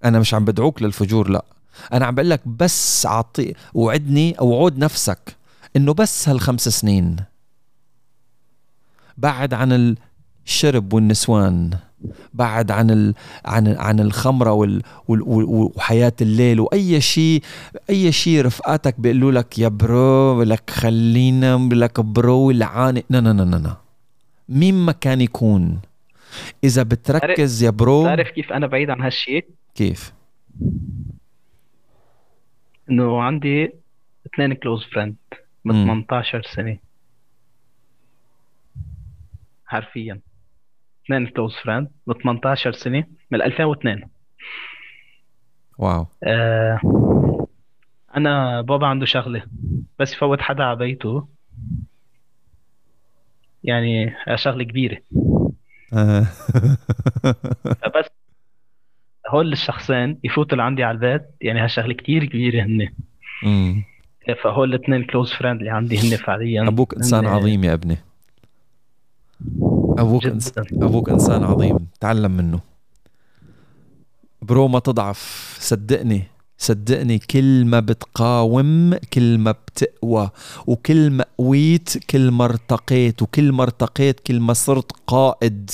[0.05, 1.45] أنا مش عم بدعوك للفجور لا.
[1.93, 5.35] أنا عم بقول لك بس عطي وعدني أو وعود نفسك
[5.75, 7.15] إنه بس هالخمس سنين.
[9.17, 9.95] بعد عن
[10.45, 11.77] الشرب والنسوان.
[12.33, 13.13] بعد عن ال...
[13.45, 14.81] عن عن الخمرة وال...
[15.07, 15.23] وال...
[15.75, 17.43] وحياة الليل وأي شيء
[17.89, 23.55] أي شيء رفقاتك بيقولوا لك يا bro لك خلينا لك bro العاني لا لا لا
[23.55, 23.77] لا
[24.49, 25.81] مين ما كان يكون؟
[26.63, 28.03] إذا بتركز يا bro.
[28.03, 29.45] تعرف كيف أنا بعيد عن هالشيء؟
[29.75, 30.13] كيف؟
[32.89, 33.71] إنه عندي
[34.25, 35.15] اثنين close friend
[35.65, 36.77] من 18 سنة.
[39.65, 40.19] حرفيا.
[41.09, 44.03] اثنين close friend من 18 سنة من 2002
[45.77, 46.07] wow.
[46.23, 46.79] آه
[48.15, 49.43] أنا بابا عنده شغلة
[49.99, 51.27] بس يفوت حدا على بيته.
[53.63, 54.97] يعني شغلة كبيرة.
[55.93, 56.25] آه.
[57.95, 58.05] بس
[59.29, 62.91] هول الشخصين يفوتوا لعندي على البيت يعني هالشغله كتير كبيرة هن
[64.43, 66.67] فهول الاثنين close friend اللي عندي هن فعليا.
[66.67, 67.97] أبوك إنسان عظيم يا ابني.
[69.97, 70.51] أبوك إنس...
[70.51, 71.87] جدا أبوك إنسان عظيم.
[71.99, 72.59] تعلم منه.
[74.41, 75.57] Bro ما تضعف.
[75.61, 76.23] صدقني
[76.57, 80.29] صدقني كل ما بتقاوم كل ما بتقوى
[80.67, 85.71] وكل ما قويت كل ما ارتقيت وكل ما ارتقيت كل ما صرت قائد.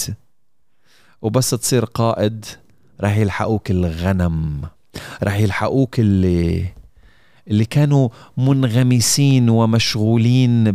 [1.21, 2.45] وبس تصير قائد
[3.01, 4.61] راح يلحقوك الغنم.
[5.23, 6.65] راح يلحقوك اللي
[7.47, 10.71] اللي كانوا منغمسين ومشغولين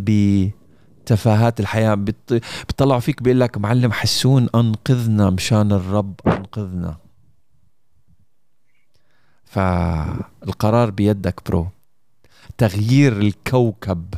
[1.11, 1.95] بتفاهات الحياة.
[1.95, 6.97] بت- بيطلعوا فيك بيقول لك معلم حسون أنقذنا مشان الرب أنقذنا.
[9.45, 11.69] فالقرار بيدك bro.
[12.59, 14.15] تغيير الكوكب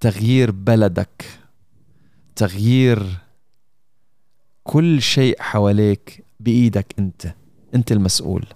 [0.00, 1.24] تغيير بلدك
[2.36, 3.16] تغيير
[4.64, 7.34] كل شيء حواليك بإيدك أنت.
[7.74, 8.46] أنت المسؤول.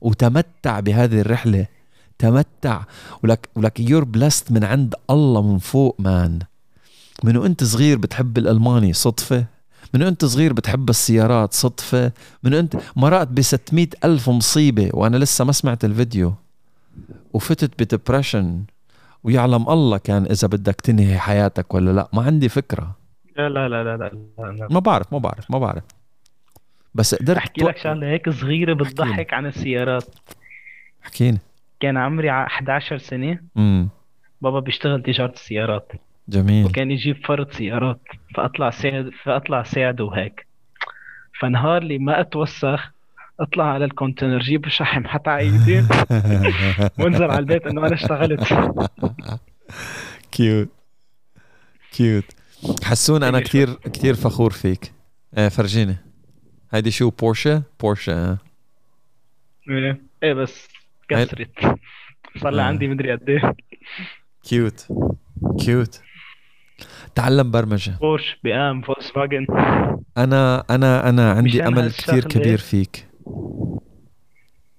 [0.00, 1.66] وتمتع بهذه الرحلة
[2.18, 2.82] تمتع.
[3.22, 6.38] ولك ولك you're blessed من عند الله من فوق man
[7.24, 9.46] من وانت صغير بتحب الألماني؟ صدفة.
[9.94, 12.12] من وانت صغير بتحب السيارات؟ صدفة.
[12.42, 16.34] من أنت مرقت ب 600 ألف مصيبة وأنا لسه ما سمعت الفيديو.
[17.32, 18.64] وفتت بدبريشن
[19.24, 22.08] ويعلم الله كان إذا بدك تنهي حياتك ولا لا.
[22.12, 22.96] ما عندي فكرة.
[23.36, 24.68] لا لا لا لا لا, لا, لا.
[24.70, 25.82] ما بعرف ما بعرف ما بعرف.
[26.94, 30.04] بس قدرت أحكي لك شغلة هيك صغيرة بتضحك عن السيارات.
[31.02, 31.38] حكيني
[31.80, 33.38] كان عمري ع- 11 سنة.
[33.56, 33.88] امم
[34.40, 35.92] بابا بيشتغل تجارة السيارات.
[36.28, 36.66] جميل.
[36.66, 38.00] وكان يجيب فرد سيارات.
[38.34, 40.46] فأطلع ساعد فأطلع ساعده وهيك.
[41.40, 42.90] فنهار اللي ما أتوسخ
[43.40, 45.88] أطلع على ال container جيب شحم حتى على ايدين
[46.98, 48.40] وانزل على البيت إنه أنا اشتغلت.
[50.32, 50.68] Cute
[51.92, 52.24] cute
[52.84, 54.92] حسون أنا كثير كثير فخور فيك.
[55.34, 55.96] آه فرجيني.
[56.72, 58.38] هيدي شو بورشة؟ بورشة آه.
[59.70, 60.00] إيه.
[60.22, 60.68] إيه بس
[61.08, 61.78] كسرت.
[62.38, 62.64] صار لي آه.
[62.64, 63.54] عندي مدري قد إيه.
[64.44, 64.88] cute.
[65.60, 66.00] cute.
[67.14, 67.92] تعلم برمجة.
[68.00, 69.46] بورش بي إم فولكس فاجن
[70.18, 72.24] أنا أنا أنا عندي أمل كثير.
[72.24, 73.06] كبير فيك.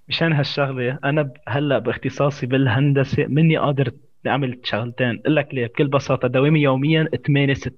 [0.10, 3.92] مشان هالشغلة أنا هلأ باختصاصي بالهندسة مني قادر
[4.28, 5.20] أعمل شغلتين.
[5.20, 7.74] أقول لك ليه؟ بكل بساطة دوامي يوميا 8 6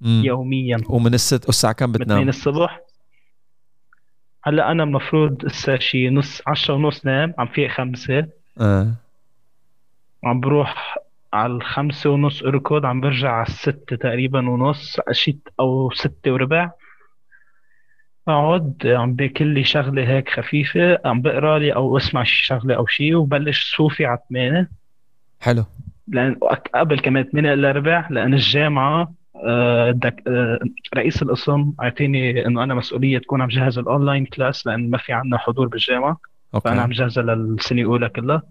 [0.00, 0.22] مم.
[0.24, 0.76] يوميا.
[0.88, 2.80] ومن الست والساعة كم من 8 بتنام؟ الصبح
[4.44, 8.28] هلا أنا المفروض هسه شي نص 10 ونص نام عم فيق خمسة.
[8.60, 8.94] آه.
[10.24, 10.98] عم بروح
[11.32, 16.70] على الخمسة ونص أركض عم برجع على الستة تقريبا ونص شي أو ستة وربع.
[18.28, 22.86] اقعد عم بكل لي شغلة هيك خفيفة عم بقرأ لي أو أسمع شي شغلة أو
[22.86, 24.70] شي وبلش صوفي على 8
[25.40, 25.64] حلو.
[26.08, 26.36] لأن
[26.74, 29.12] قبل كمان 8 إلا ربع لأن الجامعة
[30.96, 35.12] رئيس القسم أعطيني إنه أنا مسؤولية تكون عم جهز ال online class لأن ما في
[35.12, 36.16] عندنا حضور بالجامعة.
[36.64, 38.42] فأنا عم جهزها للسنة الأولى كلها.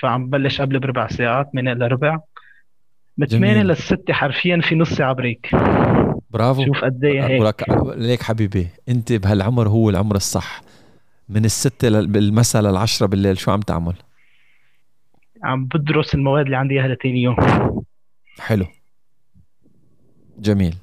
[0.00, 2.18] فعم بلش قبل بربع ساعات 8 الا ربع.
[3.18, 3.66] من 8 جميل.
[3.66, 5.50] للستة حرفيا في نص ساعة break
[6.30, 6.64] bravo.
[6.64, 7.64] شوف قد إيه هيك.
[7.96, 10.62] ليك حبيبي أنت بهالعمر هو العمر الصح.
[11.28, 13.94] من الستة لل- بالمساء للعشرة بالليل شو عم تعمل؟
[15.44, 17.36] عم بدرس المواد اللي عندي إياها لتاني يوم.
[18.38, 18.66] حلو.
[20.38, 20.74] جميل.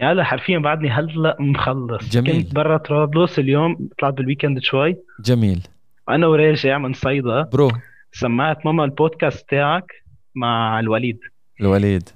[0.00, 2.08] هلا حرفيا بعدني هلا مخلص.
[2.08, 2.42] جميل.
[2.42, 4.96] كنت برا طرابلس اليوم طلعت بال weekend شوي.
[5.20, 5.66] جميل.
[6.08, 7.72] وأنا وراجع من صيدا برو.
[8.12, 9.92] سمعت ماما البودكاست تاعك
[10.34, 11.18] مع الوليد.
[11.60, 12.08] الوليد.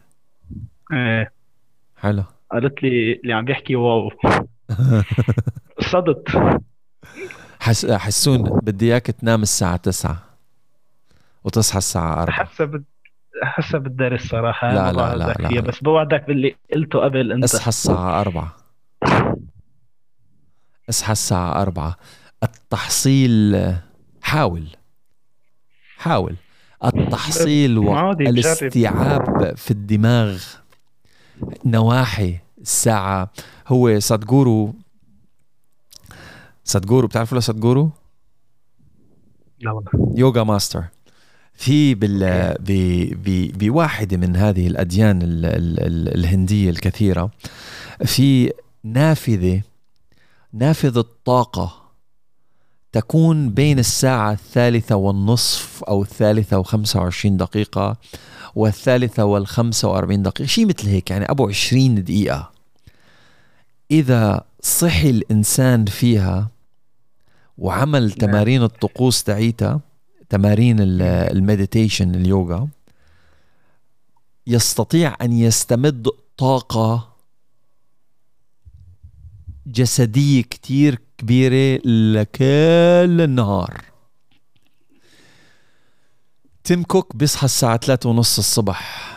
[0.93, 1.33] إيه.
[1.97, 2.25] حلو.
[2.53, 4.11] قالت لي اللي عم بيحكي wow.
[5.93, 6.29] صدت.
[7.61, 7.87] حس...
[7.87, 10.23] حسون بدي إياك تنام الساعة تسعة.
[11.45, 12.45] وتصحى الساعة أربعة.
[12.45, 12.85] حسب
[13.43, 15.61] حسب الدرس صراحة لا، لا، لا، لا، لا.
[15.61, 17.45] بس بوعدك باللي قلته قبل أنت.
[17.45, 18.57] اصحى الساعة أربعة.
[20.89, 21.97] اصحى الساعة أربعة.
[22.43, 23.57] التحصيل
[24.23, 24.67] حاول.
[25.97, 26.37] حاول.
[26.85, 27.79] التحصيل.
[27.89, 30.43] والاستيعاب في الدماغ
[31.65, 33.31] نواحي الساعة.
[33.69, 34.75] هو سادجورو
[36.65, 37.91] سادغورو بتعرفوا له سادغورو؟
[39.61, 39.91] لا والله.
[40.17, 40.85] yoga master.
[41.59, 42.73] في بال ب...
[43.25, 43.59] ب...
[43.59, 45.47] بواحدة من هذه الأديان ال...
[45.47, 45.81] ال...
[45.81, 46.15] ال...
[46.15, 47.31] الهندية الكثيرة
[48.05, 48.53] في
[48.85, 49.63] نافذة
[50.53, 51.83] نافذة طاقة
[52.93, 57.97] تكون بين الساعة الثالثة والنصف أو الثالثة وخمسة وعشرين دقيقة
[58.55, 62.51] والثالثة والخمسة وأربعين دقيقة شيء مثل هيك يعني أبو عشرين دقيقة.
[63.91, 66.49] إذا صحي الإنسان فيها
[67.59, 69.88] وعمل تمارين الطقوس تاعيتها
[70.29, 72.69] تمارين ال meditation اليوغا.
[74.47, 77.17] يستطيع أن يستمد طاقة
[79.67, 83.85] جسدية كتير كبيرة لكل النهار.
[86.65, 89.09] تيم كوك بيصحى الساعة ثلاثة ونص الصبح.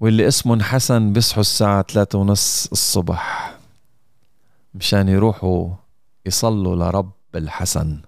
[0.00, 3.54] واللي اسمهم حسن بيصحوا الساعة ثلاثة ونص الصبح.
[4.74, 5.74] مشان يروحوا
[6.26, 8.02] يصلوا لرب الحسن.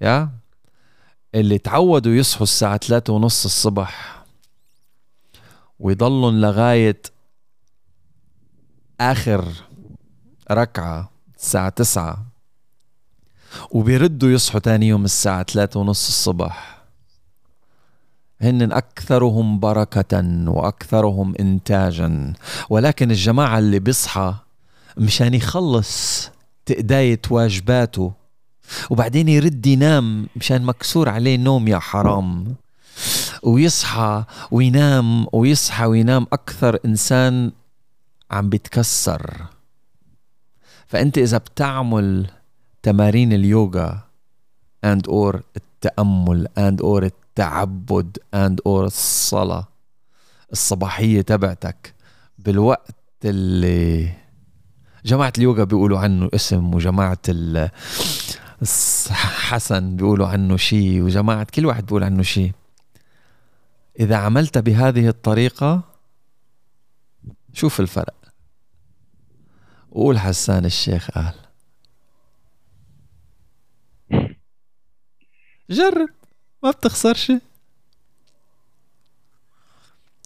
[0.00, 0.30] يا؟
[1.34, 4.24] اللي تعودوا يصحوا الساعة ثلاثة ونص الصبح
[5.80, 7.02] ويضلوا لغاية
[9.00, 9.48] آخر
[10.50, 12.26] ركعة الساعة تسعة
[13.70, 16.82] وبيردوا يصحوا تاني يوم الساعة ثلاثة ونص الصبح.
[18.40, 22.32] هن أكثرهم بركة وأكثرهم إنتاجا.
[22.70, 24.34] ولكن الجماعة اللي بيصحى
[24.96, 26.30] مشان يخلص
[26.66, 28.12] تأداية واجباته
[28.90, 32.54] وبعدين يرد ينام مشان مكسور عليه نوم يا حرام.
[33.42, 37.52] ويصحى وينام ويصحى وينام أكثر إنسان
[38.30, 39.46] عم بيتكسر.
[40.86, 42.26] فأنت إذا بتعمل
[42.82, 43.98] تمارين اليوغا
[44.86, 49.68] and or التأمل and or التعبد and or الصلاة
[50.52, 51.94] الصباحية تبعتك
[52.38, 54.12] بالوقت اللي
[55.04, 57.18] جماعة اليوغا بيقولوا عنه اسم وجماعة
[59.50, 62.52] حسن بيقولوا عنه شيء وجماعة كل واحد بيقول عنه شيء.
[64.00, 65.82] إذا عملت بهذه الطريقة
[67.52, 68.14] شوف الفرق.
[69.90, 71.34] وقول حسان الشيخ قال
[75.70, 76.08] جرب
[76.62, 77.40] ما بتخسر شيء.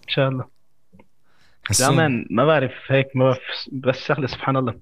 [0.02, 0.48] إن شاء الله.
[1.80, 3.40] لا مان ما بعرف هيك ما بعرف
[3.72, 4.80] بس شغلة سبحان الله.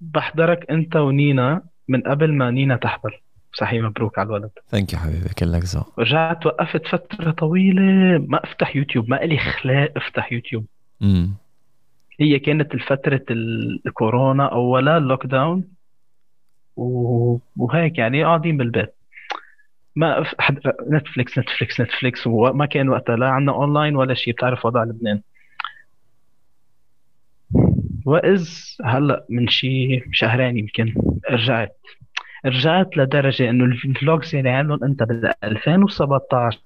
[0.00, 3.22] بحضرك أنت ونينا من قبل ما نينا تحضر.
[3.52, 4.50] صحيح مبروك على الولد.
[4.68, 6.00] thank you حبيبي كلك ذوق.
[6.00, 7.82] رجعت وقفت فترة طويلة
[8.28, 10.64] ما افتح يوتيوب ما إلي خلاق افتح يوتيوب.
[11.02, 11.30] امم
[12.20, 15.64] هي كانت الفترة الكورونا أولا ال lockdown
[17.56, 18.94] وهيك يعني قاعدين بالبيت.
[19.96, 24.84] ما حد نتفليكس نتفليكس نتفليكس وما كان وقتها لا عندنا اونلاين ولا شيء بتعرف وضع
[24.84, 25.20] لبنان.
[28.04, 28.48] وإذ
[28.84, 30.94] هلا من شي شهرين يمكن
[31.30, 31.76] رجعت
[32.46, 36.58] رجعت لدرجة إنه ال vlogs اللي عاملهم أنت بال 2017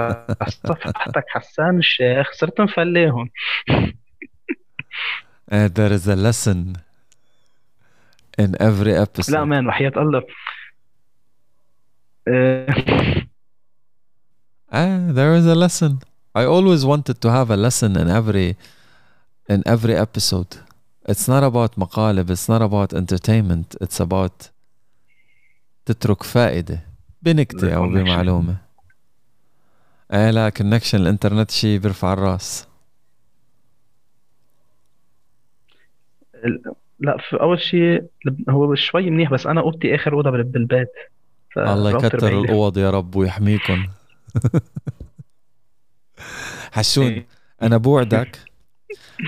[0.00, 3.30] على صفحتك حسان الشيخ صرت مفليهم
[5.48, 6.76] Uh, there is a lesson
[8.36, 9.32] in every episode.
[9.32, 10.22] لا مان وحياة الله
[14.72, 16.00] ah, there is a lesson.
[16.34, 18.56] I always wanted to have a lesson in every
[19.48, 20.65] in every episode.
[21.08, 24.50] It's not about مقالب, it's not about entertainment, it's about
[25.86, 26.80] تترك فائدة
[27.22, 28.56] بنكتة أو بمعلومة.
[30.12, 32.66] إيه لا كونكشن الإنترنت شيء بيرفع الراس.
[37.00, 38.04] لا في أول شيء
[38.50, 40.92] هو شوي منيح بس أنا أوضتي آخر أوضة بالبيت
[41.56, 43.86] الله يكتر الأوض يا رب ويحميكم
[46.72, 47.26] حسون إيه.
[47.62, 48.38] أنا بوعدك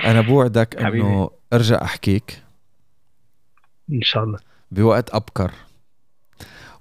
[0.04, 2.42] أنا بوعدك إنه أرجع أحكيك.
[3.92, 4.38] إن شاء الله.
[4.70, 5.52] بوقت أبكر.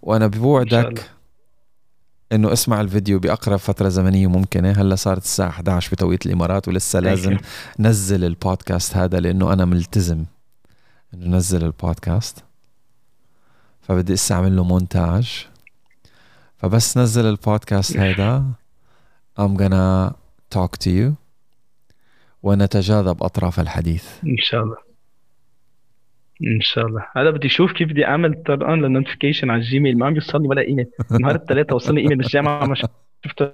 [0.02, 1.10] وأنا بوعدك
[2.32, 4.72] إنه اسمع الفيديو بأقرب فترة زمنية ممكنة.
[4.72, 7.38] هلأ صارت الساعة 11 بتوقيت الإمارات ولسه لازم
[7.80, 10.26] نزل البودكاست هذا لأنه أنا ملتزم
[11.14, 12.44] إنه نزل البودكاست.
[13.82, 15.48] فبدي استعمل له مونتاج.
[16.58, 18.52] فبس نزل البودكاست هيدا.
[19.40, 20.14] I'm gonna
[20.56, 21.27] talk to you.
[22.48, 24.24] ونتجاذب أطراف الحديث.
[24.26, 24.78] إن شاء الله.
[26.44, 27.06] إن شاء الله.
[27.16, 29.98] هذا بدي أشوف كيف بدي أعمل on لل notification على ال Gmail.
[29.98, 30.88] ما عم يوصلني ولا إيميل.
[31.22, 32.18] نهار الثلاثاء وصلني إيميل.
[32.18, 32.76] من الجامعة ما
[33.26, 33.52] شفته.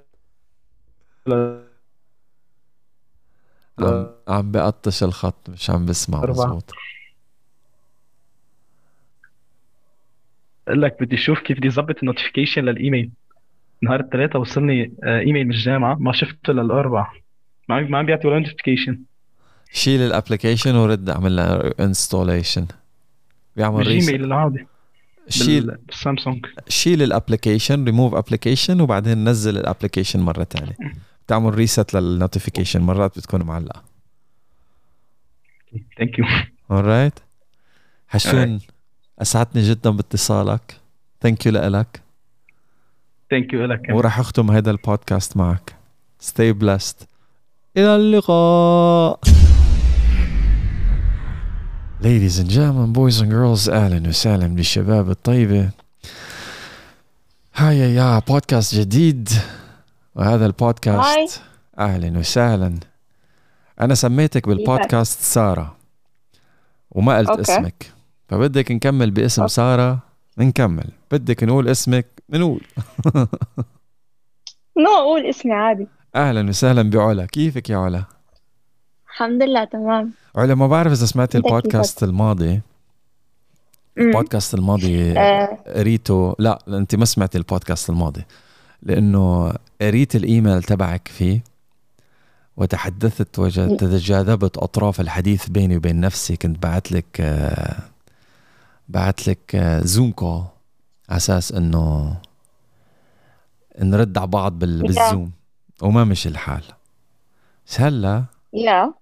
[3.78, 6.72] عم عم بقطش الخط مش عم بسمع مضبوط
[10.66, 13.10] بقول لك بدي أشوف كيف بدي اظبط ال notification لل email.
[13.82, 17.23] نهار الثلاثاء وصلني آه، إيميل من الجامعة ما شفته للاربع
[17.68, 18.98] ما ما عم بيعطي ولا notification
[19.72, 22.66] شيل ال application ورد اعمل لها installation
[23.56, 24.66] بيعمل ال Gmail العادي.
[25.28, 26.46] شيل بالسامسونج.
[26.68, 30.76] شيل ال application ريموف ابلكيشن وبعدين نزل الابلكيشن مرة ثانية
[31.26, 33.82] بتعمل reset لل notification مرات بتكون معلقة.
[35.98, 36.24] thank you
[36.72, 37.18] alright.
[38.08, 38.60] حشون
[39.18, 40.80] اسعدتني جدا باتصالك.
[41.20, 42.02] ثانك يو لك
[43.30, 43.80] thank you لك.
[43.90, 45.76] وراح أختم هذا البودكاست معك.
[46.22, 47.13] Stay blessed.
[47.76, 49.20] إلى اللقاء
[52.02, 55.70] Ladies and gentlemen, boys and girls, أهلا وسهلا بالشباب الطيبة.
[57.54, 59.28] هيا يا بودكاست جديد
[60.14, 61.40] وهذا البودكاست
[61.78, 62.74] أهلا وسهلا.
[63.80, 65.76] أنا سميتك بالبودكاست سارة
[66.90, 67.42] وما قلت okay.
[67.42, 67.92] اسمك
[68.28, 69.54] فبدك نكمل باسم okay.
[69.54, 69.98] سارة
[70.38, 72.60] نكمل بدك نقول اسمك نقول
[74.78, 77.26] نو أقول اسمي عادي أهلا وسهلا بعلا.
[77.26, 78.04] كيفك يا علا؟
[79.10, 80.12] الحمد لله تمام.
[80.36, 82.60] علا ما بعرف إذا سمعتي البودكاست الماضي.
[83.98, 86.36] البودكاست الماضي آه، قريته.
[86.38, 88.24] لا أنت ما سمعتي البودكاست الماضي
[88.82, 91.42] لأنه قريت الإيميل تبعك فيه
[92.56, 96.36] وتحدثت وتجاذبت أطراف الحديث بيني وبين نفسي.
[96.36, 97.78] كنت بعت لك آه،
[98.88, 100.42] بعت لك آه، Zoom call
[101.08, 102.16] على أساس إنه
[103.78, 104.58] نرد على بعض.
[104.58, 105.30] بال Zoom.
[105.82, 106.62] وما مشي الحال.
[107.66, 108.94] بس هلا يا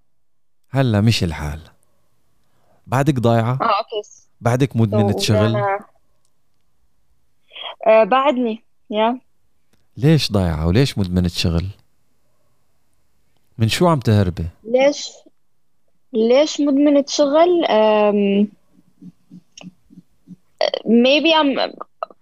[0.71, 1.61] هلا مشي الحال.
[2.87, 4.09] بعدك ضايعة؟ آه okay.
[4.41, 5.57] بعدك مدمنة So شغل؟
[7.87, 8.65] آه، بعدني.
[8.91, 9.21] يا.
[9.97, 11.67] ليش ضايعة وليش مدمنة شغل؟
[13.59, 15.09] من شو عم تهربي؟ ليش؟
[16.13, 18.47] ليش مدمنة شغل؟ um,
[20.87, 21.71] maybe I'm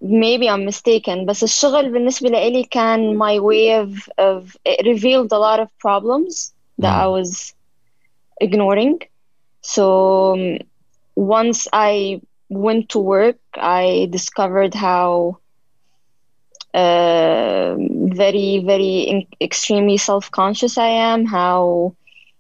[0.02, 5.38] maybe I'm mistaken بس الشغل بالنسبة لإلي كان my way of, of it revealed a
[5.40, 7.04] lot of problems that Mm.
[7.04, 7.54] I was
[8.40, 9.00] ignoring
[9.62, 10.58] so um,
[11.16, 15.38] once I went to work I discovered how
[16.74, 21.94] uh, very very in- extremely self-conscious I am how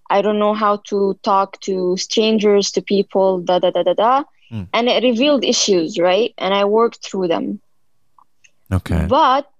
[0.09, 4.23] I don't know how to talk to strangers, to people, da da da da da.
[4.51, 4.67] Mm.
[4.77, 6.31] And it revealed issues, right?
[6.37, 7.59] And I worked through them.
[8.73, 9.51] اوكي But,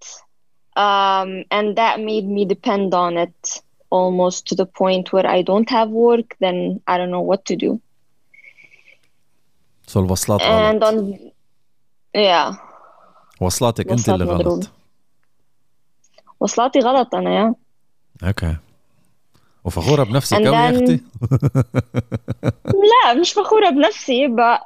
[0.86, 5.70] um, and that made me depend on it almost to the point where I don't
[5.78, 6.58] have work, then
[6.92, 7.80] I don't know what to do.
[9.88, 11.20] سو الوصلات And غلط on,
[12.18, 12.56] yeah,
[13.42, 14.64] وصلاتك انت اللي وصلات غلط مضروب.
[16.40, 17.56] وصلاتي غلط أنا يا
[18.28, 18.56] اوكي
[19.64, 21.00] وفخورة بنفسك And قوي يا then- اختي
[22.66, 24.60] لا مش فخورة بنفسي but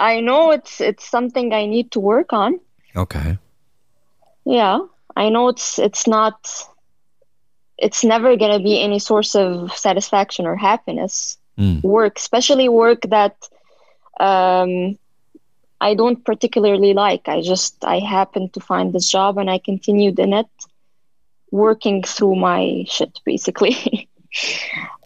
[0.00, 2.58] I know it's it's something I need to work on.
[2.96, 3.38] Okay.
[4.46, 4.80] Yeah,
[5.14, 6.34] I know it's it's not
[7.76, 11.36] it's never going to be any source of satisfaction or happiness.
[11.58, 11.82] Mm.
[11.82, 13.36] Work, especially work that
[14.18, 14.98] um,
[15.80, 17.28] I don't particularly like.
[17.28, 20.48] I just I happened to find this job and I continued in it,
[21.50, 24.08] working through my shit basically.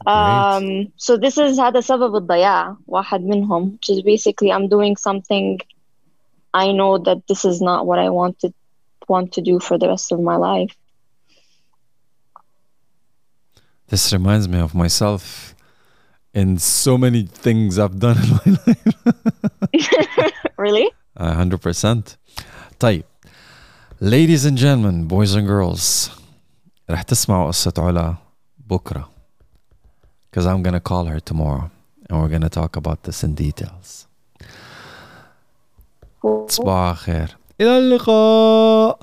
[0.08, 5.60] um so this is هذا سبب الضياع واحد منهم which is basically I'm doing something
[6.54, 8.54] I know that this is not what I wanted
[9.08, 10.76] want to do for the rest of my life.
[13.88, 15.56] This reminds me of myself
[16.34, 18.90] in so many things I've done in my life
[20.58, 20.92] really?
[21.18, 22.16] Uh, 100%
[22.80, 23.04] طيب
[24.00, 26.12] ladies and gentlemen boys and girls
[26.90, 28.16] رح تسمعوا قصة علا
[28.58, 29.10] بكرة
[30.34, 31.70] because I'm gonna call her tomorrow
[32.10, 34.06] and we're gonna talk about this in details
[36.48, 39.00] تصبحوا على خير إلى اللقاء